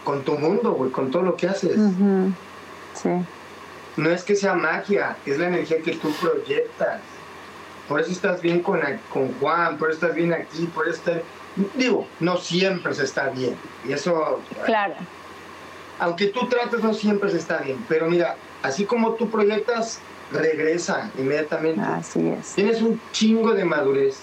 con 0.05 0.23
tu 0.23 0.39
mundo, 0.39 0.73
güey, 0.75 0.93
con 0.93 1.11
todo 1.11 1.23
lo 1.23 1.37
que 1.37 1.49
haces. 1.49 1.77
Sí 2.95 3.11
no 3.99 4.11
es 4.11 4.23
que 4.23 4.37
sea 4.37 4.55
magia, 4.55 5.17
es 5.27 5.39
la 5.39 5.49
energía 5.49 5.83
que 5.83 5.97
tú 5.97 6.13
proyectas. 6.21 7.01
Por 7.89 8.01
eso 8.01 8.13
estás 8.13 8.41
bien 8.41 8.63
con, 8.63 8.81
con 9.13 9.33
Juan, 9.41 9.77
por 9.77 9.91
eso 9.91 10.01
estás 10.01 10.15
bien 10.15 10.33
aquí, 10.33 10.67
por 10.67 10.89
eso 10.89 10.99
estás... 10.99 11.23
Digo, 11.75 12.07
no 12.21 12.37
siempre 12.37 12.95
se 12.95 13.03
está 13.03 13.31
bien. 13.31 13.57
Y 13.87 13.93
eso... 13.93 14.41
Claro. 14.65 14.95
Aunque 15.99 16.29
tú 16.29 16.49
trates, 16.49 16.81
no 16.81 16.95
siempre 16.95 17.29
se 17.31 17.39
está 17.39 17.59
bien. 17.59 17.85
Pero 17.89 18.09
mira, 18.09 18.37
así 18.63 18.85
como 18.85 19.15
tú 19.15 19.29
proyectas, 19.29 19.99
regresa 20.31 21.11
inmediatamente. 21.19 21.81
Así 21.81 22.29
es. 22.29 22.55
Tienes 22.55 22.81
un 22.81 23.01
chingo 23.11 23.53
de 23.53 23.65
madurez. 23.65 24.21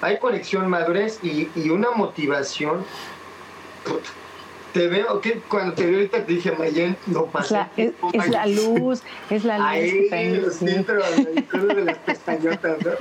Hay 0.00 0.18
conexión, 0.18 0.70
madurez 0.70 1.18
y, 1.22 1.50
y 1.54 1.68
una 1.68 1.90
motivación 1.90 2.82
te 4.78 4.86
veo, 4.86 5.20
que 5.20 5.40
cuando 5.48 5.74
te 5.74 5.84
veo 5.84 5.96
ahorita 5.96 6.24
te 6.24 6.34
dije, 6.34 6.52
Mayen, 6.52 6.96
no 7.08 7.26
pasa. 7.26 7.68
Es, 7.76 7.90
es, 8.12 8.28
la 8.28 8.46
luz, 8.46 9.02
es 9.28 9.44
la 9.44 9.58
luz. 9.58 9.66
Ahí, 9.66 10.08
sí, 10.52 10.84
pero 10.86 11.02
de 11.74 11.84
las 11.84 11.98
pestañotas, 11.98 12.78
¿no? 12.84 12.92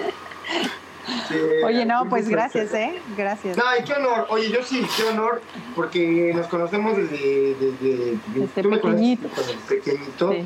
Sí, 1.29 1.35
Oye, 1.63 1.85
no, 1.85 2.09
pues 2.09 2.29
gracias, 2.29 2.73
¿eh? 2.73 2.99
Gracias. 3.15 3.55
No, 3.55 3.63
y 3.79 3.83
qué 3.83 3.93
honor. 3.93 4.25
Oye, 4.29 4.49
yo 4.49 4.63
sí, 4.63 4.83
qué 4.97 5.03
honor, 5.03 5.39
porque 5.75 6.33
nos 6.35 6.47
conocemos 6.47 6.97
desde... 6.97 7.53
desde, 7.59 8.17
desde 8.33 8.63
tú 8.63 8.69
pequeñito. 8.71 9.29
Me 9.29 9.75
pequeñito. 9.75 10.31
Sí. 10.31 10.45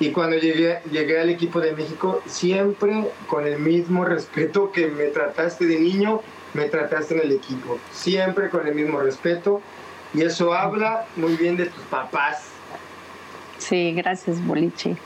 Y 0.00 0.10
cuando 0.10 0.36
llegué, 0.36 0.80
llegué 0.90 1.20
al 1.20 1.30
equipo 1.30 1.60
de 1.60 1.76
México, 1.76 2.20
siempre 2.26 3.06
con 3.28 3.46
el 3.46 3.60
mismo 3.60 4.04
respeto 4.04 4.72
que 4.72 4.88
me 4.88 5.04
trataste 5.04 5.64
de 5.64 5.78
niño, 5.78 6.22
me 6.54 6.64
trataste 6.64 7.14
en 7.14 7.20
el 7.20 7.30
equipo. 7.30 7.78
Siempre 7.92 8.50
con 8.50 8.66
el 8.66 8.74
mismo 8.74 8.98
respeto 8.98 9.62
y 10.14 10.22
eso 10.22 10.52
habla 10.52 11.06
muy 11.16 11.36
bien 11.36 11.56
de 11.56 11.66
tus 11.66 11.84
papás. 11.84 12.44
Sí, 13.58 13.92
gracias, 13.92 14.44
Boliche. 14.44 14.96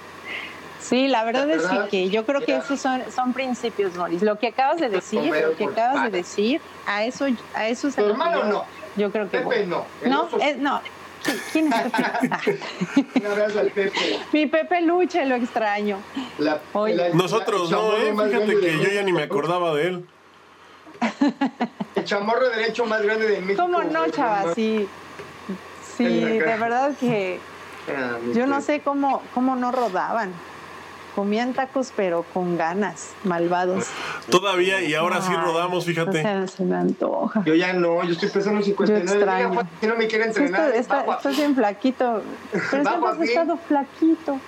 Sí, 0.81 1.09
la 1.09 1.25
verdad, 1.25 1.51
es 1.51 1.67
que 1.91 2.11
yo 2.11 2.25
creo 2.25 2.43
que 2.43 2.57
esos 2.57 2.81
son, 2.81 3.03
son 3.13 3.33
principios, 3.33 3.97
Moris. 3.97 4.23
Lo 4.23 4.39
que 4.39 4.49
acabas 4.49 4.79
de 4.79 4.89
decir, 4.89 5.21
lo 5.21 5.57
que 5.57 5.65
acabas 5.65 6.05
de 6.05 6.19
decir, 6.19 6.61
a 6.87 7.05
eso, 7.05 7.27
a 7.55 7.67
eso 7.67 7.91
¿Tu 7.91 8.05
hermano 8.05 8.45
no? 8.45 8.65
Yo 8.97 9.11
creo 9.11 9.29
que. 9.29 9.39
Pepe 9.39 9.67
no. 9.67 9.85
No, 10.05 10.29
es, 10.41 10.57
no. 10.59 10.81
¿Quién 11.53 11.73
es 11.73 11.93
Pepe? 11.93 12.61
Un 13.21 13.27
abrazo 13.27 13.61
al 13.61 13.71
Pepe. 13.71 14.21
Mi 14.33 14.47
Pepe 14.47 14.83
Luche, 14.83 15.27
lo 15.27 15.35
extraño. 15.35 15.99
La, 16.39 16.61
Nosotros 17.15 17.69
no, 17.71 17.97
¿eh? 17.97 18.13
Fíjate 18.13 18.61
que 18.61 18.79
yo 18.79 18.89
ya 18.91 19.03
ni 19.03 19.13
me 19.13 19.25
acordaba 19.25 19.75
de 19.75 19.89
él. 19.89 20.07
El 21.95 22.05
chamorro 22.05 22.49
derecho 22.51 22.85
más 22.87 23.03
grande 23.03 23.27
de 23.29 23.41
México. 23.41 23.63
¿Cómo 23.63 23.83
no, 23.83 24.09
chava? 24.11 24.55
Sí, 24.55 24.89
sí, 25.97 26.05
de 26.05 26.57
verdad 26.57 26.93
que 26.99 27.41
ah, 27.89 28.19
yo 28.35 28.47
no 28.47 28.61
sé 28.61 28.81
cómo, 28.81 29.23
cómo 29.35 29.57
no 29.57 29.73
rodaban. 29.73 30.33
Comían 31.17 31.55
tacos, 31.55 31.95
pero 31.97 32.27
con 32.35 32.59
ganas, 32.59 33.15
malvados. 33.25 33.87
Todavía, 34.31 34.83
y 34.83 34.95
ahora 34.95 35.23
sí 35.23 35.33
rodamos, 35.33 35.87
fíjate. 35.87 36.47
se 36.47 36.63
me 36.63 36.77
antoja. 36.77 37.43
Yo 37.47 37.55
ya 37.55 37.73
no, 37.73 38.05
yo 38.05 38.13
estoy 38.13 38.29
pesando 38.29 38.63
59. 38.63 39.61
Si 39.81 39.87
no 39.87 39.97
me 39.97 40.09
quiere 40.09 40.27
entrenar. 40.27 40.75
estás 40.75 41.35
bien 41.39 41.55
flaquito. 41.55 42.23
Pero 42.53 42.85
siempre 42.85 43.09
has 43.09 43.21
estado 43.21 43.57
flaquito. 43.57 44.39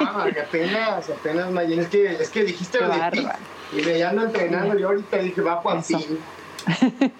No, 0.00 0.20
apenas, 0.42 1.08
apenas, 1.08 1.50
Mayen. 1.50 1.80
Es 1.80 1.88
que, 1.88 2.12
es 2.12 2.28
que 2.28 2.44
dijiste 2.44 2.78
lo 2.78 2.88
de 2.90 3.10
ti. 3.12 3.26
Y 3.72 3.82
me 3.82 4.02
ando 4.02 4.24
entrenando. 4.24 4.78
Yo 4.78 4.88
ahorita 4.88 5.18
dije, 5.18 5.40
va 5.40 5.62
a 5.64 5.82
fin. 5.82 6.18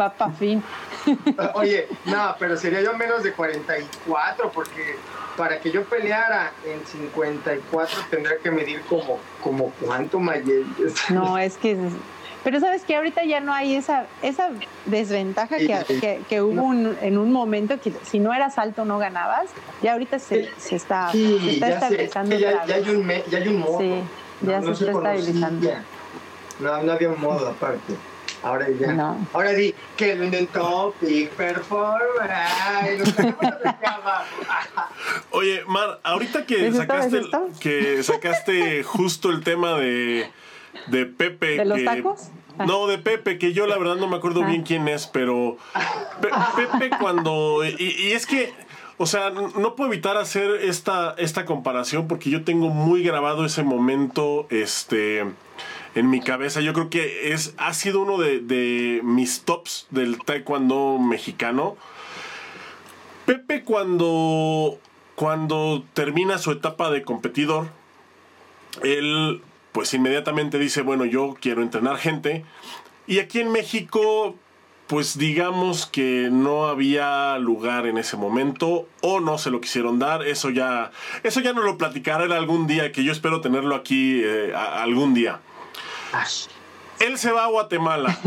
va 0.00 0.10
pa' 0.10 0.30
fin. 0.30 0.62
Oye, 1.54 1.88
no, 2.06 2.34
pero 2.38 2.56
sería 2.56 2.80
yo 2.82 2.96
menos 2.96 3.22
de 3.22 3.32
44 3.32 4.50
porque 4.52 4.96
para 5.36 5.60
que 5.60 5.70
yo 5.70 5.84
peleara 5.84 6.52
en 6.66 6.84
54 6.86 7.98
tendría 8.10 8.38
que 8.38 8.50
medir 8.50 8.82
como, 8.82 9.18
como 9.42 9.72
cuánto 9.80 10.20
Mayel. 10.20 10.66
No, 11.10 11.38
es 11.38 11.56
que... 11.56 11.76
Pero 12.42 12.58
sabes 12.58 12.84
que 12.84 12.96
ahorita 12.96 13.22
ya 13.24 13.40
no 13.40 13.52
hay 13.52 13.74
esa, 13.74 14.06
esa 14.22 14.48
desventaja 14.86 15.58
que, 15.58 16.22
que, 16.26 16.40
hubo 16.40 16.72
en 16.72 17.18
un 17.18 17.32
momento 17.32 17.78
que 17.78 17.92
si 18.02 18.18
no 18.18 18.32
eras 18.32 18.56
alto 18.56 18.86
no 18.86 18.98
ganabas, 18.98 19.50
ya 19.82 19.92
ahorita 19.92 20.18
se, 20.18 20.48
se 20.56 20.76
está, 20.76 21.12
se 21.12 21.50
está 21.52 21.68
estabilizando. 21.68 22.38
ya, 22.38 22.64
ya, 22.64 22.76
hay 22.76 22.88
un 22.88 23.06
ya 23.30 23.38
hay 23.38 23.48
un 23.48 23.58
modo. 23.58 23.78
Sí, 23.78 23.92
ya 24.42 24.62
se, 24.62 24.70
está 24.70 24.90
estabilizando. 24.90 25.70
No, 26.60 26.82
no 26.82 26.92
había 26.92 27.10
un 27.10 27.20
modo 27.20 27.48
aparte. 27.48 27.94
Ahora 28.42 28.68
ya. 28.70 28.92
No. 28.92 29.26
Ahora 29.32 29.52
di 29.52 29.74
que 29.96 30.14
lo 30.14 30.24
inventó 30.24 30.94
Big 31.00 31.30
Performer. 31.30 32.30
Oye, 35.30 35.62
Mar, 35.66 36.00
ahorita 36.02 36.46
que 36.46 36.72
sacaste, 36.72 37.22
que 37.60 38.02
sacaste 38.02 38.82
justo 38.82 39.30
el 39.30 39.42
tema 39.44 39.74
de, 39.74 40.30
de 40.86 41.06
Pepe. 41.06 41.58
¿De 41.58 41.64
los 41.64 41.84
tacos? 41.84 42.30
Ah. 42.58 42.66
No, 42.66 42.86
de 42.86 42.98
Pepe, 42.98 43.38
que 43.38 43.52
yo 43.52 43.66
la 43.66 43.76
verdad 43.78 43.96
no 43.96 44.08
me 44.08 44.16
acuerdo 44.16 44.44
bien 44.44 44.62
ah. 44.62 44.64
quién 44.66 44.88
es, 44.88 45.06
pero 45.06 45.56
Pepe 46.20 46.90
cuando... 46.98 47.64
Y, 47.64 47.76
y, 47.78 48.12
es 48.12 48.26
que, 48.26 48.52
o 49.02 49.06
sea, 49.06 49.30
no 49.30 49.76
puedo 49.76 49.90
evitar 49.90 50.18
hacer 50.18 50.50
esta, 50.60 51.14
esta 51.16 51.46
comparación 51.46 52.06
porque 52.06 52.28
yo 52.28 52.44
tengo 52.44 52.68
muy 52.68 53.02
grabado 53.02 53.46
ese 53.46 53.62
momento, 53.62 54.46
este 54.50 55.24
en 55.94 56.10
mi 56.10 56.20
cabeza. 56.20 56.60
Yo 56.60 56.74
creo 56.74 56.90
que 56.90 57.32
es, 57.32 57.54
ha 57.56 57.72
sido 57.72 58.02
uno 58.02 58.18
de, 58.18 59.00
mis 59.02 59.40
tops 59.40 59.86
del 59.88 60.18
taekwondo 60.18 60.98
mexicano. 60.98 61.78
Pepe 63.24 63.64
cuando, 63.64 64.78
cuando 65.14 65.82
termina 65.94 66.36
su 66.36 66.50
etapa 66.50 66.90
de 66.90 67.02
competidor, 67.02 67.68
él 68.82 69.40
pues 69.72 69.94
inmediatamente 69.94 70.58
dice, 70.58 70.82
bueno, 70.82 71.06
yo 71.06 71.38
quiero 71.40 71.62
entrenar 71.62 71.96
gente. 71.96 72.44
Y 73.06 73.18
aquí 73.18 73.40
en 73.40 73.50
México, 73.50 74.36
pues 74.90 75.16
digamos 75.16 75.86
que 75.86 76.30
no 76.32 76.66
había 76.66 77.38
lugar 77.38 77.86
en 77.86 77.96
ese 77.96 78.16
momento 78.16 78.88
o 79.02 79.20
no 79.20 79.38
se 79.38 79.52
lo 79.52 79.60
quisieron 79.60 80.00
dar. 80.00 80.26
Eso 80.26 80.50
ya, 80.50 80.90
eso 81.22 81.38
ya 81.38 81.52
no 81.52 81.62
lo 81.62 81.78
platicaré 81.78 82.24
algún 82.34 82.66
día, 82.66 82.90
que 82.90 83.04
yo 83.04 83.12
espero 83.12 83.40
tenerlo 83.40 83.76
aquí 83.76 84.20
eh, 84.20 84.52
algún 84.52 85.14
día. 85.14 85.38
Él 86.98 87.18
se 87.18 87.30
va 87.30 87.44
a 87.44 87.46
Guatemala. 87.46 88.18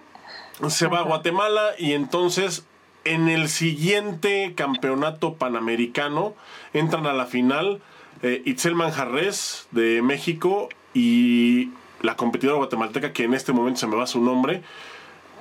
se 0.70 0.86
va 0.86 1.00
a 1.00 1.02
Guatemala 1.02 1.72
y 1.76 1.92
entonces 1.92 2.64
en 3.04 3.28
el 3.28 3.50
siguiente 3.50 4.54
campeonato 4.56 5.34
panamericano 5.34 6.34
entran 6.72 7.04
a 7.04 7.12
la 7.12 7.26
final 7.26 7.82
eh, 8.22 8.40
Itzel 8.46 8.74
Manjarres 8.74 9.68
de 9.72 10.00
México 10.00 10.70
y 10.94 11.68
la 12.00 12.16
competidora 12.16 12.56
guatemalteca, 12.56 13.12
que 13.12 13.24
en 13.24 13.34
este 13.34 13.52
momento 13.52 13.80
se 13.80 13.86
me 13.86 13.96
va 13.96 14.06
su 14.06 14.22
nombre, 14.22 14.62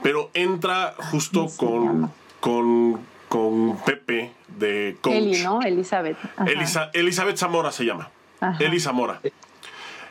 pero 0.04 0.30
entra 0.34 0.96
justo 1.12 1.48
con, 1.58 2.12
con, 2.40 3.00
con 3.30 3.78
Pepe 3.86 4.32
de 4.48 4.98
coach. 5.02 5.14
Eli, 5.14 5.42
¿no? 5.44 5.62
Elizabeth. 5.62 6.18
Elisa, 6.46 6.90
Elizabeth 6.94 7.38
Zamora 7.38 7.72
se 7.72 7.86
llama. 7.86 8.10
Eli 8.60 8.80
Zamora. 8.80 9.22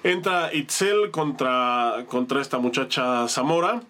Entra 0.03 0.53
Itzel 0.55 1.11
contra, 1.11 2.05
contra 2.09 2.41
esta 2.41 2.59
muchacha 2.59 3.29
Zamora. 3.29 3.83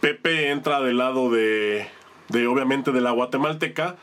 Pepe 0.00 0.50
entra 0.50 0.80
del 0.80 0.98
lado 0.98 1.30
de, 1.30 1.88
de 2.28 2.46
obviamente, 2.46 2.92
de 2.92 3.00
la 3.00 3.10
guatemalteca. 3.10 3.96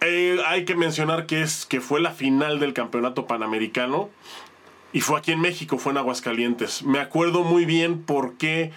Eh, 0.00 0.38
hay 0.46 0.64
que 0.64 0.74
mencionar 0.74 1.26
que, 1.26 1.42
es, 1.42 1.66
que 1.66 1.80
fue 1.80 2.00
la 2.00 2.10
final 2.10 2.58
del 2.58 2.72
campeonato 2.72 3.26
panamericano 3.26 4.10
y 4.92 5.00
fue 5.00 5.18
aquí 5.18 5.32
en 5.32 5.40
México, 5.40 5.78
fue 5.78 5.92
en 5.92 5.98
Aguascalientes. 5.98 6.82
Me 6.82 6.98
acuerdo 6.98 7.44
muy 7.44 7.64
bien 7.64 8.02
porque 8.02 8.72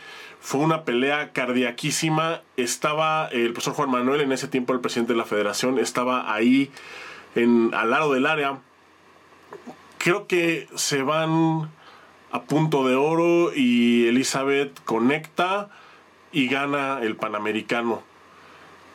fue 0.46 0.60
una 0.60 0.84
pelea 0.84 1.32
cardiaquísima. 1.32 2.43
Estaba 2.56 3.28
el 3.30 3.52
profesor 3.54 3.74
Juan 3.74 3.89
Manuel, 3.89 4.22
en 4.22 4.32
ese 4.32 4.48
tiempo 4.48 4.74
el 4.74 4.80
presidente 4.80 5.14
de 5.14 5.18
la 5.18 5.26
federación, 5.26 5.80
estaba 5.80 6.32
ahí 6.32 6.70
en, 7.34 7.74
al 7.74 7.89
lado 7.89 8.14
del 8.14 8.28
área. 8.28 8.60
Creo 9.98 10.28
que 10.28 10.68
se 10.76 11.02
van 11.02 11.72
a 12.32 12.43
punto 12.43 12.88
de 12.88 12.93
oro 12.93 13.56
y 13.56 14.06
Elizabeth 14.06 14.84
conecta 14.84 15.72
y 16.32 16.48
gana 16.48 17.00
el 17.02 17.16
Panamericano. 17.16 18.04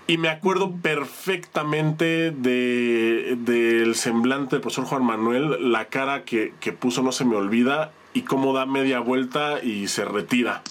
Y 0.07 0.19
me 0.19 0.29
acuerdo 0.29 0.71
perfectamente 0.71 2.31
del 2.31 3.45
de, 3.45 3.93
semblante 3.95 4.55
del 4.55 4.61
profesor 4.61 4.85
Juan 4.85 5.05
Manuel, 5.05 5.73
la 5.73 5.87
cara 5.87 6.23
que, 6.23 6.53
puso 6.79 7.03
no 7.03 7.11
se 7.11 7.25
me 7.25 7.35
olvida 7.35 7.91
y 8.15 8.23
cómo 8.23 8.53
da 8.53 8.67
media 8.67 9.01
vuelta 9.01 9.61
y 9.65 9.89
se 9.89 10.05
retira. 10.05 10.63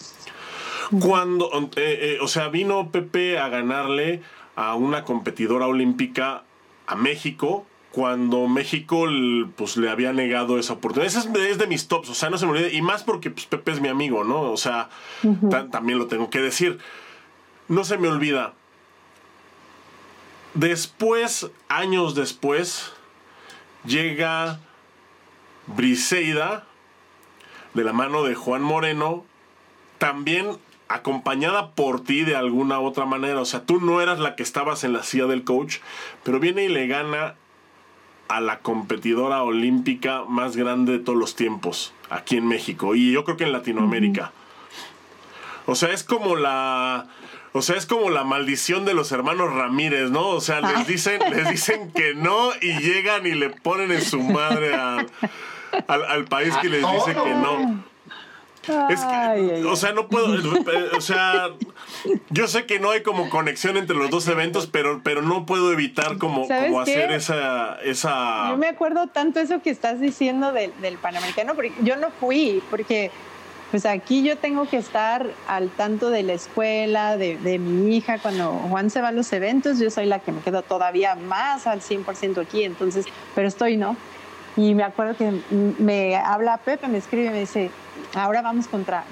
Cuando, 1.00 1.52
eh, 1.76 2.00
eh, 2.02 2.18
o 2.22 2.28
sea, 2.28 2.50
vino 2.50 2.92
Pepe 2.92 3.38
a 3.38 3.48
ganarle 3.50 4.22
a 4.56 4.76
una 4.76 5.04
competidora 5.04 5.68
olímpica 5.68 6.44
a 6.88 6.96
México 6.96 7.66
cuando 7.92 8.48
México 8.48 9.06
pues, 9.56 9.78
le 9.78 9.90
había 9.90 10.14
negado 10.14 10.60
esa 10.60 10.74
oportunidad. 10.74 11.08
Ese 11.08 11.30
es, 11.50 11.58
de 11.58 11.68
mis 11.68 11.88
tops, 11.88 12.10
o 12.10 12.14
sea, 12.14 12.30
no 12.30 12.38
se 12.38 12.46
me 12.46 12.54
olvide. 12.54 12.74
Y 12.74 12.82
más 12.82 13.04
porque 13.04 13.30
pues, 13.32 13.46
Pepe 13.46 13.72
es 13.72 13.82
mi 13.82 13.88
amigo, 13.88 14.24
¿no? 14.24 14.42
O 14.42 14.58
sea, 14.58 14.90
también 15.72 16.00
lo 16.00 16.08
tengo 16.08 16.30
que 16.30 16.42
decir. 16.42 16.80
No 17.68 17.84
se 17.84 17.98
me 17.98 18.08
olvida. 18.08 18.54
Después, 20.54 21.52
años 21.68 22.16
después, 22.16 22.94
llega 23.86 24.60
Briseida 25.68 26.66
de 27.74 27.84
la 27.84 27.94
mano 27.94 28.24
de 28.24 28.36
Juan 28.36 28.62
Moreno, 28.62 29.26
también 30.00 30.58
acompañada 30.90 31.72
por 31.72 32.04
ti 32.04 32.24
de 32.24 32.36
alguna 32.36 32.80
otra 32.80 33.06
manera. 33.06 33.40
O 33.40 33.46
sea, 33.46 33.66
tú 33.66 33.80
no 33.80 34.02
eras 34.02 34.20
la 34.20 34.36
que 34.36 34.44
estabas 34.44 34.84
en 34.84 34.94
la 34.94 35.04
silla 35.04 35.28
del 35.28 35.44
coach, 35.44 35.78
pero 36.24 36.40
viene 36.40 36.66
y 36.66 36.68
le 36.68 36.88
gana 36.88 37.36
a 38.28 38.42
la 38.42 38.60
competidora 38.60 39.44
olímpica 39.44 40.24
más 40.28 40.56
grande 40.56 40.92
de 40.94 41.00
todos 41.00 41.18
los 41.18 41.36
tiempos 41.36 41.94
aquí 42.10 42.38
en 42.38 42.48
México 42.48 42.94
y 42.94 43.12
yo 43.12 43.24
creo 43.24 43.38
que 43.38 43.46
en 43.46 43.54
Latinoamérica. 43.54 44.32
O 45.66 45.76
sea, 45.76 45.92
es 45.92 46.04
como 46.04 46.36
la 46.36 47.08
o 47.52 47.62
sea, 47.64 47.76
es 47.78 47.88
como 47.88 48.12
la 48.12 48.24
maldición 48.24 48.86
de 48.86 48.94
los 48.94 49.12
hermanos 49.12 49.52
Ramírez, 49.52 50.12
¿no? 50.12 50.28
O 50.28 50.42
sea, 50.42 50.62
les 50.62 50.86
dicen, 50.86 51.20
les 51.32 51.50
dicen 51.50 51.92
que 51.92 52.14
no 52.14 52.52
y 52.62 52.78
llegan 52.80 53.26
y 53.26 53.32
le 53.32 53.50
ponen 53.50 53.92
en 53.92 54.04
su 54.04 54.22
madre 54.22 54.76
al, 54.76 56.26
país 56.26 56.56
que 56.58 56.70
les 56.70 56.82
dice 56.82 57.14
que 57.14 57.34
no. 57.34 57.84
Es 58.90 59.02
que, 59.02 59.66
o 59.66 59.76
sea, 59.76 59.94
no 59.94 60.08
puedo, 60.08 60.28
o 60.96 61.02
sea, 61.02 61.50
yo 62.30 62.48
sé 62.48 62.66
que 62.66 62.80
no 62.80 62.92
hay 62.92 63.04
como 63.04 63.30
conexión 63.30 63.78
entre 63.78 63.96
los 63.96 64.10
dos 64.10 64.28
eventos, 64.28 64.68
pero, 64.68 65.02
pero 65.04 65.22
no 65.22 65.46
puedo 65.46 65.72
evitar 65.72 66.18
como, 66.18 66.48
como 66.48 66.82
hacer 66.82 67.12
esa, 67.12 67.80
esa... 67.84 68.50
Yo 68.50 68.58
me 68.58 68.68
acuerdo 68.68 69.08
tanto 69.08 69.40
eso 69.40 69.62
que 69.62 69.70
estás 69.70 70.00
diciendo 70.00 70.52
del, 70.52 70.72
del 70.82 70.98
Panamericano, 70.98 71.56
porque 71.56 71.74
yo 71.82 71.96
no 71.96 72.10
fui, 72.12 72.62
porque 72.70 73.12
pues 73.72 73.86
aquí 73.86 74.24
yo 74.24 74.38
tengo 74.38 74.68
que 74.68 74.78
estar 74.78 75.28
al 75.48 75.70
tanto 75.70 76.10
de 76.10 76.24
la 76.24 76.34
escuela, 76.34 77.18
de, 77.18 77.38
de, 77.38 77.60
mi 77.60 77.96
hija. 77.96 78.18
Cuando 78.18 78.52
Juan 78.52 78.90
se 78.90 79.02
va 79.02 79.10
a 79.10 79.12
los 79.12 79.32
eventos, 79.32 79.80
yo 79.80 79.92
soy 79.92 80.06
la 80.06 80.20
que 80.20 80.32
me 80.32 80.42
quedo 80.42 80.64
todavía 80.64 81.16
más 81.16 81.68
al 81.68 81.82
100% 81.82 82.42
aquí, 82.42 82.64
entonces, 82.64 83.06
pero 83.36 83.48
estoy, 83.48 83.78
¿no? 83.78 83.96
Y 84.58 84.74
me 84.74 84.84
acuerdo 84.84 85.16
que 85.16 85.32
me 85.80 86.16
habla 86.18 86.58
Pepe, 86.58 86.88
me 86.88 86.98
escribe 86.98 87.28
y 87.28 87.30
me 87.30 87.40
dice, 87.40 87.72
ahora 88.16 88.42
vamos 88.42 88.68
contra, 88.68 89.04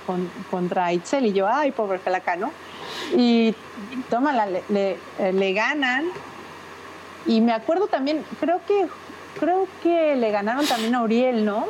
contra 0.49 0.91
Itzel. 0.93 1.25
Y 1.27 1.33
yo, 1.33 1.47
ay, 1.47 1.71
pobre 1.71 1.99
Felaca, 1.99 2.35
¿no? 2.35 2.51
Y 3.15 3.55
toma, 4.09 4.45
le, 4.45 4.63
le, 4.69 5.31
le 5.31 5.53
ganan. 5.53 6.05
Y 7.25 7.41
me 7.41 7.53
acuerdo 7.53 7.88
también, 7.88 8.23
creo 8.39 8.61
que, 8.67 8.88
creo 9.39 9.67
que 9.83 10.15
le 10.15 10.31
ganaron 10.31 10.65
también 10.65 10.95
a 10.95 11.03
Uriel, 11.03 11.45
¿no? 11.45 11.67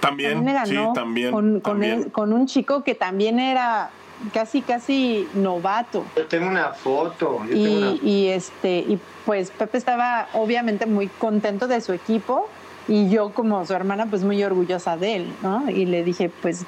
También, 0.00 0.46
sí, 0.66 0.76
también. 0.94 2.10
Con, 2.10 2.32
un 2.34 2.46
chico 2.46 2.84
que 2.84 2.94
también 2.94 3.38
era 3.38 3.90
casi, 4.32 4.62
casi 4.62 5.28
novato. 5.34 6.04
Yo 6.16 6.26
tengo 6.26 6.48
una 6.48 6.70
foto. 6.72 7.42
y, 7.50 8.28
este, 8.28 8.78
y 8.78 8.98
pues 9.24 9.50
Pepe 9.50 9.78
estaba 9.78 10.28
obviamente 10.32 10.86
muy 10.86 11.08
contento 11.08 11.66
de 11.66 11.80
su 11.80 11.92
equipo 11.92 12.48
y 12.88 13.08
yo 13.08 13.30
como 13.30 13.64
su 13.64 13.72
hermana 13.72 14.06
pues 14.06 14.22
muy 14.22 14.42
orgullosa 14.42 14.96
de 14.96 15.16
él, 15.16 15.32
¿no? 15.42 15.68
Y 15.70 15.86
le 15.86 16.04
dije, 16.04 16.30
pues 16.42 16.64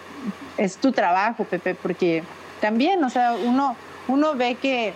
es 0.56 0.76
tu 0.78 0.92
trabajo, 0.92 1.44
Pepe, 1.44 1.74
porque 1.74 2.22
también, 2.60 3.02
o 3.04 3.10
sea, 3.10 3.34
uno, 3.44 3.76
uno 4.08 4.34
ve 4.34 4.54
que 4.54 4.94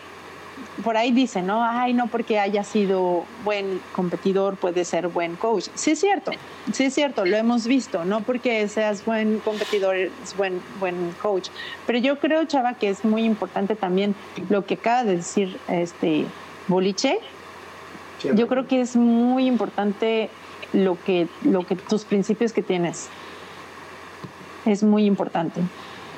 por 0.85 0.97
ahí 0.97 1.13
dicen, 1.13 1.47
¿no? 1.47 1.63
Ay, 1.63 1.93
no 1.93 2.07
porque 2.07 2.39
haya 2.39 2.65
sido 2.65 3.25
buen 3.45 3.81
competidor 3.95 4.57
puede 4.57 4.85
ser 4.85 5.09
buen 5.09 5.37
coach. 5.37 5.69
Sí 5.75 5.93
es 5.93 6.01
cierto, 6.01 6.33
sí 6.73 6.85
es 6.85 6.95
cierto, 6.95 7.25
lo 7.25 7.37
hemos 7.37 7.67
visto, 7.67 8.05
no 8.05 8.21
porque 8.21 8.67
seas 8.69 9.05
buen 9.05 9.41
competidor 9.41 9.97
es 9.97 10.37
buen, 10.37 10.61
buen 10.79 11.13
coach. 11.21 11.49
Pero 11.87 11.99
yo 11.99 12.19
creo, 12.19 12.45
Chava, 12.45 12.75
que 12.75 12.89
es 12.89 13.05
muy 13.05 13.25
importante 13.25 13.75
también 13.75 14.15
lo 14.49 14.65
que 14.65 14.75
acaba 14.75 15.05
de 15.05 15.17
decir 15.17 15.59
este 15.69 16.27
Boliche. 16.69 17.19
Yo 18.35 18.47
creo 18.49 18.69
que 18.69 18.81
es 18.81 18.97
muy 18.97 19.47
importante 19.47 20.31
lo 20.73 20.97
que, 21.03 21.27
lo 21.43 21.67
que 21.67 21.75
tus 21.75 22.05
principios 22.05 22.53
que 22.53 22.63
tienes. 22.63 23.09
Es 24.67 24.83
muy 24.83 25.05
importante. 25.07 25.63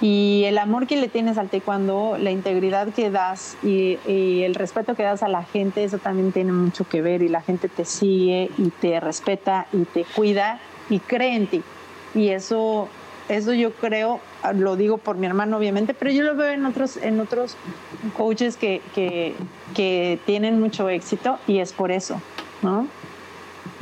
Y 0.02 0.42
el 0.46 0.58
amor 0.58 0.88
que 0.88 0.96
le 0.96 1.06
tienes 1.06 1.38
al 1.38 1.48
taekwondo, 1.48 2.18
la 2.18 2.32
integridad 2.32 2.88
que 2.88 3.08
das 3.08 3.56
y, 3.62 3.98
el 4.42 4.56
respeto 4.56 4.96
que 4.96 5.04
das 5.04 5.22
a 5.22 5.28
la 5.28 5.44
gente, 5.44 5.84
eso 5.84 5.98
también 5.98 6.32
tiene 6.32 6.50
mucho 6.50 6.84
que 6.88 7.00
ver 7.00 7.22
y 7.22 7.28
la 7.28 7.40
gente 7.40 7.68
te 7.68 7.84
sigue 7.84 8.50
y 8.58 8.70
te 8.70 8.98
respeta 8.98 9.68
y 9.72 9.84
te 9.84 10.04
cuida 10.04 10.58
y 10.90 10.98
cree 10.98 11.36
en 11.36 11.46
ti. 11.46 11.62
Y 12.16 12.30
eso, 12.30 12.88
eso 13.28 13.54
yo 13.54 13.72
creo, 13.74 14.18
lo 14.56 14.74
digo 14.74 14.98
por 14.98 15.16
mi 15.18 15.26
hermano 15.26 15.56
obviamente, 15.56 15.94
pero 15.94 16.10
yo 16.10 16.24
lo 16.24 16.34
veo 16.34 16.50
en 16.50 16.66
otros, 16.66 16.96
en 16.96 17.20
otros 17.20 17.56
coaches 18.16 18.56
que, 18.56 18.82
que, 18.96 19.36
que 19.72 20.18
tienen 20.26 20.58
mucho 20.58 20.88
éxito 20.88 21.38
y 21.46 21.58
es 21.58 21.72
por 21.72 21.92
eso, 21.92 22.20
¿no? 22.62 22.88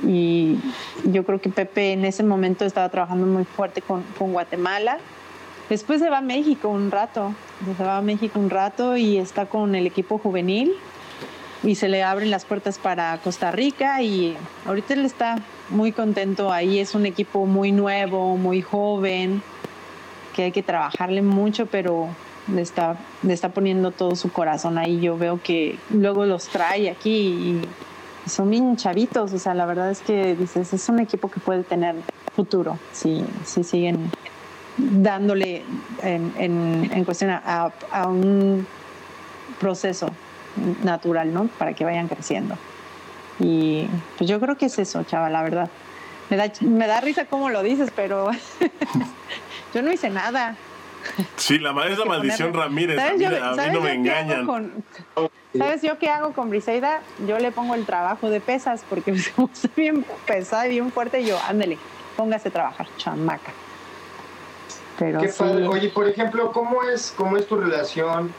Y 0.07 0.59
yo 1.05 1.25
creo 1.25 1.41
que 1.41 1.49
Pepe 1.49 1.93
en 1.93 2.05
ese 2.05 2.25
momento 2.25 2.66
estaba 2.66 2.91
trabajando 2.91 3.27
muy 3.27 3.45
fuerte 3.45 3.81
con, 3.81 4.03
con 4.18 4.35
Guatemala 4.35 4.99
Después 5.71 6.01
se 6.01 6.11
va 6.11 6.18
a 6.18 6.21
México 6.21 6.68
un 6.68 6.91
rato, 6.91 7.33
se 7.77 7.85
va 7.85 7.99
a 7.99 8.03
México 8.03 8.41
un 8.41 8.51
rato 8.51 8.97
y 8.97 9.18
está 9.18 9.47
con 9.47 9.77
el 9.77 9.87
equipo 9.87 10.18
juvenil 10.18 10.75
y 11.62 11.77
se 11.77 11.89
le 11.89 12.03
abren 12.03 12.29
las 12.29 12.45
puertas 12.45 12.81
para 12.81 13.16
Costa 13.18 13.53
Rica 13.53 14.03
y 14.03 14.37
ahorita 14.66 14.95
él 14.95 15.05
está 15.05 15.37
muy 15.68 15.93
contento 15.93 16.51
ahí, 16.51 16.81
es 16.81 16.97
un 16.97 17.07
equipo 17.07 17.47
muy 17.47 17.71
nuevo, 17.71 18.37
muy 18.37 18.62
joven, 18.62 19.43
que 20.35 20.43
hay 20.43 20.53
que 20.53 20.64
trabajarle 20.64 21.23
mucho, 21.23 21.66
pero 21.66 22.09
le 22.53 22.62
está, 22.62 22.97
le 23.23 23.33
está 23.33 23.51
poniendo 23.51 23.93
todo 23.93 24.16
su 24.16 24.33
corazón 24.33 24.77
ahí. 24.77 24.99
Yo 24.99 25.16
veo 25.16 25.41
que 25.41 25.79
luego 25.91 26.27
los 26.27 26.49
trae 26.49 26.91
aquí 26.91 27.62
y 28.27 28.29
son 28.29 28.51
bien 28.51 28.77
chavitos, 28.77 29.33
o 29.33 29.39
sea, 29.39 29.55
la 29.55 29.66
verdad 29.66 29.93
es 29.93 30.01
que 30.01 30.35
dices, 30.35 30.73
es 30.73 30.89
un 30.89 30.99
equipo 30.99 31.31
que 31.31 31.39
puede 31.39 31.62
tener 31.62 31.95
futuro 32.35 32.77
si, 32.91 33.25
si 33.45 33.62
siguen 33.62 34.11
dándole 34.77 35.62
en, 36.03 36.33
en, 36.93 37.05
cuestión 37.05 37.31
a, 37.31 37.73
un 38.07 38.66
proceso 39.59 40.11
natural, 40.83 41.33
¿no? 41.33 41.47
Para 41.59 41.75
que 41.75 41.85
vayan 41.85 42.09
creciendo. 42.09 42.57
Y 43.39 43.87
pues 44.18 44.29
yo 44.29 44.41
creo 44.41 44.57
que 44.57 44.66
es 44.66 44.79
eso, 44.79 45.03
chava, 45.05 45.31
la 45.31 45.43
verdad. 45.43 45.71
Me 46.29 46.37
da, 46.37 46.51
me 46.61 46.87
da 46.87 47.01
risa 47.01 47.25
cómo 47.25 47.51
lo 47.51 47.62
dices, 47.62 47.91
pero 47.95 48.31
yo 49.75 49.83
no 49.83 49.93
hice 49.93 50.11
nada. 50.11 50.57
Sí, 51.37 51.59
la 51.59 51.73
maestra 51.73 52.05
maldición 52.05 52.53
Ramírez. 52.53 52.99
A 52.99 53.12
mí, 53.14 53.25
a 53.25 53.53
mí 53.53 53.73
no 53.73 53.81
me 53.81 53.95
engañan. 53.95 54.47
¿Sabes 55.57 55.83
yo 55.83 55.99
qué 55.99 56.09
hago 56.09 56.33
con 56.33 56.51
Briseida? 56.51 57.01
Yo 57.27 57.39
le 57.39 57.51
pongo 57.51 57.75
el 57.75 57.85
trabajo 57.85 58.31
de 58.31 58.41
pesas 58.41 58.85
porque 58.89 59.12
me 59.12 59.23
gusta 59.37 59.68
bien 59.77 60.05
pesada 60.27 60.66
y 60.66 60.71
bien 60.71 60.93
fuerte. 60.93 61.21
Y 61.21 61.27
yo, 61.27 61.39
ándale, 61.49 61.79
póngase 62.16 62.49
a 62.49 62.53
trabajar, 62.53 62.87
chamaca. 62.99 63.53
Pero 65.01 65.18
Qué 65.18 65.28
padre. 65.28 65.66
Oye, 65.66 65.88
por 65.88 66.07
ejemplo, 66.07 66.53
¿cómo 66.53 66.82
es, 66.82 67.12
¿cómo 67.16 67.38
es 67.38 67.46
tu 67.46 67.57
relación 67.57 68.34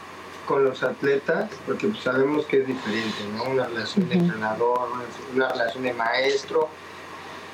con 0.47 0.63
los 0.63 0.83
atletas? 0.83 1.49
Porque 1.65 1.87
pues, 1.87 2.03
sabemos 2.03 2.45
que 2.45 2.61
es 2.61 2.67
diferente, 2.67 3.17
¿no? 3.35 3.45
Una 3.45 3.65
relación 3.65 4.07
de 4.07 4.15
entrenador, 4.15 4.89
una 5.33 5.49
relación 5.49 5.83
de 5.83 5.93
maestro. 5.93 6.69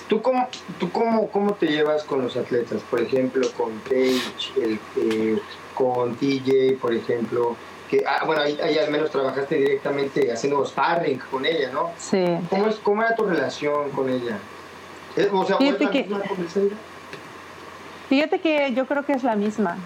¿Tú 0.09 0.21
cómo, 0.21 0.49
tú 0.77 0.91
cómo, 0.91 1.29
cómo 1.29 1.53
te 1.53 1.67
llevas 1.67 2.03
con 2.03 2.21
los 2.21 2.35
atletas? 2.35 2.81
Por 2.89 2.99
ejemplo, 2.99 3.47
con 3.55 3.71
Paige, 3.87 4.21
el, 4.61 4.79
eh, 4.97 5.39
con 5.73 6.17
TJ, 6.17 6.77
por 6.81 6.93
ejemplo. 6.93 7.55
Que, 7.89 8.03
ah, 8.05 8.25
bueno, 8.25 8.41
ahí, 8.41 8.77
al 8.77 8.91
menos 8.91 9.09
trabajaste 9.09 9.55
directamente 9.55 10.33
haciendo 10.33 10.65
sparring 10.65 11.19
con 11.31 11.45
ella, 11.45 11.71
¿no? 11.71 11.91
Sí. 11.97 12.25
¿Cómo, 12.49 12.67
es, 12.67 12.75
cómo 12.75 13.03
era 13.03 13.15
tu 13.15 13.23
relación 13.23 13.89
con 13.91 14.09
ella? 14.09 14.37
Eh, 15.15 15.29
o 15.31 15.45
sea, 15.45 15.55
¿fue 15.55 15.77
que, 15.77 16.09
Fíjate 18.09 18.39
que 18.39 18.73
yo 18.73 18.85
creo 18.85 19.05
que 19.05 19.13
es 19.13 19.23
la 19.23 19.35
misma. 19.35 19.77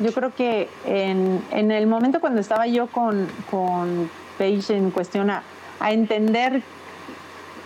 Yo 0.00 0.12
creo 0.12 0.34
que 0.34 0.68
en, 0.84 1.42
en 1.50 1.70
el 1.70 1.86
momento 1.86 2.20
cuando 2.20 2.40
estaba 2.40 2.66
yo 2.66 2.86
con, 2.88 3.26
con 3.50 4.10
Paige 4.38 4.76
en 4.76 4.90
cuestión 4.90 5.30
a, 5.30 5.42
entender 5.90 6.62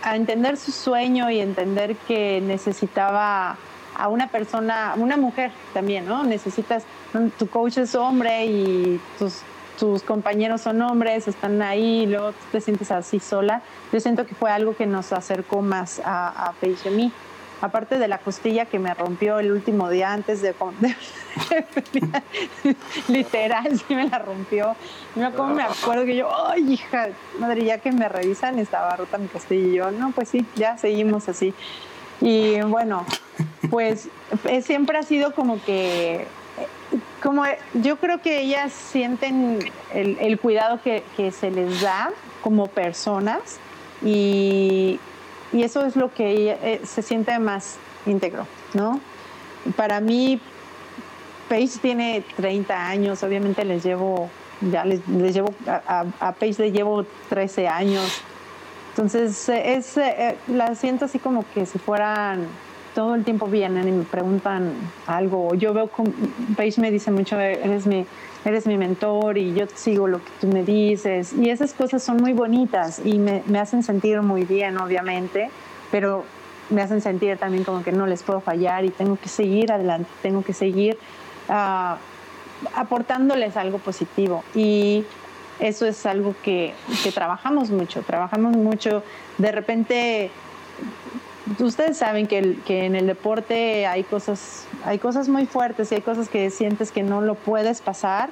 a 0.03 0.15
entender 0.15 0.57
su 0.57 0.71
sueño 0.71 1.29
y 1.29 1.39
entender 1.39 1.95
que 1.95 2.41
necesitaba 2.41 3.55
a 3.95 4.07
una 4.07 4.27
persona, 4.27 4.93
una 4.97 5.15
mujer 5.15 5.51
también, 5.73 6.05
¿no? 6.05 6.23
Necesitas, 6.23 6.83
tu 7.37 7.47
coach 7.47 7.77
es 7.77 7.95
hombre 7.95 8.45
y 8.45 8.99
tus, 9.17 9.41
tus 9.79 10.03
compañeros 10.03 10.61
son 10.61 10.81
hombres, 10.81 11.27
están 11.27 11.61
ahí, 11.61 12.01
y 12.01 12.05
luego 12.07 12.33
te 12.51 12.59
sientes 12.59 12.91
así 12.91 13.19
sola. 13.19 13.61
Yo 13.93 13.99
siento 13.99 14.25
que 14.25 14.35
fue 14.35 14.51
algo 14.51 14.75
que 14.75 14.87
nos 14.87 15.13
acercó 15.13 15.61
más 15.61 16.01
a, 16.03 16.49
a 16.49 16.51
Paige 16.53 16.89
y 16.89 16.93
a 16.93 16.97
mí 16.97 17.11
aparte 17.63 17.97
de 17.97 18.09
la 18.09 18.17
costilla 18.17 18.65
que 18.65 18.77
me 18.77 18.93
rompió 18.93 19.39
el 19.39 19.49
último 19.49 19.89
día 19.89 20.11
antes 20.11 20.41
de, 20.41 20.53
literal, 23.07 23.79
sí 23.79 23.95
me 23.95 24.09
la 24.09 24.19
rompió. 24.19 24.75
No, 25.15 25.31
me 25.47 25.63
acuerdo 25.63 26.03
que 26.03 26.17
yo, 26.17 26.29
ay, 26.49 26.73
hija, 26.73 27.07
madre, 27.39 27.63
ya 27.63 27.77
que 27.77 27.93
me 27.93 28.09
revisan, 28.09 28.59
estaba 28.59 28.97
rota 28.97 29.17
mi 29.17 29.27
costilla 29.27 29.65
y 29.65 29.73
yo, 29.75 29.91
no, 29.91 30.11
pues 30.11 30.27
sí, 30.27 30.45
ya 30.57 30.77
seguimos 30.77 31.29
así. 31.29 31.53
Y 32.19 32.59
bueno, 32.63 33.05
pues 33.69 34.09
eh, 34.43 34.61
siempre 34.61 34.97
ha 34.97 35.03
sido 35.03 35.33
como 35.33 35.63
que, 35.63 36.27
como 37.21 37.45
yo 37.75 37.95
creo 37.95 38.21
que 38.21 38.41
ellas 38.41 38.73
sienten 38.73 39.59
el, 39.93 40.17
el 40.19 40.37
cuidado 40.37 40.81
que, 40.83 41.01
que 41.15 41.31
se 41.31 41.49
les 41.49 41.79
da 41.79 42.11
como 42.41 42.67
personas 42.67 43.57
y, 44.03 44.99
y 45.53 45.63
eso 45.63 45.85
es 45.85 45.95
lo 45.95 46.13
que 46.13 46.51
eh, 46.51 46.81
se 46.83 47.01
siente 47.01 47.37
más 47.39 47.77
íntegro, 48.05 48.47
¿no? 48.73 48.99
Para 49.77 50.01
mí, 50.01 50.41
Paige 51.47 51.79
tiene 51.79 52.23
30 52.35 52.87
años, 52.87 53.23
obviamente 53.23 53.63
les 53.63 53.83
llevo, 53.83 54.29
ya 54.71 54.83
les, 54.83 55.01
llevo, 55.07 55.53
a, 55.67 56.31
Paige 56.33 56.63
le 56.63 56.71
llevo 56.71 57.05
13 57.29 57.67
años. 57.67 58.21
Entonces, 58.89 59.49
es, 59.49 59.97
eh, 59.97 60.35
la 60.47 60.75
siento 60.75 61.05
así 61.05 61.19
como 61.19 61.45
que 61.53 61.65
si 61.65 61.79
fueran 61.79 62.47
todo 62.93 63.15
el 63.15 63.23
tiempo 63.23 63.47
vienen 63.47 63.87
y 63.87 63.91
me 63.91 64.03
preguntan 64.03 64.73
algo. 65.07 65.53
Yo 65.55 65.73
veo, 65.73 65.87
como, 65.87 66.11
Paige 66.57 66.81
me 66.81 66.91
dice 66.91 67.11
mucho, 67.11 67.39
eres 67.39 67.85
mi 67.85 68.05
eres 68.45 68.67
mi 68.67 68.77
mentor 68.77 69.37
y 69.37 69.53
yo 69.53 69.65
sigo 69.73 70.07
lo 70.07 70.19
que 70.19 70.31
tú 70.41 70.47
me 70.47 70.63
dices. 70.63 71.33
Y 71.33 71.49
esas 71.49 71.73
cosas 71.73 72.03
son 72.03 72.17
muy 72.17 72.33
bonitas 72.33 73.01
y 73.03 73.17
me, 73.19 73.43
me 73.47 73.59
hacen 73.59 73.83
sentir 73.83 74.21
muy 74.21 74.43
bien, 74.43 74.77
obviamente, 74.77 75.49
pero 75.91 76.23
me 76.69 76.81
hacen 76.81 77.01
sentir 77.01 77.37
también 77.37 77.63
como 77.63 77.83
que 77.83 77.91
no 77.91 78.05
les 78.07 78.23
puedo 78.23 78.41
fallar 78.41 78.85
y 78.85 78.89
tengo 78.89 79.17
que 79.17 79.29
seguir 79.29 79.71
adelante, 79.71 80.09
tengo 80.21 80.43
que 80.43 80.53
seguir 80.53 80.97
uh, 81.49 81.95
aportándoles 82.75 83.57
algo 83.57 83.77
positivo. 83.77 84.43
Y 84.55 85.05
eso 85.59 85.85
es 85.85 86.05
algo 86.05 86.35
que, 86.43 86.73
que 87.03 87.11
trabajamos 87.11 87.69
mucho, 87.69 88.01
trabajamos 88.01 88.55
mucho. 88.55 89.03
De 89.37 89.51
repente 89.51 90.31
ustedes 91.59 91.97
saben 91.97 92.27
que, 92.27 92.57
que, 92.65 92.85
en 92.85 92.95
el 92.95 93.07
deporte 93.07 93.85
hay 93.85 94.03
cosas, 94.03 94.65
hay 94.85 94.99
cosas 94.99 95.27
muy 95.29 95.45
fuertes 95.45 95.91
y 95.91 95.95
hay 95.95 96.01
cosas 96.01 96.29
que 96.29 96.49
sientes 96.49 96.91
que 96.91 97.03
no 97.03 97.21
lo 97.21 97.35
puedes 97.35 97.81
pasar. 97.81 98.29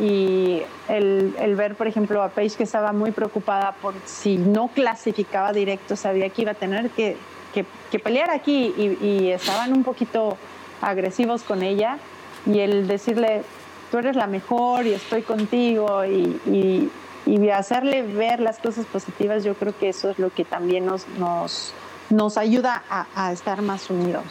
Y 0.00 0.62
el, 0.88 1.34
el, 1.40 1.56
ver, 1.56 1.74
por 1.74 1.88
ejemplo, 1.88 2.22
a 2.22 2.28
Paige 2.28 2.56
que 2.56 2.62
estaba 2.62 2.92
muy 2.92 3.10
preocupada 3.10 3.72
por 3.82 3.94
si 4.04 4.36
no 4.36 4.68
clasificaba 4.68 5.52
directo, 5.52 5.96
sabía 5.96 6.28
que 6.30 6.42
iba 6.42 6.52
a 6.52 6.54
tener 6.54 6.90
que, 6.90 7.16
que, 7.52 7.98
pelear 7.98 8.30
aquí 8.30 8.74
y, 8.76 9.30
estaban 9.30 9.72
un 9.72 9.82
poquito 9.82 10.36
agresivos 10.80 11.42
con 11.42 11.62
ella. 11.62 11.98
Y 12.46 12.60
el 12.60 12.86
decirle, 12.86 13.42
tú 13.90 13.98
eres 13.98 14.14
la 14.14 14.28
mejor 14.28 14.86
y 14.86 14.94
estoy 14.94 15.22
contigo 15.22 16.04
y, 16.04 16.40
y, 16.46 16.90
y 17.26 17.50
hacerle 17.50 18.02
ver 18.02 18.38
las 18.38 18.58
cosas 18.58 18.86
positivas, 18.86 19.42
yo 19.42 19.54
creo 19.54 19.76
que 19.76 19.88
eso 19.88 20.10
es 20.10 20.18
lo 20.20 20.30
que 20.30 20.44
también 20.44 20.86
nos, 20.86 21.08
nos 21.18 21.74
nos 22.10 22.38
ayuda 22.38 22.82
a, 22.88 23.32
estar 23.32 23.62
más 23.62 23.90
unidos, 23.90 24.24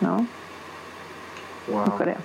¿no? 0.00 0.26
Wow. 1.68 1.96
creo. 1.96 2.16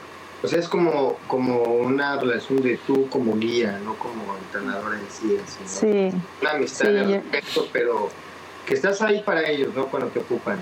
O 0.43 0.47
sea, 0.47 0.59
es 0.59 0.67
como, 0.67 1.15
como 1.27 1.63
una 1.63 2.17
relación 2.17 2.61
de 2.61 2.77
tú 2.77 3.09
como 3.09 3.36
guía, 3.36 3.79
no 3.83 3.95
como 3.95 4.38
entrenador 4.38 4.93
en 4.95 5.09
sí. 5.09 5.38
Sí. 5.65 6.11
Una 6.41 6.51
amistad 6.51 6.89
de 6.89 7.03
respeto, 7.03 7.67
pero 7.71 8.09
que 8.65 8.75
estás 8.75 9.01
ahí 9.01 9.21
para 9.23 9.47
ellos, 9.49 9.73
¿no? 9.73 9.88
Cuando 9.88 10.09
te 10.09 10.19
ocupan. 10.19 10.59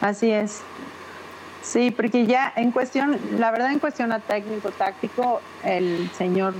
Así 0.00 0.30
es. 0.30 0.62
Sí, 1.62 1.90
porque 1.90 2.26
ya 2.26 2.52
en 2.56 2.72
cuestión, 2.72 3.18
la 3.38 3.50
verdad 3.50 3.72
en 3.72 3.78
cuestión 3.78 4.12
a 4.12 4.20
técnico, 4.20 4.70
táctico, 4.70 5.40
el 5.64 6.10
señor 6.16 6.54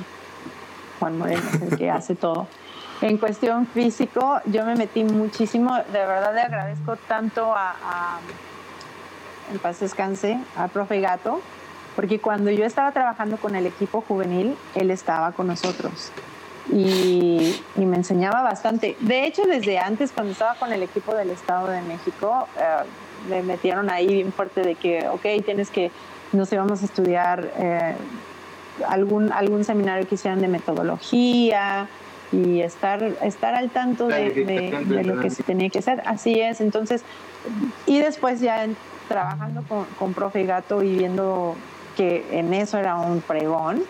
Juan 0.99 1.19
Moreno 1.19 1.43
es 1.53 1.63
el 1.63 1.79
que 1.79 1.91
hace 1.91 2.15
todo. 2.15 2.49
En 3.01 3.19
cuestión 3.19 3.67
físico, 3.67 4.41
yo 4.47 4.65
me 4.65 4.77
metí 4.77 5.05
muchísimo, 5.05 5.75
de 5.75 6.07
verdad 6.07 6.35
le 6.35 6.41
agradezco 6.41 6.97
tanto 7.09 7.53
a, 7.55 8.19
en 9.53 9.59
paz 9.59 9.81
descanse, 9.81 10.39
al 10.57 10.71
profe 10.71 11.01
Gato, 11.01 11.41
porque 11.97 12.21
cuando 12.21 12.51
yo 12.51 12.65
estaba 12.65 12.93
trabajando 12.93 13.37
con 13.37 13.57
el 13.57 13.67
equipo 13.67 14.01
juvenil, 14.01 14.57
él 14.75 14.91
estaba 14.91 15.33
con 15.33 15.49
nosotros 15.49 16.13
y, 16.73 17.61
me 17.77 17.97
enseñaba 17.97 18.43
bastante. 18.43 18.97
De 19.01 19.27
hecho, 19.27 19.43
desde 19.43 19.79
antes, 19.79 20.13
cuando 20.13 20.33
estaba 20.33 20.55
con 20.55 20.73
el 20.73 20.83
equipo 20.83 21.15
del 21.15 21.31
Estado 21.31 21.69
de 21.69 21.83
México, 21.83 22.49
eh, 22.57 22.85
me 23.29 23.43
metieron 23.43 23.91
ahí 23.91 24.07
bien 24.07 24.33
fuerte 24.33 24.63
de 24.63 24.75
que, 24.75 25.09
ok, 25.09 25.45
tienes 25.45 25.71
que, 25.71 25.91
nos 26.33 26.53
íbamos 26.53 26.83
a 26.83 26.85
estudiar 26.85 27.53
eh, 27.59 27.95
algún, 28.89 29.33
algún 29.33 29.65
seminario 29.65 30.09
que 30.09 30.15
hicieran 30.15 30.41
de 30.41 30.49
metodología, 30.49 31.89
y 32.35 32.61
estar, 32.63 33.03
estar 33.23 33.55
al 33.55 33.71
tanto 33.71 34.09
de, 34.09 35.05
lo 35.05 35.21
que 35.21 35.31
se 35.31 35.43
tenía 35.43 35.69
que 35.71 35.79
hacer. 35.79 36.03
Así 36.07 36.41
es, 36.41 36.61
entonces, 36.61 37.03
y 37.87 37.99
después 37.99 38.41
ya 38.41 38.67
trabajando 39.09 39.63
con, 39.69 39.85
con 39.99 40.15
Profe 40.15 40.45
Gato 40.45 40.83
y 40.83 40.97
viendo 40.97 41.55
que 41.97 42.27
en 42.33 42.55
eso 42.55 42.79
era 42.79 42.97
un 42.97 43.21
pregón, 43.21 43.83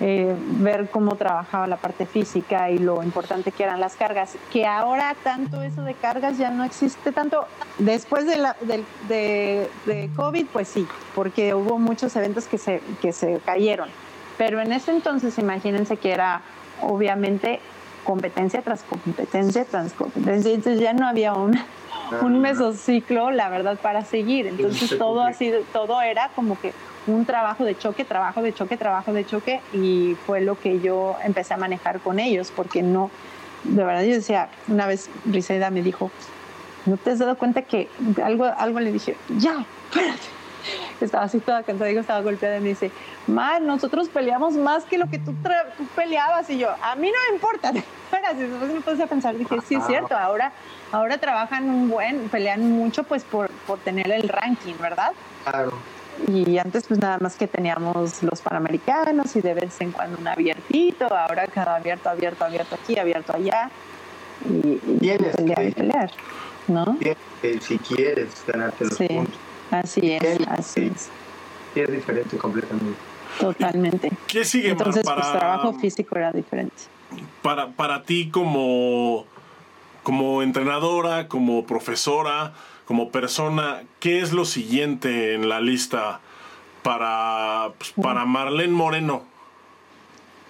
eh, 0.00 0.34
ver 0.58 0.88
cómo 0.90 1.14
trabajaba 1.14 1.68
la 1.68 1.76
parte 1.76 2.04
física 2.04 2.68
y 2.70 2.78
lo 2.78 3.02
importante 3.04 3.52
que 3.52 3.62
eran 3.62 3.78
las 3.78 3.94
cargas, 3.94 4.36
que 4.52 4.66
ahora 4.66 5.14
tanto 5.22 5.62
eso 5.62 5.82
de 5.82 5.94
cargas 5.94 6.36
ya 6.36 6.50
no 6.50 6.64
existe 6.64 7.12
tanto. 7.12 7.46
Después 7.78 8.26
de, 8.26 8.36
la, 8.36 8.56
de, 8.60 8.84
de, 9.08 9.70
de 9.86 10.10
COVID, 10.16 10.46
pues 10.52 10.68
sí, 10.68 10.86
porque 11.14 11.54
hubo 11.54 11.78
muchos 11.78 12.16
eventos 12.16 12.46
que 12.46 12.58
se, 12.58 12.80
que 13.00 13.12
se 13.12 13.38
cayeron. 13.44 13.88
Pero 14.36 14.60
en 14.60 14.72
ese 14.72 14.90
entonces, 14.90 15.38
imagínense 15.38 15.96
que 15.96 16.10
era 16.10 16.42
obviamente 16.80 17.60
competencia 18.04 18.62
tras 18.62 18.82
competencia 18.82 19.64
tras 19.64 19.92
competencia. 19.92 20.52
Entonces 20.52 20.80
ya 20.80 20.92
no 20.92 21.06
había 21.06 21.32
un, 21.32 21.58
un 22.20 22.40
mesociclo, 22.40 23.30
la 23.30 23.48
verdad, 23.48 23.78
para 23.80 24.04
seguir. 24.04 24.46
Entonces 24.46 24.98
todo 24.98 25.22
ha 25.22 25.32
sido, 25.32 25.62
todo 25.72 26.00
era 26.02 26.30
como 26.34 26.60
que 26.60 26.72
un 27.06 27.24
trabajo 27.26 27.64
de 27.64 27.76
choque, 27.76 28.04
trabajo 28.04 28.42
de 28.42 28.52
choque, 28.54 28.76
trabajo 28.76 29.12
de 29.12 29.26
choque, 29.26 29.60
y 29.72 30.16
fue 30.26 30.40
lo 30.40 30.58
que 30.58 30.80
yo 30.80 31.16
empecé 31.22 31.54
a 31.54 31.56
manejar 31.56 32.00
con 32.00 32.18
ellos, 32.18 32.52
porque 32.54 32.82
no, 32.82 33.10
de 33.64 33.84
verdad 33.84 34.02
yo 34.02 34.14
decía, 34.14 34.48
una 34.68 34.86
vez 34.86 35.10
Briseida 35.24 35.70
me 35.70 35.82
dijo, 35.82 36.10
¿no 36.86 36.96
te 36.96 37.10
has 37.10 37.18
dado 37.18 37.36
cuenta 37.36 37.62
que 37.62 37.88
algo, 38.22 38.44
algo 38.44 38.80
le 38.80 38.92
dije, 38.92 39.16
ya, 39.38 39.64
espérate, 39.90 40.22
estaba 41.00 41.24
así 41.24 41.38
toda 41.40 41.62
cansada, 41.62 41.88
digo, 41.88 42.00
estaba 42.00 42.20
golpeada 42.20 42.58
y 42.58 42.60
me 42.60 42.68
dice, 42.70 42.90
Mar, 43.26 43.60
nosotros 43.62 44.08
peleamos 44.08 44.54
más 44.54 44.84
que 44.84 44.98
lo 44.98 45.08
que 45.08 45.18
tú, 45.18 45.34
peleabas. 45.94 46.48
Y 46.50 46.58
yo, 46.58 46.68
a 46.82 46.96
mí 46.96 47.08
no 47.08 47.16
me 47.28 47.34
importa. 47.34 47.72
Después 48.36 48.72
me 48.72 48.80
puse 48.80 49.02
a 49.02 49.06
pensar, 49.06 49.36
dije, 49.36 49.56
sí, 49.66 49.74
es 49.74 49.86
cierto, 49.86 50.16
ahora, 50.16 50.52
ahora 50.92 51.18
trabajan 51.18 51.68
un 51.68 51.90
buen, 51.90 52.28
pelean 52.28 52.70
mucho 52.70 53.02
pues 53.02 53.24
por, 53.24 53.50
por 53.66 53.78
tener 53.80 54.10
el 54.10 54.28
ranking, 54.28 54.74
¿verdad? 54.80 55.12
Claro. 55.42 55.72
y 56.28 56.58
antes 56.58 56.84
pues 56.86 57.00
nada 57.00 57.18
más 57.20 57.34
que 57.36 57.46
teníamos 57.46 58.22
los 58.22 58.40
panamericanos 58.40 59.34
y 59.36 59.40
de 59.40 59.54
vez 59.54 59.80
en 59.80 59.90
cuando 59.90 60.18
un 60.18 60.28
abiertito, 60.28 61.06
ahora 61.06 61.46
cada 61.48 61.76
abierto, 61.76 62.08
abierto, 62.08 62.44
abierto 62.44 62.76
aquí, 62.76 62.98
abierto 62.98 63.34
allá 63.34 63.68
y, 64.48 64.80
y 65.00 65.18
pelear 65.18 65.64
y 65.64 65.72
pelear, 65.72 66.10
¿no? 66.68 66.96
si 67.60 67.78
quieres 67.78 68.30
ganarte 68.46 68.84
los 68.84 68.94
sí, 68.94 69.08
Así 69.82 70.12
es, 70.12 70.38
así 70.48 70.92
es. 70.94 71.10
es 71.74 71.90
diferente 71.90 72.36
completamente. 72.36 72.96
Totalmente. 73.40 74.12
¿Qué 74.28 74.44
sigue 74.44 74.70
Entonces, 74.70 75.04
para, 75.04 75.22
pues 75.22 75.32
trabajo 75.32 75.72
físico 75.74 76.16
era 76.16 76.30
diferente. 76.30 76.76
Para, 77.42 77.68
para 77.68 78.04
ti 78.04 78.30
como, 78.30 79.26
como 80.04 80.42
entrenadora, 80.42 81.26
como 81.26 81.66
profesora, 81.66 82.52
como 82.84 83.10
persona, 83.10 83.82
¿qué 83.98 84.20
es 84.20 84.32
lo 84.32 84.44
siguiente 84.44 85.34
en 85.34 85.48
la 85.48 85.60
lista 85.60 86.20
para, 86.84 87.72
pues, 87.76 87.92
para 88.00 88.24
Marlene 88.24 88.72
Moreno? 88.72 89.24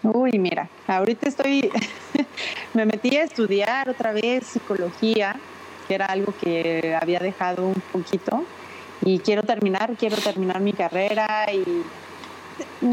Uy, 0.03 0.33
mira, 0.39 0.69
ahorita 0.87 1.31
estoy, 1.31 1.71
me 2.75 2.85
metí 2.85 3.17
a 3.17 3.23
estudiar 3.23 3.89
otra 3.89 4.13
vez 4.13 4.45
psicología, 4.45 5.37
que 5.89 5.95
era 5.95 6.07
algo 6.07 6.35
que 6.43 6.95
había 7.01 7.21
dejado 7.21 7.67
un 7.69 7.83
poquito, 7.91 8.45
y 9.03 9.19
quiero 9.19 9.43
terminar, 9.43 9.95
quiero 9.99 10.17
terminar 10.17 10.61
mi 10.61 10.73
carrera 10.73 11.47
y 11.53 11.83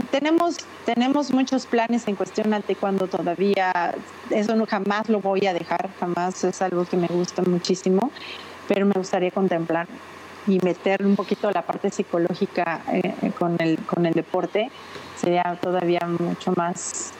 tenemos, 0.09 0.57
tenemos 0.85 1.31
muchos 1.31 1.65
planes 1.65 2.07
en 2.07 2.15
cuestión 2.15 2.53
al 2.53 2.63
cuando 2.79 3.07
todavía, 3.07 3.93
eso 4.29 4.55
no, 4.55 4.65
jamás 4.65 5.09
lo 5.09 5.19
voy 5.19 5.45
a 5.45 5.53
dejar, 5.53 5.89
jamás 5.99 6.43
es 6.43 6.61
algo 6.61 6.85
que 6.85 6.97
me 6.97 7.07
gusta 7.07 7.41
muchísimo, 7.43 8.11
pero 8.67 8.85
me 8.85 8.93
gustaría 8.93 9.31
contemplar 9.31 9.87
y 10.47 10.59
meter 10.59 11.05
un 11.05 11.15
poquito 11.15 11.51
la 11.51 11.61
parte 11.61 11.91
psicológica 11.91 12.81
eh, 12.91 13.31
con, 13.37 13.57
el, 13.59 13.77
con 13.85 14.05
el 14.05 14.13
deporte. 14.13 14.71
Sería 15.15 15.57
todavía 15.61 15.99
mucho 16.19 16.51
más, 16.55 17.11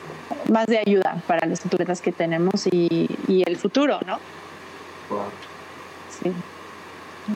más 0.50 0.66
de 0.66 0.78
ayuda 0.78 1.22
para 1.28 1.46
los 1.46 1.64
atletas 1.64 2.00
que 2.00 2.10
tenemos 2.10 2.66
y, 2.66 3.08
y 3.28 3.44
el 3.46 3.56
futuro, 3.56 4.00
¿no? 4.06 4.18
Sí, 6.10 6.32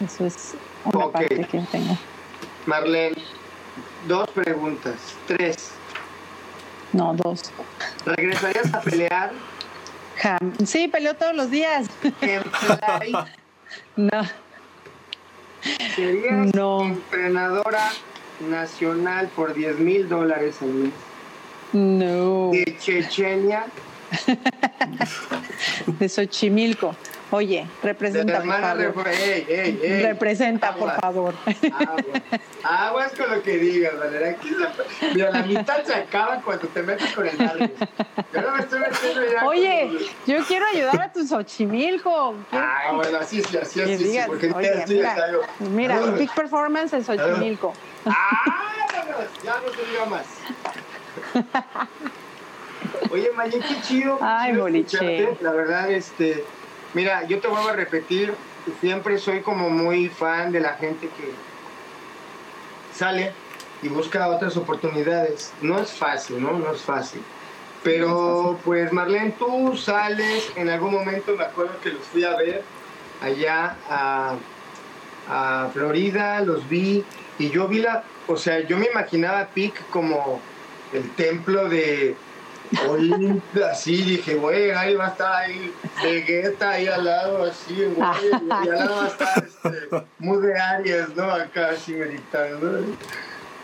eso 0.04 0.26
es 0.26 0.54
una 0.84 1.10
parte 1.10 1.46
que 1.46 1.60
tengo. 1.70 1.96
Marlene, 2.66 3.16
dos 4.06 4.28
preguntas, 4.30 4.94
tres. 5.26 5.70
No, 6.92 7.14
dos. 7.14 7.52
¿Regresarías 8.04 8.72
a 8.74 8.80
pelear? 8.80 9.32
Sí, 10.64 10.88
peleo 10.88 11.14
todos 11.14 11.34
los 11.34 11.50
días. 11.50 11.88
¿En 12.20 12.42
fly? 12.44 13.16
No. 13.96 14.22
¿Serías 15.94 16.54
entrenadora 16.54 17.90
nacional 18.48 19.28
por 19.34 19.54
10 19.54 19.78
mil 19.80 20.08
dólares 20.08 20.56
al 20.62 20.68
mes? 20.68 20.92
No. 21.72 22.50
¿De 22.52 22.76
Chechenia? 22.78 23.66
de 25.86 26.08
Xochimilco. 26.08 26.94
Oye, 27.30 27.66
representa, 27.82 28.40
por 28.40 28.60
favor. 28.60 29.08
Ey, 29.08 29.46
ey, 29.48 29.80
ey. 29.82 30.02
Representa, 30.02 30.74
por 30.74 30.92
favor. 31.00 31.34
Aguas. 32.62 33.12
con 33.12 33.30
lo 33.30 33.42
que 33.42 33.58
digas, 33.58 33.98
Valeria. 33.98 34.30
Aquí 34.30 34.54
Mira, 35.12 35.30
la 35.30 35.42
mitad 35.42 35.82
se 35.82 35.94
acaba 35.94 36.40
cuando 36.42 36.68
te 36.68 36.82
metes 36.82 37.12
con 37.12 37.26
el 37.26 37.36
Darius. 37.36 37.70
Yo 38.32 38.42
no 38.42 38.50
me 38.52 38.60
estoy 38.60 38.80
metiendo 38.80 39.32
ya. 39.32 39.44
Oye, 39.44 39.90
yo 40.26 40.44
quiero 40.44 40.66
ayudar 40.66 41.02
a 41.02 41.12
tu 41.12 41.26
Xochimilco. 41.26 42.34
Ah, 42.52 42.92
bueno, 42.94 43.18
así 43.18 43.42
sí, 43.42 43.56
así, 43.56 43.80
así, 43.80 43.98
sí. 43.98 44.18
Porque 44.26 44.52
oye, 44.52 44.84
mira, 44.88 45.16
mira, 45.58 46.00
Big 46.12 46.32
Performance 46.32 46.92
en 46.94 47.04
Xochimilco. 47.04 47.72
Ah, 48.06 48.44
ya 49.42 49.60
no 49.60 49.72
se 49.72 49.90
diga 49.90 50.04
más. 50.06 50.26
Oye, 53.10 53.30
Mayen, 53.32 53.62
qué 53.62 53.80
chido. 53.82 54.18
Ay, 54.20 54.56
boliche. 54.56 55.36
La 55.40 55.52
verdad, 55.52 55.90
este 55.90 56.44
Mira, 56.96 57.24
yo 57.26 57.40
te 57.40 57.48
vuelvo 57.48 57.68
a 57.68 57.72
repetir, 57.72 58.32
siempre 58.80 59.18
soy 59.18 59.42
como 59.42 59.68
muy 59.68 60.08
fan 60.08 60.50
de 60.50 60.60
la 60.60 60.72
gente 60.76 61.08
que 61.08 61.30
sale 62.94 63.34
y 63.82 63.88
busca 63.88 64.26
otras 64.28 64.56
oportunidades. 64.56 65.52
No 65.60 65.78
es 65.78 65.92
fácil, 65.92 66.42
¿no? 66.42 66.52
No 66.58 66.72
es 66.72 66.80
fácil. 66.80 67.20
Pero 67.82 68.58
pues 68.64 68.94
Marlene, 68.94 69.34
tú 69.38 69.76
sales, 69.76 70.50
en 70.56 70.70
algún 70.70 70.94
momento 70.94 71.36
me 71.36 71.44
acuerdo 71.44 71.78
que 71.82 71.90
los 71.90 72.02
fui 72.02 72.24
a 72.24 72.34
ver 72.34 72.62
allá 73.20 73.76
a, 73.90 74.36
a 75.28 75.68
Florida, 75.74 76.40
los 76.40 76.66
vi 76.66 77.04
y 77.38 77.50
yo 77.50 77.68
vi 77.68 77.80
la, 77.80 78.04
o 78.26 78.38
sea, 78.38 78.60
yo 78.60 78.78
me 78.78 78.86
imaginaba 78.86 79.40
a 79.40 79.48
Pic 79.48 79.86
como 79.90 80.40
el 80.94 81.10
templo 81.10 81.68
de, 81.68 82.16
así 83.70 84.02
dije, 84.02 84.34
güey, 84.34 84.70
ahí 84.70 84.94
va 84.94 85.06
a 85.06 85.10
estar 85.10 85.32
ahí 85.32 85.72
Vegeta 86.02 86.70
ahí 86.70 86.86
al 86.86 87.04
lado, 87.04 87.44
así, 87.44 87.74
güey, 87.74 88.08
y 88.64 88.68
al 88.68 88.68
lado 88.68 88.96
va 88.96 89.04
a 89.04 89.08
estar 89.08 89.44
este, 89.44 90.46
de 90.46 90.60
Arias, 90.60 91.08
¿no? 91.16 91.30
Acá 91.30 91.70
así 91.70 91.92
meditando. 91.92 92.84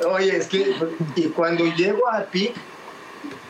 Oye, 0.08 0.36
es 0.36 0.46
que, 0.48 0.74
y 1.16 1.26
cuando 1.28 1.64
llego 1.64 2.08
a 2.08 2.24
Pic, 2.24 2.54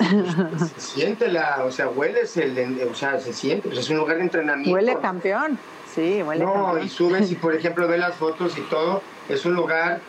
se 0.00 0.80
siente 0.80 1.28
la, 1.28 1.64
o 1.64 1.70
sea, 1.70 1.88
hueles 1.88 2.36
el, 2.36 2.80
o 2.90 2.94
sea, 2.94 3.20
se 3.20 3.32
siente, 3.32 3.68
pues 3.68 3.80
es 3.80 3.90
un 3.90 3.98
lugar 3.98 4.16
de 4.16 4.22
entrenamiento. 4.22 4.74
Huele 4.74 4.96
campeón, 5.00 5.58
sí, 5.94 6.22
huele 6.22 6.44
no, 6.44 6.78
y 6.82 6.88
subes 6.88 7.30
y, 7.30 7.36
por 7.36 7.54
ejemplo, 7.54 7.86
ves 7.88 8.00
las 8.00 8.16
fotos 8.16 8.56
y 8.58 8.62
todo, 8.62 9.02
es 9.28 9.44
un 9.44 9.54
lugar 9.54 10.00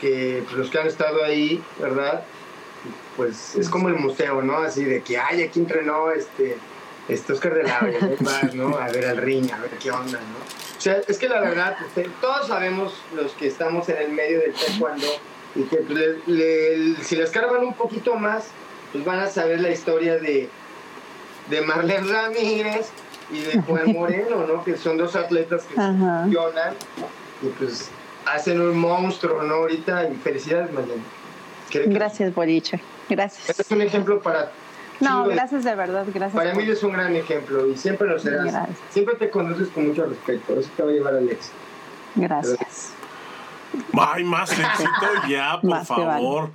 que 0.00 0.42
pues, 0.44 0.56
los 0.56 0.70
que 0.70 0.78
han 0.78 0.86
estado 0.86 1.24
ahí, 1.24 1.62
¿verdad? 1.78 2.22
Pues 3.16 3.56
es 3.56 3.68
como 3.68 3.88
el 3.88 3.96
museo, 3.96 4.42
¿no? 4.42 4.58
Así 4.58 4.84
de 4.84 5.02
que, 5.02 5.18
ay, 5.18 5.42
aquí 5.42 5.60
entrenó 5.60 6.10
este, 6.10 6.56
este 7.08 7.32
Oscar 7.32 7.54
de 7.54 7.64
la 7.64 7.80
¿no? 8.54 8.76
A 8.76 8.88
ver 8.88 9.06
al 9.06 9.16
riña, 9.18 9.56
a 9.56 9.60
ver 9.60 9.70
qué 9.82 9.90
onda, 9.90 10.18
¿no? 10.18 10.60
O 10.78 10.80
sea, 10.80 11.00
es 11.06 11.18
que 11.18 11.28
la 11.28 11.40
verdad, 11.40 11.76
este, 11.86 12.08
todos 12.20 12.46
sabemos 12.46 12.94
los 13.14 13.32
que 13.32 13.46
estamos 13.46 13.88
en 13.88 13.98
el 13.98 14.12
medio 14.12 14.40
del 14.40 14.54
taekwondo 14.54 15.06
y 15.54 15.64
que 15.64 15.76
pues, 15.78 17.06
si 17.06 17.16
les 17.16 17.30
cargan 17.30 17.64
un 17.64 17.74
poquito 17.74 18.14
más, 18.14 18.46
pues 18.92 19.04
van 19.04 19.20
a 19.20 19.26
saber 19.26 19.60
la 19.60 19.70
historia 19.70 20.18
de, 20.18 20.48
de 21.50 21.60
Marlene 21.62 22.10
Ramírez 22.10 22.88
y 23.30 23.40
de 23.40 23.60
Juan 23.60 23.92
Moreno, 23.92 24.46
¿no? 24.46 24.64
Que 24.64 24.76
son 24.76 24.96
dos 24.96 25.16
atletas 25.16 25.64
que 25.64 25.74
funcionan 25.74 26.74
y 27.42 27.46
pues 27.58 27.90
hacen 28.26 28.60
un 28.60 28.78
monstruo, 28.78 29.42
¿no? 29.42 29.54
Ahorita, 29.54 30.08
y 30.08 30.14
felicidades, 30.16 30.72
Marlene. 30.72 31.02
Gracias, 31.86 32.34
Boriche. 32.34 32.80
Gracias. 33.08 33.50
Este 33.50 33.62
es 33.62 33.70
un 33.70 33.82
ejemplo 33.82 34.20
para. 34.20 34.50
No, 35.00 35.24
gracias 35.24 35.64
de 35.64 35.74
verdad, 35.74 36.04
gracias. 36.12 36.34
Para 36.34 36.54
mí 36.54 36.64
es 36.64 36.82
un 36.82 36.92
gran 36.92 37.16
ejemplo 37.16 37.66
y 37.66 37.76
siempre 37.76 38.08
lo 38.08 38.18
serás. 38.18 38.68
Siempre 38.90 39.14
te 39.14 39.30
conoces 39.30 39.68
con 39.68 39.88
mucho 39.88 40.06
respeto. 40.06 40.60
Eso 40.60 40.70
te 40.76 40.82
va 40.82 40.90
a 40.90 40.92
llevar 40.92 41.14
al 41.14 41.28
éxito. 41.28 41.54
Gracias. 42.16 42.92
Ay, 43.98 44.24
más 44.24 44.50
éxito 44.50 45.28
ya, 45.28 45.60
por 45.60 45.84
favor. 45.84 46.50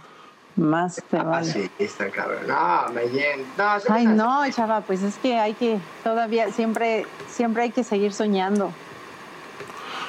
Más 0.55 1.03
te 1.09 1.17
ah, 1.17 1.23
vale. 1.23 1.51
sí, 1.51 1.69
está 1.79 2.09
cabrón. 2.09 2.47
No, 2.47 2.89
me 2.93 3.03
No, 3.57 3.93
Ay, 3.93 4.05
no, 4.05 4.49
chava, 4.51 4.81
pues 4.81 5.03
es 5.03 5.17
que 5.17 5.37
hay 5.37 5.53
que, 5.53 5.79
todavía, 6.01 6.49
siempre, 6.51 7.05
siempre 7.27 7.63
hay 7.63 7.71
que 7.71 7.83
seguir 7.83 8.13
soñando. 8.13 8.71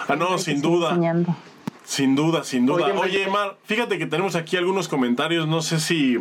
Ah, 0.07 0.15
no, 0.15 0.39
sin 0.39 0.63
duda. 0.63 0.91
Soñando. 0.91 1.35
Sin 1.87 2.17
duda, 2.17 2.43
sin 2.43 2.67
duda. 2.67 2.93
Oye, 2.99 3.29
Mar, 3.29 3.57
fíjate 3.65 3.97
que 3.97 4.07
tenemos 4.07 4.35
aquí 4.35 4.57
algunos 4.57 4.89
comentarios, 4.89 5.47
no 5.47 5.63
sé 5.63 5.79
si... 5.79 6.19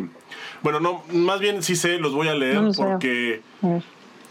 Bueno, 0.62 0.78
no, 0.78 1.02
más 1.12 1.40
bien 1.40 1.62
sí 1.62 1.74
sé, 1.74 1.98
los 1.98 2.14
voy 2.14 2.28
a 2.28 2.34
leer 2.34 2.62
porque... 2.76 3.42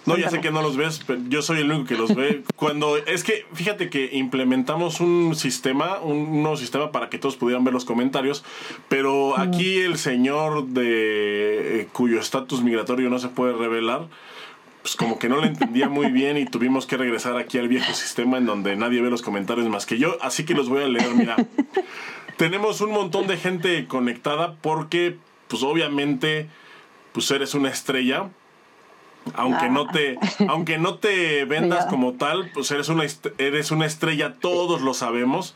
No, 0.05 0.17
ya 0.17 0.29
sé 0.29 0.39
que 0.39 0.51
no 0.51 0.61
los 0.61 0.77
ves, 0.77 1.01
pero 1.05 1.19
yo 1.27 1.41
soy 1.41 1.61
el 1.61 1.71
único 1.71 1.87
que 1.87 1.95
los 1.95 2.15
ve. 2.15 2.43
Cuando 2.55 2.97
es 2.97 3.23
que 3.23 3.45
fíjate 3.53 3.89
que 3.89 4.11
implementamos 4.13 4.99
un 4.99 5.35
sistema, 5.35 5.99
un 5.99 6.41
nuevo 6.43 6.57
sistema 6.57 6.91
para 6.91 7.09
que 7.09 7.17
todos 7.17 7.35
pudieran 7.35 7.63
ver 7.63 7.73
los 7.73 7.85
comentarios, 7.85 8.43
pero 8.87 9.37
aquí 9.37 9.79
el 9.79 9.97
señor 9.97 10.67
de 10.67 11.81
eh, 11.81 11.87
cuyo 11.91 12.19
estatus 12.19 12.61
migratorio 12.61 13.09
no 13.09 13.19
se 13.19 13.29
puede 13.29 13.53
revelar, 13.53 14.07
pues 14.85 14.95
como 14.95 15.17
que 15.17 15.29
no 15.29 15.37
lo 15.37 15.45
entendía 15.45 15.89
muy 15.89 16.11
bien 16.11 16.37
y 16.37 16.45
tuvimos 16.45 16.85
que 16.85 16.95
regresar 16.95 17.37
aquí 17.37 17.57
al 17.57 17.67
viejo 17.67 17.91
sistema 17.95 18.37
en 18.37 18.45
donde 18.45 18.75
nadie 18.75 19.01
ve 19.01 19.09
los 19.09 19.23
comentarios 19.23 19.67
más 19.67 19.87
que 19.87 19.97
yo, 19.97 20.15
así 20.21 20.45
que 20.45 20.53
los 20.53 20.69
voy 20.69 20.83
a 20.83 20.87
leer, 20.87 21.09
mira. 21.15 21.37
Tenemos 22.37 22.81
un 22.81 22.91
montón 22.91 23.25
de 23.25 23.35
gente 23.37 23.87
conectada 23.87 24.57
porque 24.61 25.17
pues 25.47 25.63
obviamente 25.63 26.49
pues 27.13 27.31
eres 27.31 27.55
una 27.55 27.69
estrella. 27.69 28.29
Aunque 29.33 29.69
no 29.69 29.87
te 29.87 30.19
ah. 30.21 30.45
aunque 30.49 30.77
no 30.77 30.99
te 30.99 31.45
vendas 31.45 31.87
como 31.87 32.13
tal, 32.13 32.51
pues 32.53 32.69
eres 32.69 32.87
una 32.87 33.05
eres 33.39 33.71
una 33.71 33.87
estrella, 33.87 34.35
todos 34.39 34.83
lo 34.83 34.93
sabemos. 34.93 35.55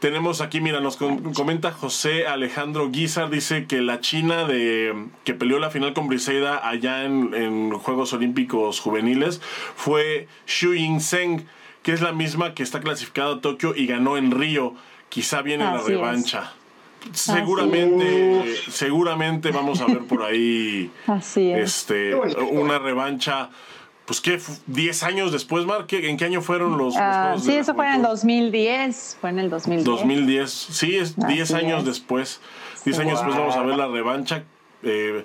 Tenemos 0.00 0.40
aquí, 0.40 0.60
mira, 0.60 0.80
nos 0.80 0.96
comenta 0.96 1.72
José 1.72 2.28
Alejandro 2.28 2.90
Guizar, 2.90 3.30
dice 3.30 3.66
que 3.66 3.80
la 3.80 4.00
China 4.00 4.44
de 4.44 4.94
que 5.24 5.34
peleó 5.34 5.58
la 5.58 5.70
final 5.70 5.92
con 5.92 6.06
Briseida 6.06 6.68
allá 6.68 7.04
en, 7.04 7.72
Juegos 7.72 8.12
Olímpicos 8.12 8.78
Juveniles 8.78 9.40
fue 9.74 10.28
Xu 10.46 10.74
Yingzheng, 10.74 11.46
que 11.82 11.92
es 11.92 12.00
la 12.00 12.12
misma 12.12 12.54
que 12.54 12.62
está 12.62 12.80
clasificada 12.80 13.34
a 13.34 13.40
Tokio 13.40 13.74
y 13.74 13.86
ganó 13.86 14.16
en 14.16 14.30
Río. 14.30 14.74
Quizá 15.08 15.42
viene 15.42 15.64
la 15.64 15.78
revancha. 15.78 16.52
seguramente, 17.12 18.54
seguramente 18.70 19.50
vamos 19.50 19.80
a 19.80 19.86
ver 19.86 20.00
por 20.00 20.22
ahí 20.22 20.90
Así 21.08 21.50
es. 21.50 21.86
este 21.86 22.14
una 22.14 22.78
revancha. 22.78 23.50
Pues 24.08 24.22
qué, 24.22 24.40
10 24.68 25.02
años 25.02 25.32
después, 25.32 25.66
Mar, 25.66 25.84
¿Qué- 25.86 26.08
¿en 26.08 26.16
qué 26.16 26.24
año 26.24 26.40
fueron 26.40 26.72
los, 26.78 26.94
los 26.94 26.96
Ah, 26.96 27.34
sí, 27.38 27.52
eso 27.52 27.74
fue 27.74 27.84
en 27.84 27.90
el 27.92 27.96
Juventud? 27.98 28.08
2010. 28.16 29.18
Fue 29.20 29.28
en 29.28 29.38
el 29.38 29.50
2010. 29.50 29.84
2010, 29.84 30.50
sí, 30.50 30.96
es 30.96 31.14
10 31.14 31.50
Así 31.50 31.64
años 31.66 31.80
es. 31.80 31.84
después. 31.84 32.40
10 32.86 32.98
años 33.00 33.18
después 33.20 33.36
vamos 33.36 33.54
a 33.54 33.62
ver 33.62 33.76
la 33.76 33.86
revancha. 33.86 34.44
Eh, 34.82 35.24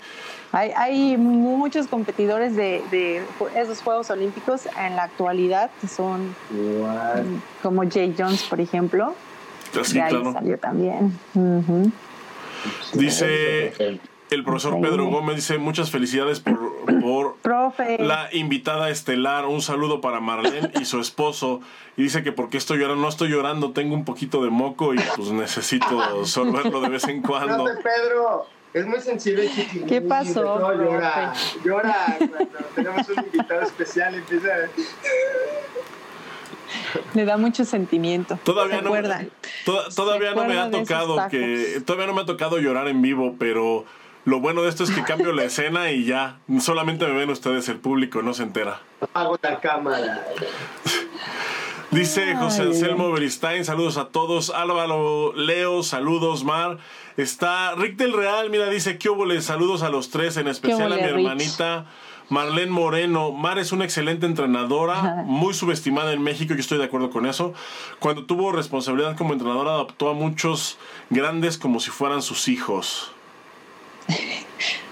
Hay, 0.52 0.72
hay 0.76 1.16
muchos 1.18 1.88
competidores 1.88 2.58
de, 2.58 2.84
de 2.92 3.24
esos 3.56 3.80
Juegos 3.82 4.10
Olímpicos 4.10 4.66
en 4.78 4.98
la 4.98 5.04
actualidad 5.04 5.72
que 5.80 5.88
son 5.88 6.36
What? 6.52 7.24
como 7.62 7.90
Jay 7.90 8.14
Jones, 8.18 8.44
por 8.44 8.60
ejemplo. 8.60 9.16
así, 9.80 9.94
de 9.94 10.02
ahí 10.02 10.10
claro. 10.10 10.34
salió 10.34 10.58
también. 10.60 11.18
Dice 12.94 14.00
el 14.34 14.44
profesor 14.44 14.80
Pedro 14.82 15.06
Gómez, 15.08 15.36
dice 15.38 15.58
muchas 15.58 15.92
felicidades 15.92 16.40
por, 16.40 16.60
por 17.02 17.36
Profe. 17.42 17.98
la 18.00 18.30
invitada 18.34 18.90
estelar. 18.90 19.46
Un 19.46 19.62
saludo 19.62 20.02
para 20.02 20.20
Marlene 20.20 20.72
y 20.80 20.86
su 20.86 21.00
esposo. 21.00 21.62
Y 21.98 22.04
dice 22.04 22.24
que 22.24 22.32
porque 22.32 22.58
estoy 22.58 22.80
llorando, 22.80 23.02
no 23.04 23.10
estoy 23.10 23.30
llorando, 23.30 23.72
tengo 23.72 23.94
un 23.96 24.06
poquito 24.06 24.44
de 24.44 24.50
moco 24.50 24.94
y 24.94 25.00
pues 25.16 25.30
necesito 25.30 26.26
sorberlo 26.26 26.82
de 26.82 26.90
vez 26.90 27.08
en 27.08 27.22
cuando. 27.22 27.64
Profe 27.66 27.82
Pedro, 27.84 28.46
es 28.74 28.86
muy 28.88 29.00
sensible, 29.00 29.50
chiquilín. 29.54 29.88
¿Qué 29.88 30.02
pasó, 30.02 30.60
No, 30.60 30.74
llora, 30.74 31.34
profe? 31.34 31.60
llora 31.70 32.18
cuando 32.18 32.48
tenemos 32.76 33.10
un 33.10 33.24
invitado 33.26 33.62
especial, 33.62 34.16
empieza 34.16 34.50
Le 37.14 37.26
da 37.26 37.38
mucho 37.38 37.66
sentimiento. 37.66 38.40
Todavía 38.44 38.78
¿Se 38.78 38.82
no, 38.84 38.92
toda- 39.66 39.90
todavía 39.90 40.30
¿Se 40.32 40.36
no 40.36 40.46
me 40.46 40.60
ha 40.60 40.72
tocado 40.72 41.28
que 41.30 41.82
todavía 41.86 42.08
no 42.08 42.14
me 42.14 42.22
ha 42.22 42.26
tocado 42.26 42.58
llorar 42.60 42.88
en 42.88 43.02
vivo, 43.02 43.36
pero 43.38 43.86
lo 44.26 44.40
bueno 44.40 44.62
de 44.62 44.70
esto 44.70 44.84
es 44.84 44.92
que 44.92 45.04
cambio 45.04 45.34
la 45.34 45.44
escena 45.44 45.92
y 45.92 46.06
ya 46.06 46.40
solamente 46.60 47.06
me 47.06 47.14
ven 47.14 47.30
ustedes, 47.30 47.68
el 47.70 47.78
público 47.78 48.22
no 48.22 48.34
se 48.34 48.44
entera. 48.44 48.82
apago 49.02 49.38
la 49.42 49.60
cámara. 49.60 50.26
Dice 51.92 52.36
José 52.36 52.64
Anselmo 52.64 53.12
Beristain, 53.12 53.66
saludos 53.66 53.98
a 53.98 54.08
todos. 54.08 54.50
Álvaro 54.50 55.34
Leo, 55.36 55.84
saludos 55.84 56.44
Mar. 56.44 56.80
Está 57.18 57.76
Rick 57.76 57.98
del 57.98 58.14
Real, 58.14 58.50
mira, 58.50 58.68
dice 58.70 58.98
que 58.98 59.10
hubo 59.10 59.30
saludos 59.42 59.84
a 59.84 59.90
los 59.90 60.10
tres, 60.10 60.38
en 60.38 60.48
especial 60.48 60.92
a 60.92 60.96
mi 60.96 61.04
hermanita 61.04 61.86
Marlene 62.30 62.72
Moreno. 62.72 63.32
Mar 63.32 63.60
es 63.60 63.72
una 63.72 63.84
excelente 63.86 64.26
entrenadora, 64.26 65.24
muy 65.26 65.54
subestimada 65.54 66.14
en 66.14 66.24
México, 66.24 66.56
yo 66.56 66.60
estoy 66.62 66.80
de 66.80 66.86
acuerdo 66.86 67.12
con 67.12 67.28
eso. 67.28 67.54
Cuando 68.00 68.26
tuvo 68.26 68.52
responsabilidad 68.52 69.16
como 69.16 69.34
entrenadora, 69.34 69.74
adoptó 69.74 70.10
a 70.10 70.14
muchos 70.14 70.80
grandes 71.12 71.60
como 71.60 71.80
si 71.80 71.92
fueran 71.92 72.24
sus 72.24 72.48
hijos. 72.48 73.12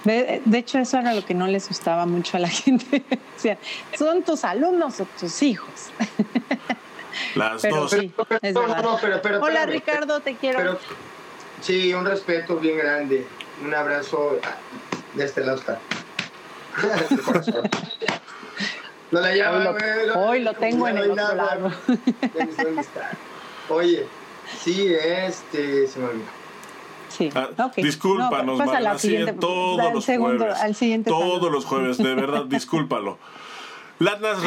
De, 0.04 0.42
de 0.44 0.58
hecho, 0.58 0.80
eso 0.80 0.98
era 0.98 1.14
lo 1.14 1.24
que 1.26 1.34
no 1.34 1.46
les 1.48 1.68
gustaba 1.68 2.06
mucho 2.06 2.38
a 2.38 2.40
la 2.40 2.50
gente. 2.50 3.04
Decían, 3.36 3.58
¿son 3.98 4.24
tus 4.24 4.44
alumnos 4.44 5.00
o 5.00 5.06
tus 5.20 5.42
hijos? 5.44 5.70
Las 7.36 7.62
Pero 7.62 7.76
dos. 7.82 7.92
sí, 7.92 8.12
es 8.42 8.54
no, 8.54 8.62
no, 8.62 8.68
verdad. 8.68 8.84
no, 8.84 8.98
pero, 9.02 9.22
pero, 9.22 9.40
Hola. 9.42 9.66
Ricardo, 9.66 10.20
te 10.22 10.36
quiero. 10.36 10.58
Pero, 10.58 10.80
sí, 11.62 11.94
un 11.94 12.06
respeto 12.06 12.58
bien 12.58 12.78
grande. 12.78 13.26
Un 13.64 13.74
abrazo 13.76 14.40
ah, 14.44 14.56
de 15.14 15.26
este 15.26 15.42
lado 15.42 15.58
está. 15.60 15.78
No 19.12 19.20
la 19.20 19.36
llama, 19.36 19.58
Hoy 19.58 19.64
lo- 19.66 19.74
güey, 19.74 20.08
no, 20.08 20.14
hoy 20.26 20.40
lo 20.40 20.54
como 20.54 20.66
tengo 20.68 20.88
en 20.88 20.98
el 21.00 21.12
otro 21.12 21.36
lado. 21.36 21.72
Oye, 23.68 24.08
sí, 24.64 24.94
este, 24.96 25.86
se 25.88 26.00
me 26.00 26.06
olvidó. 26.06 26.26
Sí. 27.22 27.30
Ah, 27.36 27.50
ok. 27.66 27.76
Discúlpanos, 27.76 28.58
No, 28.58 28.64
todos 28.66 28.76
al 28.76 28.84
los 29.94 30.04
segundo- 30.06 30.38
jueves. 30.46 30.60
Al 30.62 30.76
siguiente 30.76 31.10
todos 31.10 31.52
los 31.52 31.66
jueves, 31.66 31.98
de 31.98 32.16
verdad, 32.16 32.46
discúlpalo. 32.46 33.18
Latnas 34.00 34.40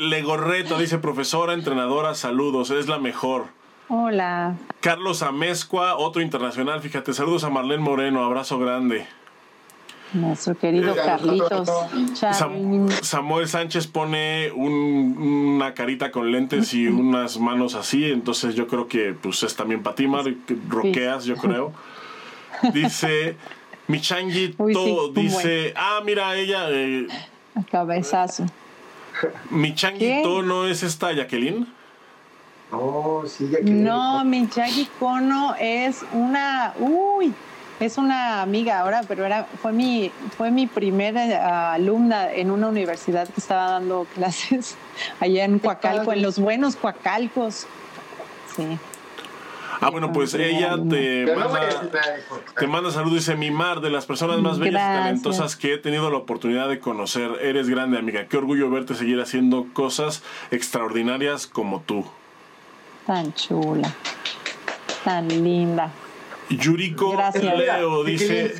Legorreta 0.00 0.78
dice, 0.78 0.98
profesora, 0.98 1.54
entrenadora, 1.54 2.14
saludos, 2.14 2.70
es 2.70 2.88
la 2.88 2.98
mejor. 2.98 3.46
Hola. 3.88 4.56
Carlos 4.80 5.22
Amezcua, 5.22 5.96
otro 5.96 6.20
internacional, 6.22 6.80
fíjate, 6.80 7.12
saludos 7.14 7.44
a 7.44 7.50
Marlene 7.50 7.82
Moreno, 7.82 8.22
abrazo 8.24 8.58
grande. 8.58 9.06
Nuestro 10.12 10.54
querido 10.54 10.92
Eh, 10.92 10.96
Carlitos. 11.02 11.70
Sam-. 12.14 12.88
Samuel 13.00 13.48
Sánchez 13.48 13.86
pone 13.86 14.52
un- 14.54 15.54
una 15.56 15.72
carita 15.72 16.10
con 16.10 16.30
lentes 16.30 16.74
y 16.74 16.86
unas 16.86 17.38
manos 17.38 17.74
así, 17.74 18.04
entonces 18.10 18.54
yo 18.54 18.66
creo 18.66 18.88
que 18.88 19.14
pues 19.14 19.42
es 19.42 19.56
también 19.56 19.82
para 19.82 19.96
ti, 19.96 20.06
Mar, 20.06 20.24
que 20.46 20.56
roqueas, 20.68 21.24
yo 21.24 21.36
creo. 21.36 21.72
Dice, 22.72 23.36
Michangi 23.88 24.54
Uy, 24.58 24.74
sí, 24.74 24.80
To 24.80 25.08
dice, 25.12 25.72
ah, 25.76 26.00
mira, 26.04 26.34
ella, 26.36 26.70
eh, 26.70 27.06
Cabezazo. 27.70 28.46
Michangi 29.50 29.98
¿Qué? 29.98 30.20
To 30.22 30.42
no 30.42 30.66
es 30.66 30.82
esta 30.82 31.12
Jacqueline. 31.12 31.66
Oh, 32.72 33.24
sí, 33.26 33.48
ya 33.50 33.58
que 33.58 33.64
No, 33.70 34.22
Kono 34.98 35.54
es 35.60 36.02
una, 36.12 36.72
uy, 36.78 37.34
es 37.80 37.98
una 37.98 38.40
amiga 38.40 38.80
ahora, 38.80 39.02
pero 39.06 39.26
era 39.26 39.44
fue 39.60 39.72
mi 39.72 40.10
fue 40.38 40.50
mi 40.50 40.66
primera 40.66 41.26
eh, 41.26 41.34
alumna 41.36 42.32
en 42.32 42.50
una 42.50 42.68
universidad 42.68 43.28
que 43.28 43.40
estaba 43.40 43.72
dando 43.72 44.06
clases 44.14 44.76
allá 45.20 45.44
en 45.44 45.58
Coacalco, 45.58 46.12
en 46.14 46.22
los 46.22 46.38
buenos 46.38 46.76
Coacalcos. 46.76 47.66
Sí. 48.56 48.78
Ah, 49.80 49.90
bueno, 49.90 50.12
pues 50.12 50.34
ella 50.34 50.76
te 50.88 51.26
manda, 51.34 51.60
te 52.58 52.66
manda 52.66 52.90
saludos, 52.90 53.14
dice 53.14 53.34
mi 53.36 53.50
Mar, 53.50 53.80
de 53.80 53.90
las 53.90 54.06
personas 54.06 54.38
más 54.40 54.58
bellas 54.58 54.74
y 54.82 54.98
talentosas 55.02 55.56
que 55.56 55.74
he 55.74 55.78
tenido 55.78 56.10
la 56.10 56.18
oportunidad 56.18 56.68
de 56.68 56.78
conocer. 56.78 57.30
Eres 57.40 57.68
grande, 57.68 57.98
amiga. 57.98 58.26
Qué 58.28 58.36
orgullo 58.36 58.70
verte 58.70 58.94
seguir 58.94 59.20
haciendo 59.20 59.66
cosas 59.72 60.22
extraordinarias 60.50 61.46
como 61.46 61.80
tú. 61.80 62.04
Tan 63.06 63.32
chula. 63.34 63.92
Tan 65.04 65.28
linda. 65.28 65.90
Yuriko 66.50 67.12
Gracias. 67.16 67.42
Leo 67.58 68.04
dice... 68.04 68.54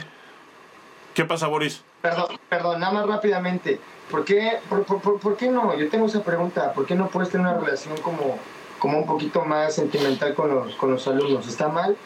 ¿Qué 1.14 1.24
pasa, 1.26 1.46
Boris? 1.46 1.84
Perdón, 2.00 2.38
perdón, 2.48 2.80
nada 2.80 2.92
más 2.92 3.06
rápidamente. 3.06 3.78
¿Por 4.10 4.24
qué, 4.24 4.58
por, 4.68 4.84
por- 4.84 5.00
por- 5.00 5.20
por 5.20 5.36
qué 5.36 5.48
no? 5.50 5.78
Yo 5.78 5.88
tengo 5.90 6.06
esa 6.06 6.24
pregunta. 6.24 6.72
¿Por 6.72 6.86
qué 6.86 6.94
no 6.94 7.08
puedes 7.08 7.28
tener 7.30 7.46
una 7.46 7.56
relación 7.58 7.94
como, 7.98 8.38
como 8.82 8.98
un 8.98 9.06
poquito 9.06 9.44
más 9.44 9.76
sentimental 9.76 10.34
con 10.34 10.52
los, 10.52 10.74
con 10.74 10.90
los 10.90 11.06
alumnos? 11.06 11.46
¿Está 11.46 11.68
mal? 11.68 11.96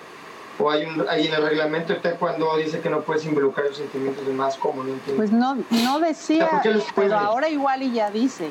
¿O 0.59 0.71
hay, 0.71 0.85
un, 0.85 1.07
hay 1.09 1.27
en 1.27 1.33
el 1.33 1.43
reglamento 1.43 1.95
de 1.95 2.11
cuando 2.17 2.55
dice 2.59 2.81
que 2.81 2.91
no 2.91 3.01
puedes 3.01 3.25
involucrar 3.25 3.69
los 3.69 3.79
sentimientos 3.79 4.27
de 4.27 4.35
más? 4.35 4.57
¿Cómo? 4.59 4.85
No 4.85 4.93
entiendo. 4.93 5.17
Pues 5.17 5.33
no, 5.33 5.57
no 5.71 6.01
decía, 6.01 6.51
¿Por 6.51 6.61
qué 6.61 6.75
los 6.75 6.85
pero 6.95 7.19
ahora 7.19 7.49
igual 7.49 7.83
y 7.83 7.93
ya 7.93 8.11
dice. 8.11 8.51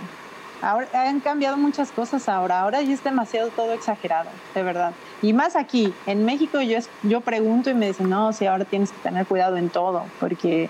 Ahora 0.63 0.88
han 0.93 1.19
cambiado 1.19 1.55
muchas 1.57 1.91
cosas 1.91 2.28
ahora. 2.28 2.61
Ahora 2.61 2.82
ya 2.82 2.95
es 2.95 3.03
demasiado 3.03 3.49
todo 3.49 3.73
exagerado, 3.73 4.30
de 4.55 4.63
verdad. 4.63 4.93
Y 5.21 5.34
más 5.34 5.55
aquí, 5.55 5.93
en 6.07 6.26
México 6.26 6.59
yo 6.61 6.80
es- 6.80 6.89
yo 7.03 7.21
pregunto 7.21 7.69
y 7.69 7.76
me 7.76 7.86
dicen, 7.88 8.09
no, 8.09 8.34
sí, 8.34 8.47
ahora 8.47 8.65
tienes 8.65 8.89
que 8.89 8.97
tener 9.03 9.28
cuidado 9.28 9.57
en 9.57 9.69
todo, 9.69 10.03
porque 10.19 10.67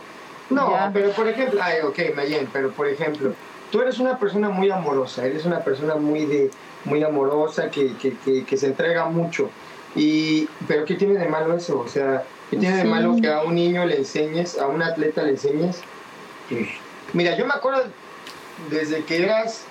No, 0.49 0.71
ya- 0.71 0.89
pero 0.93 1.11
por 1.11 1.29
ejemplo, 1.29 1.61
ay, 1.63 1.75
ok, 1.85 2.13
Mayen, 2.17 2.49
pero 2.51 2.71
por 2.71 2.87
ejemplo, 2.87 3.33
tú 3.71 3.81
eres 3.81 3.97
una 3.99 4.17
persona 4.19 4.49
muy 4.49 4.69
amorosa, 4.69 5.25
eres 5.25 5.45
una 5.45 5.59
persona 5.59 5.95
muy 5.95 6.25
de 6.25 6.51
muy 6.85 7.03
amorosa 7.03 7.69
que, 7.69 7.93
que, 7.97 8.15
que, 8.17 8.43
que 8.45 8.57
se 8.57 8.67
entrega 8.67 9.05
mucho. 9.05 9.49
Y, 9.95 10.47
pero 10.67 10.85
¿qué 10.85 10.95
tiene 10.95 11.17
de 11.19 11.27
malo 11.27 11.55
eso? 11.55 11.79
O 11.79 11.87
sea, 11.87 12.23
¿qué 12.49 12.57
tiene 12.57 12.75
de 12.77 12.81
Sí. 12.83 12.87
malo 12.87 13.15
que 13.21 13.27
a 13.31 13.43
un 13.43 13.55
niño 13.55 13.85
le 13.85 13.97
enseñes, 13.97 14.57
a 14.57 14.67
un 14.67 14.81
atleta 14.81 15.23
le 15.23 15.31
enseñes? 15.31 15.81
que- 16.49 16.69
Mira, 17.13 17.35
yo 17.37 17.45
me 17.45 17.53
acuerdo 17.53 17.83
desde 18.69 19.03
que 19.05 19.23
eras 19.23 19.63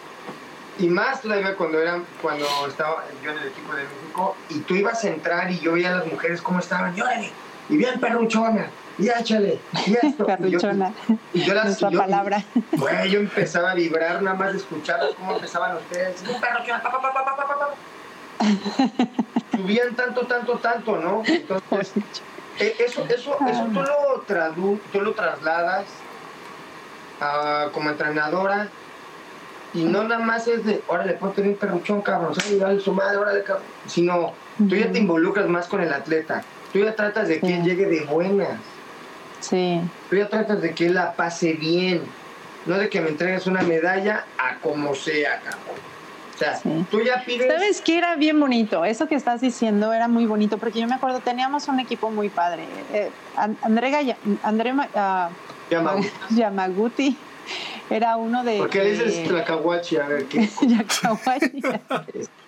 y 0.79 0.89
más 0.89 1.21
todavía 1.23 1.55
cuando 1.57 1.81
eran 1.81 2.05
cuando 2.21 2.47
estaba 2.69 3.05
yo 3.23 3.31
en 3.31 3.39
el 3.39 3.49
equipo 3.49 3.75
de 3.75 3.83
México 3.85 4.37
y 4.51 4.59
tú 4.61 4.75
ibas 4.75 5.05
a 5.05 5.09
entrar 5.09 5.51
y 5.51 5.59
yo 5.61 5.73
veía 5.73 5.93
a 5.95 5.99
las 5.99 6.07
mujeres 6.07 6.41
cómo 6.43 6.59
estaban, 6.59 6.95
llórale, 6.97 7.31
y 7.69 7.77
bien 7.77 8.01
perruchona, 8.01 8.67
y 8.99 9.09
échale, 9.09 9.59
y 9.87 9.95
esto. 10.07 10.27
Y 10.45 10.51
yo- 10.51 10.59
y 11.33 11.43
yo 11.43 11.55
las- 11.55 11.65
nuestra 11.67 11.91
yo- 11.91 11.99
palabra. 11.99 12.43
Güey, 12.73 13.11
yo 13.11 13.21
empezaba 13.21 13.73
a 13.73 13.75
vibrar 13.75 14.23
nada 14.23 14.37
más 14.37 14.53
de 14.53 14.59
escucharlos 14.59 15.15
cómo 15.17 15.35
empezaban 15.35 15.77
ustedes. 15.77 16.23
Un 16.23 16.41
perro 16.41 16.63
que 16.65 16.71
pa, 16.73 16.83
pa, 16.83 17.01
pa, 17.01 17.13
pa, 17.13 17.37
pa, 17.37 17.47
pa. 17.59 17.75
Subían 19.57 19.95
tanto, 19.95 20.27
tanto, 20.27 20.59
tanto, 20.59 20.97
¿no? 20.99 21.23
Entonces, 21.27 21.93
eh, 22.59 22.77
eso, 22.81 23.05
eso, 23.09 23.37
eso 23.49 23.65
tú 23.73 23.81
lo, 23.83 24.21
tradu 24.27 24.79
tú 24.93 25.01
lo 25.01 25.13
trasladas 25.13 25.85
a- 27.21 27.69
como 27.73 27.91
entrenadora 27.91 28.69
y 29.73 29.85
no 29.85 30.05
nada 30.05 30.21
más 30.21 30.47
es 30.47 30.65
de, 30.65 30.83
órale, 30.87 31.15
ponte 31.15 31.43
un 31.43 31.57
perruchón, 31.57 32.03
cabrón, 32.03 32.35
sale 32.35 32.59
dale 32.59 32.81
su 32.81 32.93
madre, 32.93 33.17
órale, 33.17 33.43
cabrón. 33.43 33.65
Sino, 33.87 34.33
tú 34.57 34.77
ya 34.77 34.91
te 34.93 34.99
involucras 34.99 35.49
más 35.49 35.67
con 35.67 35.81
el 35.81 35.93
atleta. 35.93 36.43
Tú 36.73 36.81
ya 36.81 36.95
tratas 36.95 37.29
de 37.29 37.41
que 37.41 37.57
él 37.57 37.63
llegue 37.65 37.87
de 37.87 38.01
buenas. 38.05 38.59
Sí, 39.45 39.81
ya 40.11 40.29
tratas 40.29 40.63
de 40.63 40.75
que 40.75 40.87
él 40.87 40.95
la 40.95 41.13
pase 41.13 41.53
bien. 41.53 42.03
No 42.65 42.79
de 42.79 42.89
que 42.89 42.99
me 43.01 43.11
entregues 43.11 43.47
una 43.47 43.61
medalla 43.61 44.25
a 44.39 44.59
como 44.61 44.95
sea, 44.95 45.39
cabrón. 45.41 45.77
O 46.35 46.39
sea, 46.39 46.59
tú 46.91 47.03
ya 47.03 47.23
pides... 47.25 47.47
¿Sabes 47.47 47.83
qué 47.83 47.99
era 47.99 48.17
bien 48.17 48.41
bonito? 48.41 48.87
Eso 48.87 49.07
que 49.07 49.15
estás 49.15 49.43
diciendo 49.43 49.93
era 49.93 50.09
muy 50.09 50.25
bonito, 50.25 50.57
porque 50.57 50.81
yo 50.81 50.89
me 50.89 50.95
acuerdo, 50.95 51.21
teníamos 51.21 51.69
un 51.69 51.79
equipo 51.79 52.11
muy 52.11 52.31
padre. 52.31 52.65
Eh, 52.93 53.11
Andrea, 53.63 54.17
Andrea 54.43 55.31
uh, 55.71 56.35
Yamaguti 56.35 57.17
era 57.91 58.17
uno 58.17 58.43
de... 58.45 58.59
¿Por 58.59 58.71
qué 58.71 58.83
le 58.83 58.91
dices 58.93 59.29
Tlakawachi? 59.29 59.97
A 59.99 60.09
ver, 60.09 60.25
¿qué? 60.25 60.49
Yakawachi. 60.63 61.63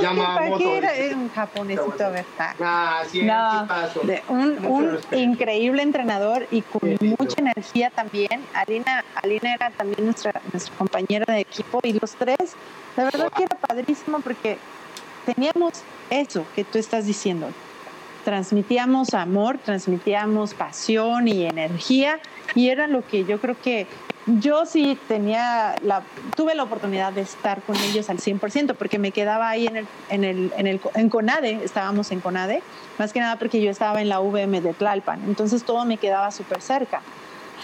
Yamamoto. 0.00 0.76
Era 0.76 1.16
un 1.16 1.30
japonesito, 1.30 1.98
¿verdad? 1.98 2.54
Ah, 2.60 3.02
sí, 3.10 3.22
no, 3.22 3.66
de 4.04 4.22
un, 4.28 4.64
un 4.66 4.98
increíble 5.12 5.82
entrenador 5.82 6.46
y 6.50 6.62
con 6.62 6.96
mucha 7.00 7.40
energía 7.40 7.90
también. 7.90 8.44
Alina, 8.54 9.04
Alina 9.22 9.54
era 9.54 9.70
también 9.70 10.04
nuestra, 10.04 10.32
nuestra 10.52 10.74
compañera 10.76 11.24
de 11.32 11.40
equipo 11.40 11.80
y 11.82 11.92
los 11.92 12.12
tres, 12.16 12.56
la 12.96 13.04
verdad 13.04 13.32
que 13.36 13.44
era 13.44 13.56
padrísimo 13.56 14.20
porque 14.20 14.58
teníamos 15.26 15.82
eso 16.10 16.44
que 16.54 16.64
tú 16.64 16.78
estás 16.78 17.06
diciendo. 17.06 17.48
Transmitíamos 18.24 19.14
amor, 19.14 19.58
transmitíamos 19.58 20.54
pasión 20.54 21.26
y 21.28 21.44
energía 21.44 22.20
y 22.54 22.68
era 22.68 22.86
lo 22.86 23.06
que 23.06 23.24
yo 23.24 23.40
creo 23.40 23.56
que 23.60 23.86
yo 24.26 24.66
sí 24.66 24.96
tenía 25.08 25.74
la, 25.82 26.02
tuve 26.36 26.54
la 26.54 26.62
oportunidad 26.62 27.12
de 27.12 27.22
estar 27.22 27.60
con 27.62 27.76
ellos 27.76 28.08
al 28.08 28.18
100% 28.18 28.74
porque 28.76 28.98
me 28.98 29.10
quedaba 29.10 29.48
ahí 29.48 29.66
en 29.66 29.76
el, 29.76 29.86
en 30.10 30.24
el, 30.24 30.52
en 30.56 30.66
el, 30.66 30.80
en 30.94 31.08
CONADE, 31.08 31.64
estábamos 31.64 32.12
en 32.12 32.20
CONADE, 32.20 32.62
más 32.98 33.12
que 33.12 33.20
nada 33.20 33.36
porque 33.36 33.60
yo 33.60 33.70
estaba 33.70 34.00
en 34.00 34.08
la 34.08 34.20
VM 34.20 34.60
de 34.60 34.74
Tlalpan, 34.74 35.22
entonces 35.26 35.64
todo 35.64 35.84
me 35.84 35.96
quedaba 35.96 36.30
súper 36.30 36.60
cerca. 36.60 37.00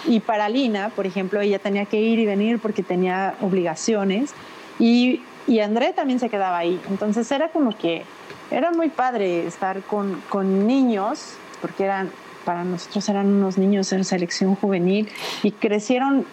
Y 0.06 0.20
para 0.20 0.48
Lina, 0.48 0.90
por 0.90 1.06
ejemplo, 1.06 1.40
ella 1.40 1.58
tenía 1.58 1.84
que 1.84 2.00
ir 2.00 2.18
y 2.18 2.26
venir 2.26 2.58
porque 2.58 2.82
tenía 2.82 3.34
obligaciones 3.40 4.32
y, 4.78 5.22
y 5.46 5.60
André 5.60 5.92
también 5.92 6.18
se 6.18 6.28
quedaba 6.28 6.58
ahí, 6.58 6.80
entonces 6.88 7.30
era 7.30 7.50
como 7.50 7.76
que 7.76 8.02
era 8.50 8.70
muy 8.70 8.88
padre 8.88 9.46
estar 9.46 9.82
con, 9.82 10.22
con 10.28 10.66
niños 10.66 11.34
porque 11.60 11.84
eran 11.84 12.10
para 12.44 12.64
nosotros 12.64 13.06
eran 13.08 13.26
unos 13.26 13.58
niños 13.58 13.92
en 13.92 14.04
selección 14.04 14.54
juvenil 14.54 15.08
y 15.42 15.52
crecieron 15.52 16.24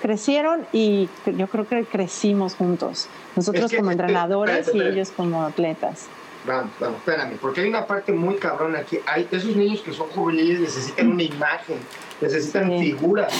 crecieron 0.00 0.66
y 0.70 1.08
yo 1.38 1.46
creo 1.46 1.66
que 1.66 1.84
crecimos 1.86 2.54
juntos. 2.54 3.08
Nosotros 3.36 3.72
como 3.72 3.90
entrenadores 3.90 4.70
y 4.74 4.80
ellos 4.82 5.10
como 5.10 5.42
atletas. 5.42 6.08
Vamos, 6.46 6.72
vamos, 6.78 6.98
espérame, 6.98 7.38
porque 7.40 7.62
hay 7.62 7.68
una 7.68 7.86
parte 7.86 8.12
muy 8.12 8.34
cabrona 8.34 8.80
aquí. 8.80 8.98
Hay 9.06 9.26
esos 9.30 9.56
niños 9.56 9.80
que 9.80 9.94
son 9.94 10.08
juveniles 10.10 10.60
necesitan 10.60 11.08
una 11.08 11.22
imagen, 11.22 11.78
necesitan 12.20 12.68
figuras, 12.78 13.32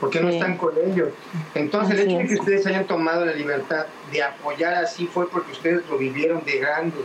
porque 0.00 0.20
no 0.20 0.28
están 0.28 0.56
con 0.56 0.72
ellos. 0.76 1.10
Entonces, 1.54 2.00
el 2.00 2.08
hecho 2.08 2.18
de 2.18 2.26
que 2.26 2.34
ustedes 2.34 2.66
hayan 2.66 2.86
tomado 2.88 3.24
la 3.24 3.32
libertad 3.32 3.86
de 4.10 4.22
apoyar 4.24 4.74
así 4.74 5.06
fue 5.06 5.30
porque 5.30 5.52
ustedes 5.52 5.86
lo 5.88 5.98
vivieron 5.98 6.44
de 6.44 6.58
grandes. 6.58 7.04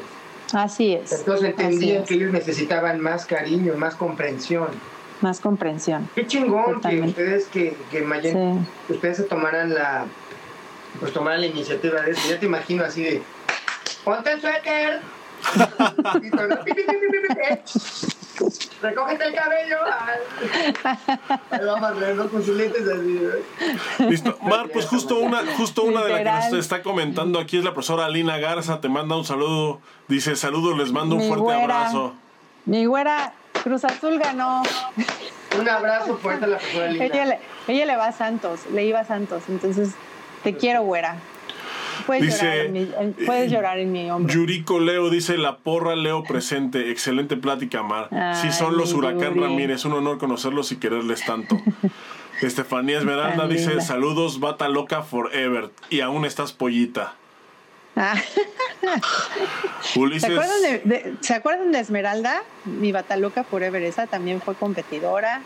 Así 0.54 0.94
es. 0.94 1.12
Entonces 1.12 1.50
entendían 1.50 2.04
que 2.04 2.14
ellos 2.14 2.32
necesitaban 2.32 3.00
más 3.00 3.26
cariño, 3.26 3.74
más 3.76 3.96
comprensión 3.96 4.70
más 5.24 5.40
comprensión. 5.40 6.08
Qué 6.14 6.28
chingón 6.28 6.82
que 6.82 7.02
ustedes 7.02 7.46
que, 7.48 7.76
que 7.90 8.04
ustedes 8.90 9.18
se 9.18 9.24
tomaran 9.24 9.74
la 9.74 10.06
pues 11.00 11.14
tomaran 11.14 11.42
la 11.42 11.48
iniciativa 11.48 12.02
de 12.02 12.12
eso. 12.12 12.30
Ya 12.30 12.40
te 12.40 12.46
imagino 12.46 12.84
así 12.84 13.02
de 13.02 13.24
ponte 14.04 14.34
el 14.34 14.42
suéter. 14.42 15.00
Recógete 18.82 19.26
el 19.26 19.36
cabello. 19.36 19.78
Ahí 21.52 21.66
vamos 21.66 22.32
con 22.32 22.44
sus 22.44 22.56
lentes 22.56 22.82
así. 22.88 24.08
Listo. 24.10 24.38
Mar, 24.42 24.70
pues 24.74 24.86
justo 24.86 25.20
una, 25.20 25.44
justo 25.58 25.84
una 25.84 26.04
de 26.04 26.24
las 26.24 26.46
que 26.46 26.52
nos 26.52 26.60
está 26.60 26.82
comentando 26.82 27.40
aquí 27.40 27.58
es 27.58 27.64
la 27.64 27.74
profesora 27.74 28.06
Alina 28.06 28.38
Garza. 28.38 28.82
Te 28.82 28.90
manda 28.90 29.16
un 29.16 29.26
saludo. 29.26 29.80
Dice 30.08 30.36
saludos, 30.36 30.78
les 30.78 30.92
mando 30.92 31.16
un 31.16 31.28
fuerte 31.28 31.54
abrazo. 31.54 32.14
Mi 32.66 32.86
güera, 32.86 33.34
Cruz 33.64 33.86
Azul 33.86 34.20
ganó. 34.20 34.64
Un 35.60 35.70
abrazo 35.70 36.18
fuerte 36.18 36.46
a 36.46 36.48
la 36.48 36.58
persona 36.58 36.88
linda. 36.88 37.06
Ella 37.06 37.26
le, 37.26 37.40
ella 37.68 37.86
le 37.86 37.96
va 37.96 38.08
a 38.08 38.12
Santos, 38.12 38.62
le 38.74 38.86
iba 38.86 39.00
a 39.00 39.06
Santos, 39.06 39.44
entonces 39.48 39.92
te 40.44 40.56
quiero, 40.56 40.82
güera. 40.82 41.18
Puedes, 42.06 42.42
llorar, 42.42 42.58
en 42.58 42.74
mi, 42.74 42.86
puedes 43.26 43.52
llorar 43.52 43.80
en 43.80 43.92
mi 43.92 44.10
hombro. 44.10 44.34
Yuriko 44.34 44.80
Leo 44.80 45.10
dice: 45.10 45.38
La 45.38 45.58
porra 45.58 45.96
Leo 45.96 46.24
presente. 46.24 46.92
Excelente 46.92 47.38
plática, 47.38 47.84
Mar. 47.84 48.10
sí, 48.42 48.52
son 48.52 48.78
los 48.78 48.94
Huracán 48.94 49.40
Ramírez. 49.40 49.86
Un 49.86 49.94
honor 49.94 50.18
conocerlos 50.18 50.72
y 50.72 50.78
quererles 50.78 51.26
tanto. 51.26 51.60
Estefanía 52.42 52.98
Esmeralda 52.98 53.48
dice: 53.48 53.82
Saludos, 53.82 54.40
bata 54.40 54.68
loca 54.70 55.02
forever. 55.02 55.72
Y 55.90 56.02
aún 56.02 56.26
estás 56.26 56.54
pollita. 56.54 57.16
Ah. 57.96 58.16
¿Se, 59.84 60.28
acuerdan 60.28 60.62
de, 60.62 61.16
¿Se 61.22 61.34
acuerdan 61.34 61.72
de 61.72 61.80
Esmeralda? 61.80 62.44
Mi 62.66 62.92
Bataloca 62.92 63.44
Forever, 63.44 63.82
esa 63.84 64.08
también 64.08 64.42
fue 64.42 64.56
competidora. 64.56 65.42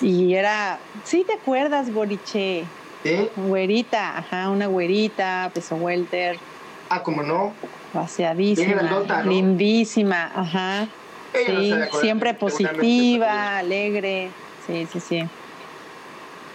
Y 0.00 0.34
era. 0.34 0.78
¿Sí 1.04 1.24
te 1.26 1.34
acuerdas, 1.34 1.92
Boriche? 1.92 2.64
¿Sí? 3.02 3.28
Güerita, 3.36 4.18
ajá, 4.18 4.50
una 4.50 4.66
güerita, 4.66 5.50
peso 5.54 5.76
welter. 5.76 6.38
Ah, 6.90 7.02
como 7.02 7.22
no. 7.22 7.52
Vaciadísima, 7.92 8.82
lindísima, 9.24 10.30
ajá. 10.34 10.88
sí, 11.32 11.74
siempre 12.00 12.34
positiva, 12.34 13.58
alegre. 13.58 14.30
Sí, 14.66 14.86
sí, 14.92 15.00
sí. 15.00 15.28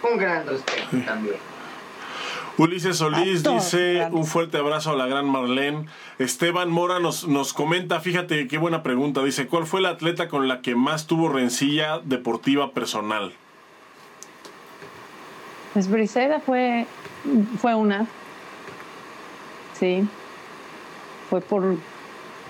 Un 0.02 0.18
gran 0.18 0.46
respeto 0.46 0.96
también. 1.06 1.36
Ulises 2.56 2.98
Solís 2.98 3.42
dice 3.42 4.06
un 4.12 4.26
fuerte 4.26 4.58
abrazo 4.58 4.92
a 4.92 4.96
la 4.96 5.06
gran 5.06 5.28
Marlene. 5.28 5.86
Esteban 6.20 6.70
Mora 6.70 7.00
nos, 7.00 7.26
nos 7.26 7.52
comenta, 7.52 7.98
fíjate 7.98 8.46
qué 8.46 8.58
buena 8.58 8.84
pregunta, 8.84 9.24
dice, 9.24 9.48
¿cuál 9.48 9.66
fue 9.66 9.80
la 9.80 9.88
atleta 9.90 10.28
con 10.28 10.46
la 10.46 10.60
que 10.60 10.76
más 10.76 11.08
tuvo 11.08 11.28
rencilla 11.28 11.98
deportiva 12.04 12.70
personal? 12.70 13.32
Pues 15.74 15.90
Briseida 15.90 16.38
fue, 16.38 16.86
fue 17.60 17.74
una, 17.74 18.06
sí, 19.76 20.08
fue 21.28 21.40
por 21.40 21.76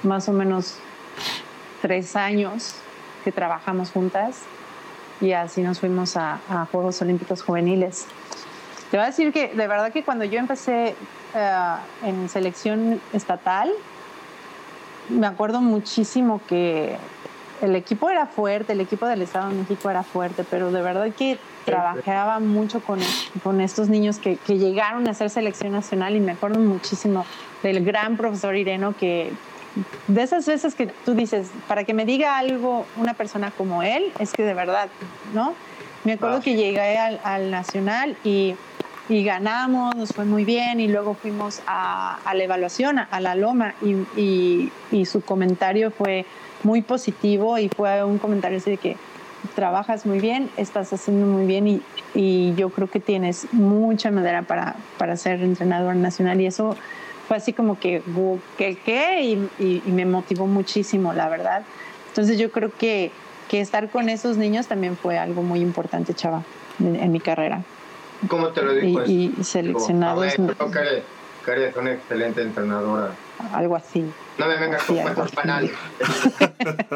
más 0.03 0.29
o 0.29 0.33
menos 0.33 0.77
tres 1.81 2.17
años 2.17 2.75
que 3.25 3.33
trabajamos 3.33 3.91
juntas 3.91 4.43
y 5.23 5.33
así 5.33 5.63
nos 5.63 5.81
fuimos 5.81 6.19
a, 6.19 6.39
Juegos 6.71 7.01
Olímpicos 7.01 7.43
Juveniles. 7.43 8.07
Te 8.91 8.99
voy 8.99 9.05
a 9.05 9.07
decir 9.07 9.33
que 9.33 9.49
de 9.49 9.67
verdad 9.69 9.91
que 9.91 10.05
cuando 10.05 10.27
yo 10.27 10.39
empecé 10.39 10.95
eh, 11.35 11.75
en 12.03 12.29
selección 12.29 13.01
estatal, 13.15 13.73
me 15.09 15.27
acuerdo 15.27 15.63
muchísimo 15.63 16.43
que 16.47 16.99
el 17.63 17.77
equipo 17.77 18.11
era 18.11 18.27
fuerte, 18.27 18.73
el 18.73 18.81
equipo 18.81 19.07
del 19.07 19.23
Estado 19.23 19.51
de 19.51 19.57
México 19.57 19.91
era 19.91 20.03
fuerte, 20.03 20.45
pero 20.49 20.71
de 20.71 20.83
verdad 20.83 21.11
que 21.17 21.39
trabajaba 21.65 22.41
mucho 22.41 22.81
con, 22.81 22.99
con 23.43 23.61
estos 23.61 23.89
niños 23.89 24.19
que, 24.19 24.37
que, 24.37 24.59
llegaron 24.59 25.07
a 25.09 25.13
hacer 25.13 25.31
selección 25.31 25.73
nacional 25.73 26.15
y 26.17 26.21
me 26.21 26.33
acuerdo 26.33 26.59
muchísimo 26.61 27.25
del 27.63 27.85
gran 27.85 28.17
profesor 28.17 28.55
Ireno 28.55 28.95
que 28.97 29.33
de 30.07 30.23
esas 30.23 30.47
veces 30.47 30.75
que 30.75 30.87
tú 30.87 31.15
dices, 31.15 31.51
para 31.67 31.85
que 31.85 31.95
me 31.95 32.05
diga 32.05 32.39
algo 32.39 32.87
una 32.97 33.15
persona 33.15 33.51
como 33.51 33.83
él, 33.83 34.13
es 34.19 34.33
que 34.33 34.45
de 34.45 34.55
verdad, 34.55 34.89
¿no? 35.33 35.55
Me 36.05 36.13
acuerdo 36.13 36.43
que 36.43 36.55
llegué 36.55 36.99
al, 36.99 37.19
al 37.25 37.51
nacional 37.51 38.17
y 38.25 38.55
y 39.09 39.23
ganamos, 39.23 39.95
nos 39.97 40.11
fue 40.11 40.25
muy 40.25 40.45
bien 40.45 40.81
y 40.81 40.89
luego 40.89 41.15
fuimos 41.15 41.61
a, 41.67 42.19
la 42.33 42.43
evaluación, 42.43 42.99
a, 42.99 43.21
la 43.21 43.35
loma 43.35 43.75
y, 43.83 44.71
y, 44.91 45.05
su 45.05 45.21
comentario 45.21 45.91
fue 45.91 46.25
muy 46.65 46.83
positivo 46.83 47.59
y 47.59 47.69
fue 47.69 48.03
un 48.05 48.19
comentario 48.19 48.59
así 48.59 48.71
de 48.71 48.77
que 48.79 48.97
trabajas 49.55 50.07
muy 50.07 50.21
bien, 50.21 50.51
estás 50.57 50.93
haciendo 50.93 51.27
muy 51.27 51.47
bien 51.47 51.69
y, 51.69 51.83
y 52.15 52.55
yo 52.55 52.71
creo 52.71 52.89
que 52.89 53.01
tienes 53.01 53.47
mucha 53.53 54.11
madera 54.11 54.43
para, 54.43 54.77
para 54.99 55.17
ser 55.17 55.43
entrenador 55.43 55.97
nacional 55.97 56.41
y 56.41 56.47
eso 56.47 56.77
fue 57.29 57.37
así 57.37 57.53
como 57.53 57.79
que, 57.79 58.03
¿qué? 58.57 58.77
qué? 58.85 59.23
Y, 59.23 59.83
y, 59.87 59.91
me 59.91 60.05
motivó 60.05 60.47
muchísimo, 60.47 61.13
la 61.13 61.29
verdad. 61.29 61.63
Entonces 62.09 62.39
yo 62.39 62.51
creo 62.51 62.71
que, 62.71 63.11
que 63.49 63.61
estar 63.61 63.89
con 63.91 64.09
esos 64.09 64.37
niños 64.37 64.67
también 64.67 64.97
fue 64.97 65.19
algo 65.19 65.43
muy 65.43 65.61
importante, 65.61 66.15
Chava, 66.15 66.43
en 66.81 67.13
mi 67.13 67.21
carrera. 67.21 67.63
¿Cómo 68.29 68.49
te 68.49 68.63
lo 68.63 68.75
digo? 68.75 69.05
Y, 69.07 69.35
y 69.39 69.45
seleccionados. 69.45 70.35
Karen 71.45 71.71
es 71.71 71.77
una 71.77 71.93
excelente 71.93 72.43
entrenadora. 72.43 73.11
Algo 73.53 73.77
así. 73.77 74.05
No 74.39 74.47
me 74.47 74.57
vengas 74.57 74.83
con 74.85 74.97
cuentos 74.97 75.33
banales. 75.33 75.71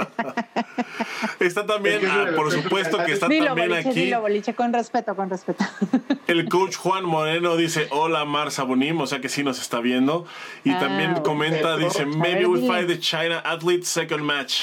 está 1.40 1.66
también, 1.66 2.01
ah, 2.07 2.28
por 2.34 2.51
supuesto 2.51 2.99
que 3.05 3.12
está 3.12 3.28
también 3.28 3.72
aquí. 3.72 3.90
Dilo, 3.90 4.20
boliche, 4.20 4.55
con 4.55 4.72
respeto, 4.72 5.14
con 5.14 5.30
respeto. 5.30 5.64
El 6.26 6.49
coach 6.49 6.76
Juan 6.76 7.05
Moreno 7.05 7.57
dice, 7.57 7.88
hola 7.90 8.24
Mar 8.24 8.51
Sabunim, 8.51 9.01
o 9.01 9.07
sea 9.07 9.20
que 9.20 9.28
sí 9.28 9.42
nos 9.42 9.61
está 9.61 9.80
viendo. 9.80 10.26
Y 10.64 10.72
ah, 10.72 10.80
también 10.80 11.14
comenta, 11.22 11.76
dice, 11.76 12.07
maybe 12.07 12.46
we 12.46 12.66
fight 12.66 12.88
the 12.88 12.99
China 12.99 13.40
athlete 13.44 13.84
second 13.84 14.22
match. 14.22 14.62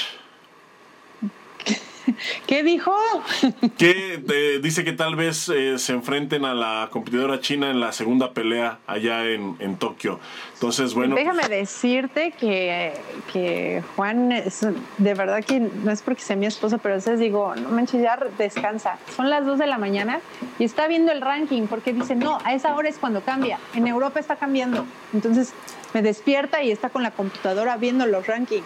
¿Qué 2.46 2.62
dijo? 2.62 2.94
que 3.78 4.22
eh, 4.28 4.60
dice 4.62 4.84
que 4.84 4.92
tal 4.92 5.16
vez 5.16 5.48
eh, 5.48 5.78
se 5.78 5.92
enfrenten 5.92 6.44
a 6.44 6.54
la 6.54 6.88
competidora 6.90 7.40
china 7.40 7.70
en 7.70 7.80
la 7.80 7.92
segunda 7.92 8.32
pelea 8.32 8.78
allá 8.86 9.24
en, 9.24 9.56
en 9.58 9.76
Tokio. 9.76 10.20
Entonces, 10.54 10.94
bueno. 10.94 11.14
Déjame 11.14 11.40
pues, 11.40 11.50
decirte 11.50 12.32
que, 12.32 12.94
que 13.32 13.82
Juan, 13.94 14.32
es, 14.32 14.66
de 14.98 15.14
verdad 15.14 15.44
que 15.44 15.60
no 15.60 15.90
es 15.90 16.02
porque 16.02 16.22
sea 16.22 16.36
mi 16.36 16.46
esposa, 16.46 16.78
pero 16.78 16.94
a 16.94 16.96
veces 16.96 17.20
digo, 17.20 17.54
no 17.56 17.68
manches, 17.70 18.02
ya 18.02 18.18
descansa. 18.38 18.98
Son 19.14 19.30
las 19.30 19.44
2 19.44 19.58
de 19.58 19.66
la 19.66 19.78
mañana 19.78 20.20
y 20.58 20.64
está 20.64 20.88
viendo 20.88 21.12
el 21.12 21.20
ranking 21.20 21.66
porque 21.66 21.92
dice, 21.92 22.14
no, 22.14 22.38
a 22.44 22.54
esa 22.54 22.74
hora 22.74 22.88
es 22.88 22.98
cuando 22.98 23.20
cambia. 23.20 23.58
En 23.74 23.86
Europa 23.86 24.20
está 24.20 24.36
cambiando. 24.36 24.86
Entonces 25.12 25.52
me 25.94 26.02
despierta 26.02 26.62
y 26.62 26.70
está 26.70 26.90
con 26.90 27.02
la 27.02 27.10
computadora 27.10 27.76
viendo 27.76 28.06
los 28.06 28.26
rankings 28.26 28.64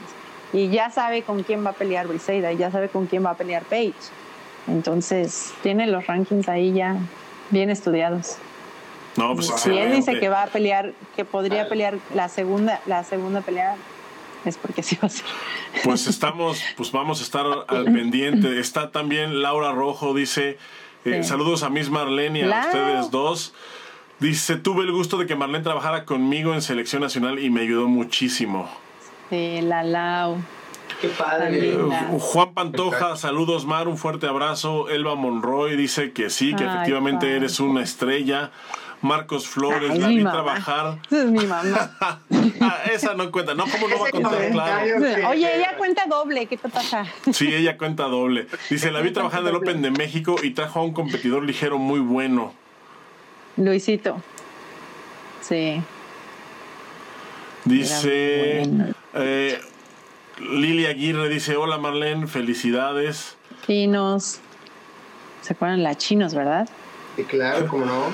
y 0.53 0.69
ya 0.69 0.91
sabe 0.91 1.23
con 1.23 1.43
quién 1.43 1.65
va 1.65 1.71
a 1.71 1.75
pelear 1.75 2.07
Briseida 2.07 2.53
y 2.53 2.57
ya 2.57 2.71
sabe 2.71 2.89
con 2.89 3.07
quién 3.07 3.25
va 3.25 3.31
a 3.31 3.37
pelear 3.37 3.63
Paige. 3.65 3.95
Entonces, 4.69 5.53
tiene 5.63 5.87
los 5.87 6.07
rankings 6.07 6.49
ahí 6.49 6.73
ya 6.73 6.97
bien 7.51 7.71
estudiados. 7.71 8.37
No, 9.17 9.35
pues 9.35 9.49
si 9.57 9.77
él 9.77 9.93
dice 9.93 10.19
que 10.19 10.29
va 10.29 10.45
a 10.45 10.47
pelear, 10.47 10.93
que 11.17 11.25
podría 11.25 11.69
pelear 11.69 11.99
la 12.15 12.29
segunda, 12.29 12.81
la 12.87 13.03
segunda 13.03 13.41
pelea, 13.41 13.77
es 14.45 14.57
porque 14.57 14.83
sí 14.83 14.97
va 15.03 15.07
a 15.07 15.11
ser. 15.11 15.27
Pues 15.83 16.07
estamos, 16.07 16.63
pues 16.77 16.93
vamos 16.93 17.21
a 17.21 17.25
estar 17.25 17.47
al 17.67 17.85
pendiente. 17.85 18.61
Está 18.61 18.91
también 18.91 19.43
Laura 19.43 19.73
Rojo, 19.73 20.15
dice, 20.15 20.59
eh, 21.05 21.23
saludos 21.25 21.63
a 21.63 21.71
Miss 21.71 21.91
Marlene 21.91 22.41
y 22.41 22.43
a 22.43 22.61
ustedes 22.67 23.11
dos. 23.11 23.55
Dice, 24.21 24.57
tuve 24.57 24.85
el 24.85 24.93
gusto 24.93 25.17
de 25.17 25.27
que 25.27 25.35
Marlene 25.35 25.65
trabajara 25.65 26.05
conmigo 26.05 26.55
en 26.55 26.63
selección 26.63 27.03
nacional 27.03 27.39
y 27.39 27.51
me 27.51 27.63
ayudó 27.63 27.89
muchísimo. 27.89 28.69
Sí, 29.31 29.61
la 29.63 29.85
Lau. 29.85 30.39
Qué 31.01 31.09
padre. 31.09 31.79
Juan 32.19 32.53
Pantoja, 32.53 33.17
saludos 33.17 33.65
Mar, 33.65 33.89
un 33.89 33.97
fuerte 33.97 34.27
abrazo. 34.27 34.91
Elba 34.91 35.15
Monroy 35.15 35.77
dice 35.77 36.13
que 36.13 36.29
sí, 36.31 36.55
que 36.55 36.65
efectivamente 36.65 37.37
eres 37.37 37.61
una 37.61 37.83
estrella. 37.83 38.51
Marcos 39.03 39.49
Flores, 39.49 39.97
la 39.99 40.09
vi 40.09 40.23
trabajar. 40.23 40.99
Esa 41.11 41.23
es 41.23 41.31
mi 41.31 41.47
mamá. 41.47 41.97
Ah, 42.63 42.77
esa 42.93 43.15
no 43.15 43.31
cuenta, 43.33 43.55
no, 43.55 43.65
¿cómo 43.65 43.89
no 43.89 43.99
va 43.99 44.09
a 44.09 44.11
contar? 44.11 44.51
Claro. 44.51 45.29
Oye, 45.31 45.57
ella 45.57 45.77
cuenta 45.79 46.05
doble, 46.07 46.45
¿qué 46.45 46.59
te 46.59 46.69
pasa? 46.69 47.07
Sí, 47.33 47.55
ella 47.55 47.79
cuenta 47.79 48.05
doble. 48.05 48.49
Dice, 48.69 48.91
la 48.91 49.01
vi 49.01 49.13
trabajar 49.13 49.41
en 49.41 49.47
el 49.47 49.55
Open 49.55 49.81
de 49.81 49.91
México 49.91 50.37
y 50.43 50.51
trajo 50.51 50.81
a 50.81 50.83
un 50.83 50.93
competidor 50.93 51.43
ligero 51.43 51.79
muy 51.79 52.01
bueno. 52.01 52.53
Luisito. 53.57 54.21
Sí. 55.41 55.81
Dice 57.65 58.93
eh, 59.15 59.61
Lili 60.39 60.87
Aguirre 60.87 61.29
dice, 61.29 61.57
hola 61.57 61.79
Marlene, 61.79 62.27
felicidades. 62.27 63.37
Chinos. 63.67 64.41
¿Se 65.43 65.53
acuerdan 65.53 65.83
la 65.83 65.97
chinos, 65.97 66.35
verdad? 66.35 66.69
Sí, 67.17 67.25
claro, 67.25 67.67
cómo 67.67 67.87
no. 67.87 68.07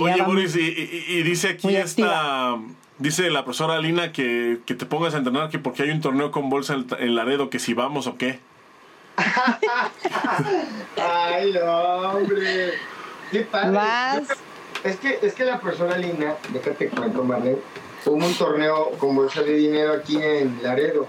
oye, 0.00 0.22
Boris, 0.22 0.56
y, 0.56 1.22
dice 1.22 1.50
aquí 1.50 1.74
esta... 1.76 2.58
Dice 2.96 3.28
la 3.28 3.42
profesora 3.44 3.80
Lina 3.80 4.12
que, 4.12 4.60
que, 4.64 4.76
te 4.76 4.86
pongas 4.86 5.14
a 5.14 5.18
entrenar 5.18 5.50
que 5.50 5.58
porque 5.58 5.82
hay 5.82 5.90
un 5.90 6.00
torneo 6.00 6.30
con 6.30 6.48
bolsa 6.48 6.76
en, 7.00 7.14
Laredo, 7.16 7.50
que 7.50 7.58
si 7.58 7.74
vamos 7.74 8.06
o 8.06 8.16
qué. 8.16 8.38
Ay, 10.96 11.56
hombre. 11.56 12.74
Qué 13.32 13.40
padre. 13.40 13.80
Es 14.84 14.96
que, 14.98 15.18
es 15.22 15.34
que 15.34 15.44
la 15.44 15.58
profesora 15.58 15.98
Lina, 15.98 16.34
déjate 16.52 16.88
cuento, 16.88 17.24
Marlene, 17.24 17.58
hubo 18.06 18.26
un 18.26 18.34
torneo 18.34 18.90
con 18.98 19.14
bolsa 19.16 19.42
de 19.42 19.54
dinero 19.54 19.92
aquí 19.94 20.16
en 20.20 20.62
Laredo. 20.62 21.06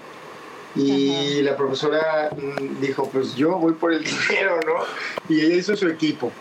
Y 0.75 1.41
la 1.41 1.55
profesora 1.55 2.29
mm, 2.35 2.81
dijo, 2.81 3.09
pues 3.09 3.35
yo 3.35 3.57
voy 3.57 3.73
por 3.73 3.93
el 3.93 4.03
dinero, 4.29 4.59
¿no? 4.65 4.83
Y 5.29 5.41
ella 5.41 5.55
hizo 5.55 5.75
su 5.75 5.87
equipo. 5.87 6.31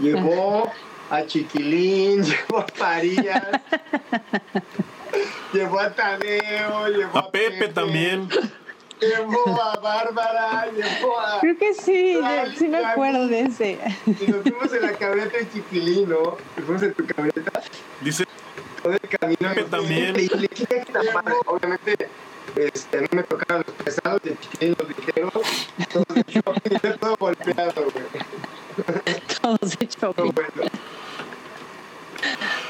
Llevó 0.00 0.70
a 1.10 1.24
Chiquilín, 1.26 2.22
llevó 2.24 2.60
a 2.60 2.66
Parías, 2.66 3.42
llevó 5.52 5.80
a 5.80 5.94
Tadeo, 5.94 6.88
llevó 6.88 7.18
a, 7.18 7.30
Pepe, 7.30 7.68
también. 7.68 8.28
Llevó 9.00 9.60
a 9.62 9.76
Bárbara, 9.80 10.68
llevó 10.70 11.18
a. 11.18 11.40
Creo 11.40 11.56
que 11.58 11.72
sí, 11.72 12.18
sí 12.58 12.68
me 12.68 12.84
acuerdo 12.84 13.26
de 13.28 13.40
ese. 13.40 13.78
Y 14.06 14.30
nos 14.30 14.42
fuimos 14.42 14.72
en 14.74 14.82
la 14.82 14.92
camioneta 14.92 15.38
de 15.38 15.50
Chiquilín, 15.50 16.10
¿no? 16.10 16.36
Nos 16.56 16.66
fuimos 16.66 16.82
en 16.82 16.92
tu 16.92 17.06
camioneta. 17.06 17.62
Dice 18.02 18.26
todo 18.82 18.92
el 18.92 19.00
camino. 19.00 19.54
Que 19.54 19.62
también. 19.64 20.14
Obviamente, 21.46 22.08
este, 22.56 23.00
no 23.02 23.08
me 23.12 23.22
tocaban 23.22 23.64
los 23.66 23.76
pesados 23.76 24.20
y 24.24 24.36
chiquitos 24.36 24.88
los 24.88 24.98
ligeros. 24.98 25.32
Todos 25.92 26.06
de 26.08 26.24
shopping, 26.28 26.98
todo 27.00 27.16
golpeado, 27.16 27.82
güey. 27.82 29.20
Todos 29.40 29.78
de 29.78 29.86
shopping. 29.86 30.32
Bueno. 30.32 30.70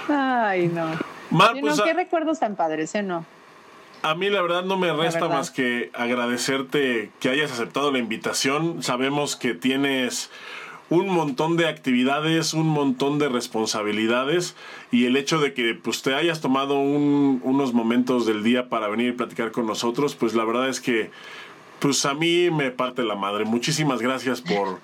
Ay, 0.09 0.69
no. 0.69 0.99
Mar, 1.31 1.57
pues, 1.61 1.81
¿Qué 1.81 1.95
recuerdos 1.95 2.41
tan 2.41 2.57
padres, 2.57 2.95
eh? 2.95 3.03
No. 3.03 3.25
A 4.03 4.15
mí 4.15 4.31
la 4.31 4.41
verdad 4.41 4.65
no 4.65 4.79
me 4.79 4.93
resta 4.93 5.29
más 5.29 5.51
que 5.51 5.91
agradecerte 5.93 7.11
que 7.21 7.29
hayas 7.29 7.53
aceptado 7.53 7.93
la 7.93 7.99
invitación. 7.99 8.83
Sabemos 8.83 9.37
que 9.37 9.53
tienes 9.53 10.31
un 10.91 11.09
montón 11.09 11.57
de 11.57 11.69
actividades, 11.69 12.53
un 12.53 12.67
montón 12.67 13.19
de 13.19 13.29
responsabilidades 13.29 14.57
y 14.91 15.07
el 15.07 15.17
hecho 15.17 15.39
de 15.39 15.55
que 15.55 15.75
pues, 15.75 16.03
te 16.03 16.15
hayas 16.15 16.41
tomado 16.41 16.79
unos 16.79 17.73
momentos 17.73 18.27
del 18.27 18.43
día 18.43 18.69
para 18.69 18.89
venir 18.89 19.09
y 19.09 19.13
platicar 19.13 19.53
con 19.53 19.67
nosotros, 19.67 20.17
pues 20.17 20.35
la 20.35 20.45
verdad 20.45 20.69
es 20.69 20.81
que 20.81 21.11
pues 21.79 22.05
a 22.05 22.13
mí 22.13 22.51
me 22.51 22.71
parte 22.71 23.03
la 23.03 23.15
madre. 23.15 23.47
Muchísimas 23.47 24.03
gracias 24.03 24.43
por, 24.43 24.81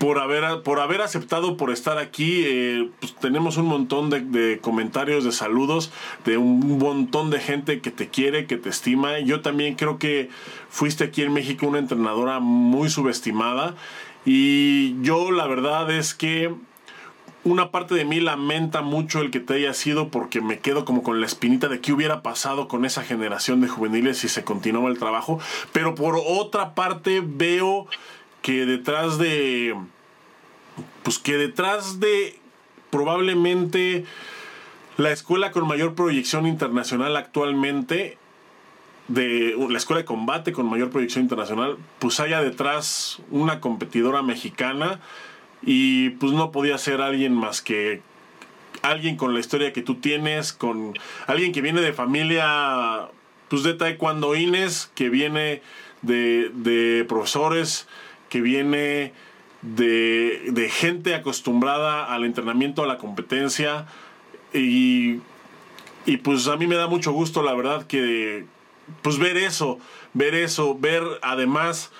por, 0.00 0.18
haber, 0.18 0.62
por 0.62 0.80
haber 0.80 1.02
aceptado, 1.02 1.58
por 1.58 1.70
estar 1.70 1.98
aquí. 1.98 2.44
Eh, 2.46 2.88
pues 2.98 3.14
tenemos 3.16 3.58
un 3.58 3.66
montón 3.66 4.08
de, 4.08 4.20
de, 4.20 4.58
comentarios, 4.58 5.24
de 5.24 5.32
saludos, 5.32 5.92
de 6.24 6.38
un 6.38 6.78
montón 6.78 7.28
de 7.28 7.40
gente 7.40 7.80
que 7.80 7.90
te 7.90 8.08
quiere, 8.08 8.46
que 8.46 8.56
te 8.56 8.70
estima. 8.70 9.18
Yo 9.20 9.42
también 9.42 9.74
creo 9.74 9.98
que 9.98 10.30
fuiste 10.70 11.04
aquí 11.04 11.22
en 11.22 11.34
México 11.34 11.66
una 11.66 11.78
entrenadora 11.78 12.40
muy 12.40 12.88
subestimada 12.88 13.76
y 14.30 15.00
yo 15.00 15.30
la 15.30 15.46
verdad 15.46 15.90
es 15.90 16.12
que 16.12 16.54
una 17.44 17.70
parte 17.70 17.94
de 17.94 18.04
mí 18.04 18.20
lamenta 18.20 18.82
mucho 18.82 19.22
el 19.22 19.30
que 19.30 19.40
te 19.40 19.54
haya 19.54 19.72
sido 19.72 20.10
porque 20.10 20.42
me 20.42 20.58
quedo 20.58 20.84
como 20.84 21.02
con 21.02 21.22
la 21.22 21.26
espinita 21.26 21.68
de 21.68 21.80
qué 21.80 21.94
hubiera 21.94 22.22
pasado 22.22 22.68
con 22.68 22.84
esa 22.84 23.02
generación 23.02 23.62
de 23.62 23.68
juveniles 23.68 24.18
si 24.18 24.28
se 24.28 24.44
continuaba 24.44 24.90
el 24.90 24.98
trabajo. 24.98 25.40
Pero 25.72 25.94
por 25.94 26.20
otra 26.22 26.74
parte 26.74 27.22
veo 27.24 27.86
que 28.42 28.66
detrás 28.66 29.16
de... 29.16 29.74
Pues 31.04 31.18
que 31.18 31.38
detrás 31.38 31.98
de 31.98 32.38
probablemente 32.90 34.04
la 34.98 35.10
escuela 35.10 35.52
con 35.52 35.66
mayor 35.66 35.94
proyección 35.94 36.46
internacional 36.46 37.16
actualmente 37.16 38.18
de 39.08 39.56
la 39.68 39.78
escuela 39.78 40.00
de 40.00 40.04
combate 40.04 40.52
con 40.52 40.66
mayor 40.66 40.90
proyección 40.90 41.24
internacional, 41.24 41.76
pues 41.98 42.20
haya 42.20 42.42
detrás 42.42 43.18
una 43.30 43.60
competidora 43.60 44.22
mexicana 44.22 45.00
y 45.62 46.10
pues 46.10 46.32
no 46.32 46.52
podía 46.52 46.78
ser 46.78 47.00
alguien 47.00 47.34
más 47.34 47.62
que 47.62 48.02
alguien 48.82 49.16
con 49.16 49.34
la 49.34 49.40
historia 49.40 49.72
que 49.72 49.82
tú 49.82 49.96
tienes, 49.96 50.52
con 50.52 50.94
alguien 51.26 51.52
que 51.52 51.62
viene 51.62 51.80
de 51.80 51.92
familia 51.92 53.08
pues 53.48 53.62
de 53.62 53.74
taekwondoines, 53.74 54.90
que 54.94 55.08
viene 55.08 55.62
de, 56.02 56.50
de 56.54 57.04
profesores, 57.08 57.88
que 58.28 58.40
viene 58.40 59.12
de, 59.62 60.50
de 60.52 60.68
gente 60.68 61.14
acostumbrada 61.14 62.12
al 62.12 62.24
entrenamiento, 62.24 62.84
a 62.84 62.86
la 62.86 62.98
competencia. 62.98 63.86
Y, 64.52 65.20
y 66.06 66.18
pues 66.18 66.46
a 66.46 66.56
mí 66.56 66.66
me 66.66 66.76
da 66.76 66.88
mucho 66.88 67.12
gusto 67.12 67.42
la 67.42 67.54
verdad 67.54 67.86
que 67.86 68.44
pues 69.02 69.18
ver 69.18 69.36
eso, 69.36 69.78
ver 70.14 70.34
eso, 70.34 70.76
ver 70.78 71.02
además 71.22 71.90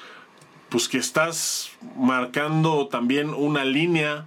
pues 0.69 0.89
que 0.89 0.99
estás 0.99 1.71
marcando 1.97 2.89
también 2.89 3.31
una 3.31 3.65
línea 3.65 4.27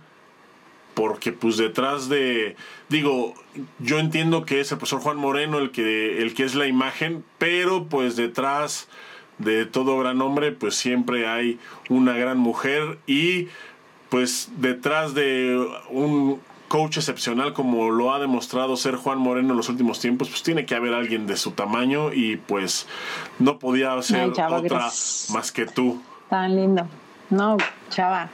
porque 0.93 1.31
pues 1.31 1.57
detrás 1.57 2.09
de 2.09 2.55
digo 2.89 3.33
yo 3.79 3.99
entiendo 3.99 4.45
que 4.45 4.59
es 4.59 4.71
el 4.71 4.77
profesor 4.77 5.01
Juan 5.01 5.17
Moreno 5.17 5.59
el 5.59 5.71
que 5.71 6.21
el 6.21 6.33
que 6.33 6.43
es 6.43 6.55
la 6.55 6.67
imagen 6.67 7.23
pero 7.37 7.85
pues 7.85 8.15
detrás 8.15 8.87
de 9.37 9.65
todo 9.65 9.97
gran 9.99 10.21
hombre 10.21 10.51
pues 10.51 10.75
siempre 10.75 11.27
hay 11.27 11.59
una 11.89 12.13
gran 12.13 12.37
mujer 12.37 12.97
y 13.07 13.47
pues 14.09 14.49
detrás 14.57 15.13
de 15.13 15.65
un 15.89 16.41
coach 16.71 16.95
excepcional 16.95 17.51
como 17.51 17.91
lo 17.91 18.13
ha 18.13 18.19
demostrado 18.19 18.77
ser 18.77 18.95
Juan 18.95 19.17
Moreno 19.17 19.51
en 19.51 19.57
los 19.57 19.67
últimos 19.67 19.99
tiempos, 19.99 20.29
pues 20.29 20.41
tiene 20.41 20.65
que 20.65 20.73
haber 20.73 20.93
alguien 20.93 21.27
de 21.27 21.35
su 21.35 21.51
tamaño 21.51 22.13
y 22.13 22.37
pues 22.37 22.87
no 23.39 23.59
podía 23.59 24.01
ser 24.01 24.29
otra 24.29 24.89
más 25.33 25.51
que 25.51 25.65
tú. 25.65 26.01
Tan 26.29 26.55
lindo. 26.55 26.87
No, 27.29 27.57
chava. 27.89 28.29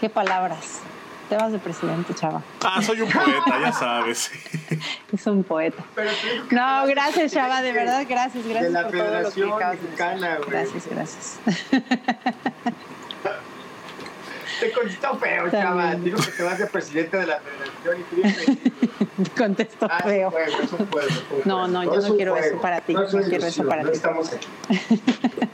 Qué 0.00 0.10
palabras. 0.10 0.80
Te 1.28 1.36
vas 1.36 1.52
de 1.52 1.60
presidente, 1.60 2.12
chava. 2.14 2.42
Ah, 2.64 2.82
soy 2.82 3.00
un 3.00 3.12
poeta, 3.12 3.60
ya 3.60 3.72
sabes. 3.72 4.32
Es 5.12 5.24
un 5.28 5.44
poeta. 5.44 5.84
No, 6.50 6.84
gracias, 6.88 7.32
Chava, 7.32 7.62
de 7.62 7.70
verdad, 7.70 8.04
gracias, 8.08 8.44
gracias 8.44 8.64
De 8.64 8.70
la 8.70 8.82
por 8.82 8.90
todo 8.90 9.04
lo 9.04 9.30
que 9.30 9.30
Federación. 9.30 9.50
Mexicana, 9.70 10.36
güey. 10.38 10.50
Gracias, 10.50 10.88
gracias. 10.88 11.38
Te 14.60 14.72
contestó 14.72 15.18
feo, 15.18 15.46
Está 15.46 15.62
chava. 15.62 15.86
bien. 15.90 16.04
Digo 16.04 16.18
que 16.18 16.30
te 16.32 16.42
vas 16.42 16.58
de 16.58 16.66
presidente 16.66 17.16
de 17.16 17.26
la 17.26 17.40
federación 17.40 18.00
y 18.00 18.02
tú 18.04 18.16
dices, 18.22 18.58
Contesto 19.36 19.86
ah, 19.90 20.02
feo. 20.04 20.28
es 20.28 20.34
un 20.34 20.50
juego, 20.50 20.62
es 20.62 20.72
un 20.72 20.86
juego, 20.88 21.08
es 21.08 21.16
un 21.16 21.42
No, 21.44 21.68
no, 21.68 21.84
yo 21.84 22.00
no 22.08 22.16
quiero 22.16 22.32
juego. 22.32 22.46
eso 22.48 22.60
para 22.60 22.80
ti, 22.80 22.94
No, 22.94 23.06
quiero 23.06 23.46
eso 23.46 23.66
para 23.68 23.82
ti. 23.82 23.90
estamos 23.92 24.32
aquí. 24.32 24.46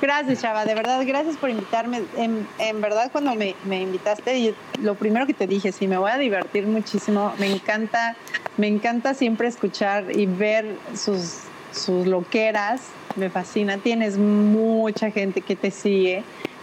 Gracias, 0.00 0.40
Chava, 0.42 0.64
de 0.64 0.74
verdad, 0.76 1.02
gracias 1.04 1.36
por 1.36 1.50
invitarme. 1.50 2.02
En, 2.16 2.46
en 2.58 2.80
verdad, 2.80 3.10
cuando 3.10 3.34
me, 3.34 3.56
me 3.64 3.82
invitaste, 3.82 4.40
yo- 4.44 4.52
lo 4.80 4.94
primero 4.94 5.26
que 5.26 5.34
te 5.34 5.48
dije, 5.48 5.72
sí, 5.72 5.88
me 5.88 5.98
voy 5.98 6.12
a 6.12 6.18
divertir 6.18 6.66
muchísimo. 6.68 7.34
Me 7.38 7.46
encanta, 7.52 8.14
me 8.58 8.68
encanta 8.68 9.14
siempre 9.14 9.48
escuchar 9.48 10.04
y 10.16 10.26
ver 10.26 10.76
sus, 10.94 11.38
sus 11.72 12.06
loqueras. 12.06 12.80
Me 13.16 13.28
fascina. 13.28 13.78
Tienes 13.78 14.16
mucha 14.18 15.10
gente 15.10 15.40
que 15.40 15.56
te 15.56 15.72
sigue 15.72 16.22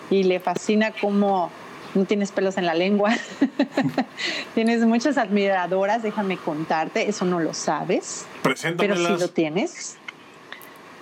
y 0.10 0.24
le 0.24 0.40
fascina 0.40 0.92
cómo 1.00 1.50
no 1.94 2.06
tienes 2.06 2.32
pelos 2.32 2.58
en 2.58 2.66
la 2.66 2.74
lengua. 2.74 3.12
tienes 4.56 4.82
muchas 4.86 5.18
admiradoras, 5.18 6.04
déjame 6.04 6.38
contarte, 6.38 7.08
eso 7.10 7.26
no 7.26 7.40
lo 7.40 7.54
sabes, 7.54 8.26
pero 8.44 8.56
sí 8.56 8.64
Preséntamelas. 8.74 9.20
lo 9.22 9.30
tienes. 9.30 9.98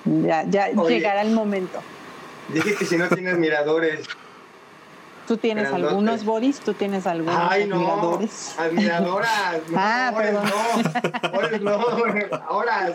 Ya, 0.05 0.43
ya 0.47 0.69
Oye. 0.75 0.95
llegará 0.97 1.21
el 1.21 1.31
momento. 1.31 1.81
Dije 2.49 2.75
que 2.75 2.85
si 2.85 2.97
no 2.97 3.07
tienes 3.09 3.37
miradores. 3.37 4.01
¿Tú 5.27 5.37
tienes 5.37 5.69
Grandote. 5.69 5.89
algunos 5.91 6.25
bodies? 6.25 6.59
¿Tú 6.59 6.73
tienes 6.73 7.07
algunos 7.07 7.39
Ay, 7.49 7.65
no. 7.65 7.77
admiradores? 7.77 8.55
Admiradoras. 8.59 9.61
No, 9.69 9.77
Ah, 9.79 10.13
perdón. 10.15 10.43
no. 11.61 11.77
No. 11.77 12.37
Ahora. 12.49 12.93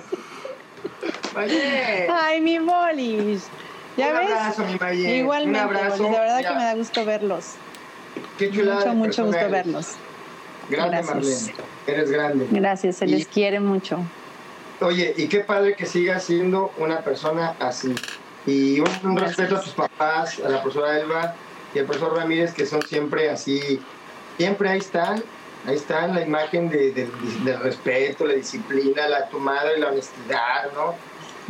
Oye. 1.37 2.07
Ay, 2.13 2.41
mi 2.43 2.59
bolis. 2.59 3.45
¿Ya 3.99 4.09
un 4.13 4.19
ves? 4.19 4.31
abrazo, 4.31 4.65
mi 4.65 4.77
Maye. 4.79 5.17
Igualmente, 5.17 5.59
Un 5.61 5.65
abrazo. 5.67 5.97
bolis, 6.05 6.13
de 6.13 6.19
verdad 6.21 6.39
que 6.49 6.55
me 6.55 6.65
da 6.65 6.75
gusto 6.75 7.05
verlos. 7.05 7.45
Qué 8.39 8.51
chulada. 8.51 8.79
Mucho, 8.87 8.95
mucho 8.95 9.25
gusto 9.27 9.39
eres. 9.41 9.51
verlos. 9.53 9.87
Grande, 10.71 10.97
Gracias. 10.99 11.15
Marlene. 11.17 11.55
Eres 11.87 12.11
grande. 12.11 12.47
Gracias, 12.51 12.97
se 12.97 13.07
Y- 13.07 13.09
les 13.11 13.27
quiere 13.27 13.61
mucho. 13.61 13.99
Oye, 14.81 15.13
y 15.17 15.27
qué 15.29 15.41
padre 15.41 15.75
que 15.75 15.87
sigas 15.87 16.23
siendo 16.25 16.73
una 16.79 17.01
persona 17.01 17.55
así. 17.59 17.95
Y 18.47 18.79
un, 18.81 19.17
respeto 19.17 19.57
a 19.57 19.61
tus 19.63 19.73
papás, 19.73 20.39
a 20.45 20.49
la 20.49 20.63
profesora 20.63 20.99
Elba 20.99 21.35
y 21.75 21.81
al 21.81 21.85
profesor 21.87 22.17
Ramírez, 22.17 22.55
que 22.55 22.65
son 22.67 22.83
siempre 22.83 23.29
así. 23.31 23.81
Siempre 24.37 24.69
ahí 24.71 24.79
están. 24.79 25.23
Ahí 25.67 25.75
están 25.75 26.15
la 26.15 26.23
imagen 26.23 26.69
de, 26.71 26.93
de- 26.93 27.11
del 27.45 27.59
respeto, 27.61 28.25
la 28.25 28.35
disciplina, 28.35 29.09
la 29.09 29.29
tu 29.29 29.39
madre, 29.41 29.79
la 29.79 29.89
honestidad, 29.89 30.71
¿no? 30.75 30.95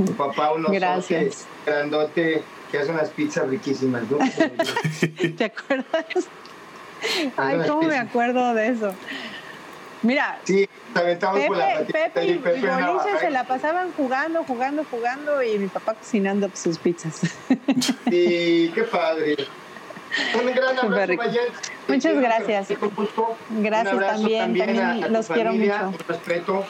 Tu 0.06 0.12
papá, 0.14 0.52
un 0.52 0.64
osote 0.64 0.78
Gracias. 0.78 1.46
grandote 1.66 2.42
que 2.70 2.78
hace 2.78 2.90
unas 2.90 3.08
pizzas 3.10 3.48
riquísimas, 3.48 4.02
¿no? 4.10 4.18
¿Te 5.36 5.44
acuerdas? 5.44 6.06
Ay, 7.36 7.60
¿cómo 7.66 7.82
me 7.82 7.98
acuerdo 7.98 8.54
de 8.54 8.68
eso? 8.68 8.94
Mira, 10.02 10.38
Sí, 10.44 10.68
la 10.94 11.02
Pepe, 11.84 12.24
y 12.24 12.30
y, 12.30 13.18
se 13.20 13.30
la 13.30 13.44
pasaban 13.44 13.92
jugando, 13.92 14.44
jugando, 14.44 14.84
jugando 14.88 15.42
y 15.42 15.58
mi 15.58 15.66
papá 15.66 15.94
cocinando 15.94 16.50
sus 16.54 16.78
pizzas. 16.78 17.20
Sí, 18.08 18.70
qué 18.74 18.82
padre. 18.90 19.36
Un 20.34 20.54
gran 20.54 20.78
abrazo, 20.78 21.16
Muchas 21.88 22.20
gracias. 22.20 22.68
Gracias 23.50 24.06
también, 24.06 24.56
también 24.56 25.12
los 25.12 25.26
quiero 25.28 25.52
mucho. 25.52 25.92
Respeto. 26.06 26.64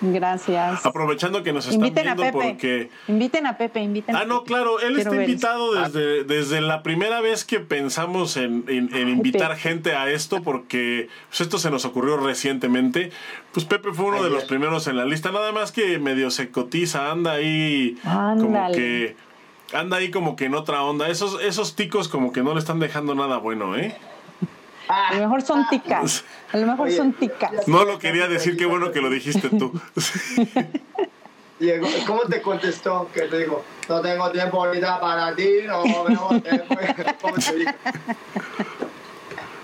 Gracias. 0.00 0.84
Aprovechando 0.84 1.42
que 1.42 1.52
nos 1.52 1.66
están 1.66 1.80
Inviten 1.86 2.08
a 2.08 2.16
Pepe. 2.16 2.32
porque... 2.32 2.90
Inviten 3.08 3.46
a 3.46 3.56
Pepe, 3.56 3.80
inviten 3.80 4.14
a 4.14 4.20
Ah, 4.20 4.24
no, 4.24 4.44
claro, 4.44 4.80
él 4.80 4.94
Quiero 4.94 4.98
está 4.98 5.10
ver 5.10 5.28
invitado 5.28 5.74
desde, 5.74 6.24
desde 6.24 6.60
la 6.60 6.82
primera 6.82 7.20
vez 7.20 7.44
que 7.44 7.60
pensamos 7.60 8.36
en, 8.36 8.64
en- 8.68 8.94
en 8.94 9.08
invitar 9.08 9.50
Pepe. 9.50 9.60
gente 9.60 9.94
a 9.94 10.10
esto, 10.10 10.42
porque 10.42 11.08
pues, 11.28 11.40
esto 11.42 11.58
se 11.58 11.70
nos 11.70 11.84
ocurrió 11.84 12.16
recientemente. 12.16 13.10
Pues 13.52 13.64
Pepe 13.66 13.92
fue 13.92 14.06
uno 14.06 14.22
de 14.22 14.30
los 14.30 14.44
primeros 14.44 14.86
en 14.88 14.96
la 14.96 15.04
lista, 15.04 15.30
nada 15.32 15.52
más 15.52 15.72
que 15.72 15.98
medio 15.98 16.30
se 16.30 16.50
cotiza, 16.50 17.10
anda 17.10 17.32
ahí 17.32 17.96
como 18.02 18.18
Ándale. 18.58 18.76
que... 18.76 19.16
Anda 19.72 19.96
ahí 19.96 20.10
como 20.10 20.36
que 20.36 20.44
en 20.44 20.54
otra 20.54 20.82
onda. 20.84 21.08
Esos, 21.08 21.40
esos 21.42 21.74
ticos 21.74 22.08
como 22.08 22.32
que 22.32 22.42
no 22.42 22.52
le 22.52 22.58
estestán 22.58 22.78
dejando 22.80 23.14
nada 23.14 23.38
bueno, 23.38 23.76
¿eh? 23.76 23.96
A 24.88 25.14
lo 25.14 25.20
mejor 25.20 25.42
son 25.42 25.68
ticas. 25.68 26.24
A 26.52 26.56
lo 26.56 26.66
mejor 26.66 26.88
Oye, 26.88 26.96
son 26.96 27.12
ticas. 27.12 27.66
No 27.66 27.84
lo 27.84 27.98
quería 27.98 28.28
decir, 28.28 28.56
qué 28.56 28.66
bueno 28.66 28.92
que 28.92 29.00
lo 29.00 29.10
dijiste 29.10 29.48
tú. 29.48 29.72
Diego, 31.58 31.86
¿cómo 32.06 32.22
te 32.22 32.42
contestó? 32.42 33.08
Que 33.14 33.22
te 33.22 33.38
digo, 33.38 33.64
no 33.88 34.00
tengo 34.00 34.30
tiempo 34.30 34.64
ahorita 34.64 35.00
para 35.00 35.34
ti, 35.34 35.48
no 35.66 35.82
tengo 35.82 36.40
tiempo. 36.40 36.76
¿Cómo 37.20 37.34
te 37.36 37.54
dijo? 37.54 37.72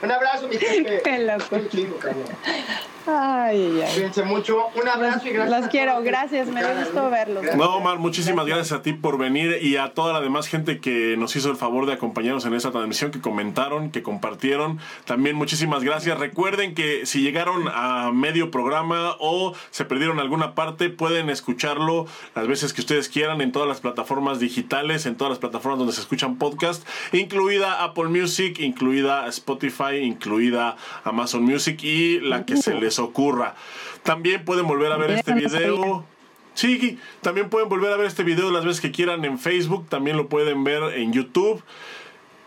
Un 0.03 0.11
abrazo, 0.11 0.49
mi 0.49 0.57
jefe. 0.57 1.01
Qué 1.05 1.19
loco. 1.19 1.45
Qué 1.51 1.69
chingo, 1.69 1.97
cabrón. 1.97 2.25
Ay, 3.07 3.83
ay. 3.83 3.93
Cuídense 3.95 4.23
mucho. 4.25 4.69
Un 4.75 4.89
abrazo 4.89 5.27
y 5.27 5.31
gracias. 5.31 5.61
Los 5.61 5.71
quiero, 5.71 6.03
gracias, 6.03 6.49
me 6.49 6.61
dio 6.61 6.75
gusto 6.77 7.11
verlos. 7.11 7.43
Gracias. 7.43 7.57
No, 7.57 7.77
Omar, 7.77 7.99
muchísimas 7.99 8.47
gracias 8.47 8.73
a 8.73 8.83
ti 8.83 8.93
por 8.93 9.19
venir 9.19 9.59
y 9.63 9.77
a 9.77 9.95
toda 9.95 10.13
la 10.13 10.21
demás 10.21 10.47
gente 10.49 10.81
que 10.81 11.17
nos 11.17 11.35
hizo 11.35 11.51
el 11.51 11.57
favor 11.57 11.87
de 11.87 11.95
acompañarnos 11.95 12.45
en 12.45 12.55
esta 12.55 12.71
transmisión, 12.71 13.11
que 13.11 13.21
comentaron, 13.21 13.91
que 13.91 14.03
compartieron. 14.03 14.79
También 15.07 15.37
muchísimas 15.37 15.83
gracias. 15.83 16.19
Recuerden 16.19 16.75
que 16.75 17.07
si 17.07 17.23
llegaron 17.23 17.69
a 17.73 18.11
medio 18.13 18.51
programa 18.51 19.17
o 19.19 19.55
se 19.71 19.85
perdieron 19.85 20.21
alguna 20.21 20.55
parte, 20.55 20.91
pueden 20.91 21.31
escucharlo 21.31 22.07
las 22.35 22.47
veces 22.47 22.73
que 22.73 22.83
ustedes 22.83 23.09
quieran 23.09 23.41
en 23.41 23.51
todas 23.51 23.69
las 23.69 23.81
plataformas 23.81 24.41
digitales, 24.41 25.07
en 25.07 25.17
todas 25.17 25.31
las 25.31 25.39
plataformas 25.39 25.79
donde 25.79 25.95
se 25.95 26.03
escuchan 26.03 26.37
podcast, 26.37 26.87
incluida 27.13 27.83
Apple 27.83 28.09
Music, 28.09 28.61
incluida 28.61 29.27
Spotify, 29.29 29.90
incluida 29.97 30.77
Amazon 31.05 31.43
Music 31.43 31.83
y 31.83 32.21
la 32.21 32.45
que 32.45 32.57
se 32.57 32.75
les 32.75 32.99
ocurra. 32.99 33.55
También 34.03 34.45
pueden 34.45 34.67
volver 34.67 34.93
a 34.93 34.97
ver 34.97 35.11
este 35.11 35.35
video. 35.35 36.05
Sí, 36.55 36.99
también 37.23 37.49
pueden 37.49 37.69
volver 37.69 37.93
a 37.93 37.97
ver 37.97 38.07
este 38.07 38.25
video 38.25 38.51
las 38.51 38.65
veces 38.65 38.81
que 38.81 38.91
quieran 38.91 39.25
en 39.25 39.39
Facebook, 39.39 39.89
también 39.89 40.17
lo 40.17 40.29
pueden 40.29 40.65
ver 40.65 40.83
en 40.95 41.13
YouTube. 41.13 41.63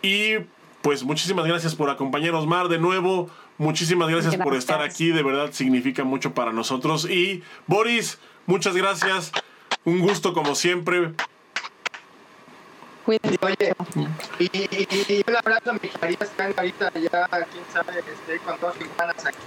Y 0.02 0.36
pues 0.82 1.03
muchísimas 1.03 1.45
gracias 1.45 1.76
por 1.76 1.90
acompañarnos, 1.90 2.45
Mar, 2.45 2.68
de 2.68 2.78
nuevo. 2.78 3.30
Muchísimas 3.57 4.10
gracias, 4.10 4.36
por 4.36 4.56
estar 4.56 4.82
aquí, 4.82 5.10
de 5.10 5.24
verdad 5.24 5.52
significa 5.52 6.03
mucho 6.03 6.34
para 6.34 6.52
nosotros. 6.52 7.10
Y 7.10 7.44
Boris, 7.68 8.20
muchas 8.45 8.76
gracias. 8.76 9.32
Un 9.86 9.99
gusto 9.99 10.34
como 10.34 10.56
siempre. 10.56 11.14
Cuídense. 13.05 13.38
Oye, 13.41 13.75
y, 14.39 14.45
y- 14.57 14.88
y 15.09 15.23
un 15.30 15.35
abrazo 15.35 15.71
a 15.71 15.73
mis 15.73 15.81
que 15.91 16.17
están 16.23 16.53
ahorita 16.57 16.91
ya, 16.93 17.27
quién 17.51 17.63
sabe, 17.73 17.99
este, 17.99 18.39
con 18.39 18.59
dos 18.61 18.75
hermanas 18.80 19.25
aquí. 19.25 19.38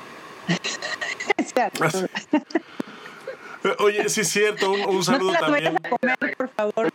Oye, 3.79 4.09
sí 4.09 4.21
es 4.21 4.29
cierto, 4.29 4.71
un, 4.71 5.03
saludo 5.03 5.33
también. 5.33 5.77
a 5.83 5.89
comer, 5.89 6.37
por 6.37 6.49
favor. 6.51 6.93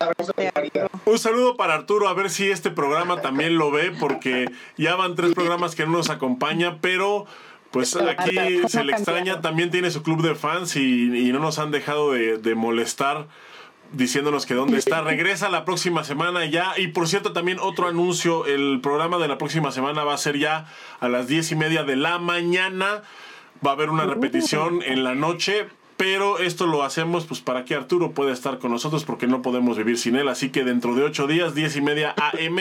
Un 1.06 1.20
saludo 1.20 1.58
para 1.58 1.74
Arturo, 1.74 2.08
a 2.08 2.14
ver 2.14 2.30
si 2.30 2.50
este 2.50 2.70
programa 2.72 3.22
también 3.22 3.58
lo 3.58 3.72
ve, 3.72 3.92
porque 4.00 4.50
ya 4.78 4.96
van 4.96 5.16
tres 5.16 5.34
programas 5.34 5.76
que 5.76 5.86
no 5.86 5.92
nos 5.94 6.10
acompaña, 6.10 6.78
pero 6.80 7.26
pues 7.72 7.96
aquí 7.96 8.62
se 8.70 8.84
le 8.86 8.94
extraña, 8.94 9.42
también 9.42 9.70
tiene 9.72 9.92
su 9.92 10.02
club 10.04 10.22
de 10.22 10.36
fans 10.36 10.76
y, 10.78 11.28
y 11.28 11.32
no 11.34 11.40
nos 11.40 11.60
han 11.60 11.72
dejado 11.72 12.14
de, 12.14 12.38
de 12.38 12.56
molestar 12.56 13.28
diciéndonos 13.94 14.46
que 14.46 14.54
dónde 14.54 14.78
está. 14.78 15.02
Regresa 15.02 15.50
la 15.50 15.66
próxima 15.66 16.04
semana 16.04 16.46
ya. 16.46 16.74
Y 16.78 16.88
por 16.88 17.08
cierto, 17.08 17.34
también 17.34 17.60
otro 17.60 17.88
anuncio, 17.88 18.46
el 18.46 18.80
programa 18.82 19.18
de 19.18 19.28
la 19.28 19.38
próxima 19.38 19.72
semana 19.72 20.04
va 20.04 20.14
a 20.14 20.18
ser 20.18 20.38
ya 20.38 20.68
a 21.00 21.10
las 21.10 21.28
diez 21.28 21.52
y 21.52 21.56
media 21.56 21.84
de 21.84 21.96
la 21.96 22.20
mañana. 22.20 23.04
Va 23.66 23.72
a 23.72 23.74
haber 23.74 23.90
una 23.90 24.06
repetición 24.06 24.82
en 24.84 25.04
la 25.04 25.16
noche. 25.16 25.68
Pero 25.98 26.40
esto 26.40 26.66
lo 26.66 26.82
hacemos 26.82 27.28
pues 27.28 27.42
para 27.42 27.64
que 27.64 27.76
Arturo 27.76 28.14
pueda 28.14 28.34
estar 28.34 28.58
con 28.58 28.72
nosotros 28.72 29.04
porque 29.04 29.28
no 29.28 29.44
podemos 29.44 29.78
vivir 29.78 30.00
sin 30.00 30.16
él. 30.16 30.30
Así 30.30 30.50
que 30.50 30.64
dentro 30.64 30.96
de 30.96 31.04
ocho 31.04 31.28
días, 31.28 31.54
diez 31.54 31.76
y 31.76 31.82
media 31.82 32.16
AM. 32.18 32.58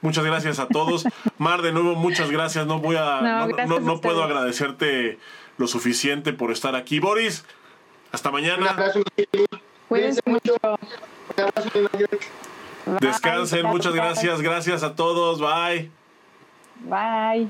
Muchas 0.00 0.24
gracias 0.24 0.58
a 0.60 0.66
todos. 0.66 1.04
Mar, 1.36 1.60
de 1.60 1.72
nuevo, 1.72 1.94
muchas 1.94 2.30
gracias. 2.30 2.66
No 2.66 2.78
voy 2.78 2.96
a, 2.96 3.20
No, 3.66 3.80
no, 3.80 3.92
a 3.96 4.00
puedo 4.00 4.22
agradecerte 4.22 5.18
lo 5.58 5.66
suficiente 5.66 6.32
por 6.32 6.52
estar 6.52 6.74
aquí. 6.74 7.00
Boris, 7.00 7.44
hasta 8.12 8.30
Un 8.30 8.36
mañana. 8.36 8.70
abrazo, 8.70 9.02
mi 9.14 9.69
Cuídense 9.90 10.20
mucho. 10.24 10.54
Un 10.62 10.78
abrazo. 11.42 11.68
Descansen, 13.00 13.66
muchas 13.66 13.92
gracias. 13.92 14.40
Gracias 14.40 14.84
a 14.84 14.94
todos. 14.94 15.40
Bye. 15.40 15.90
Bye. 16.84 17.48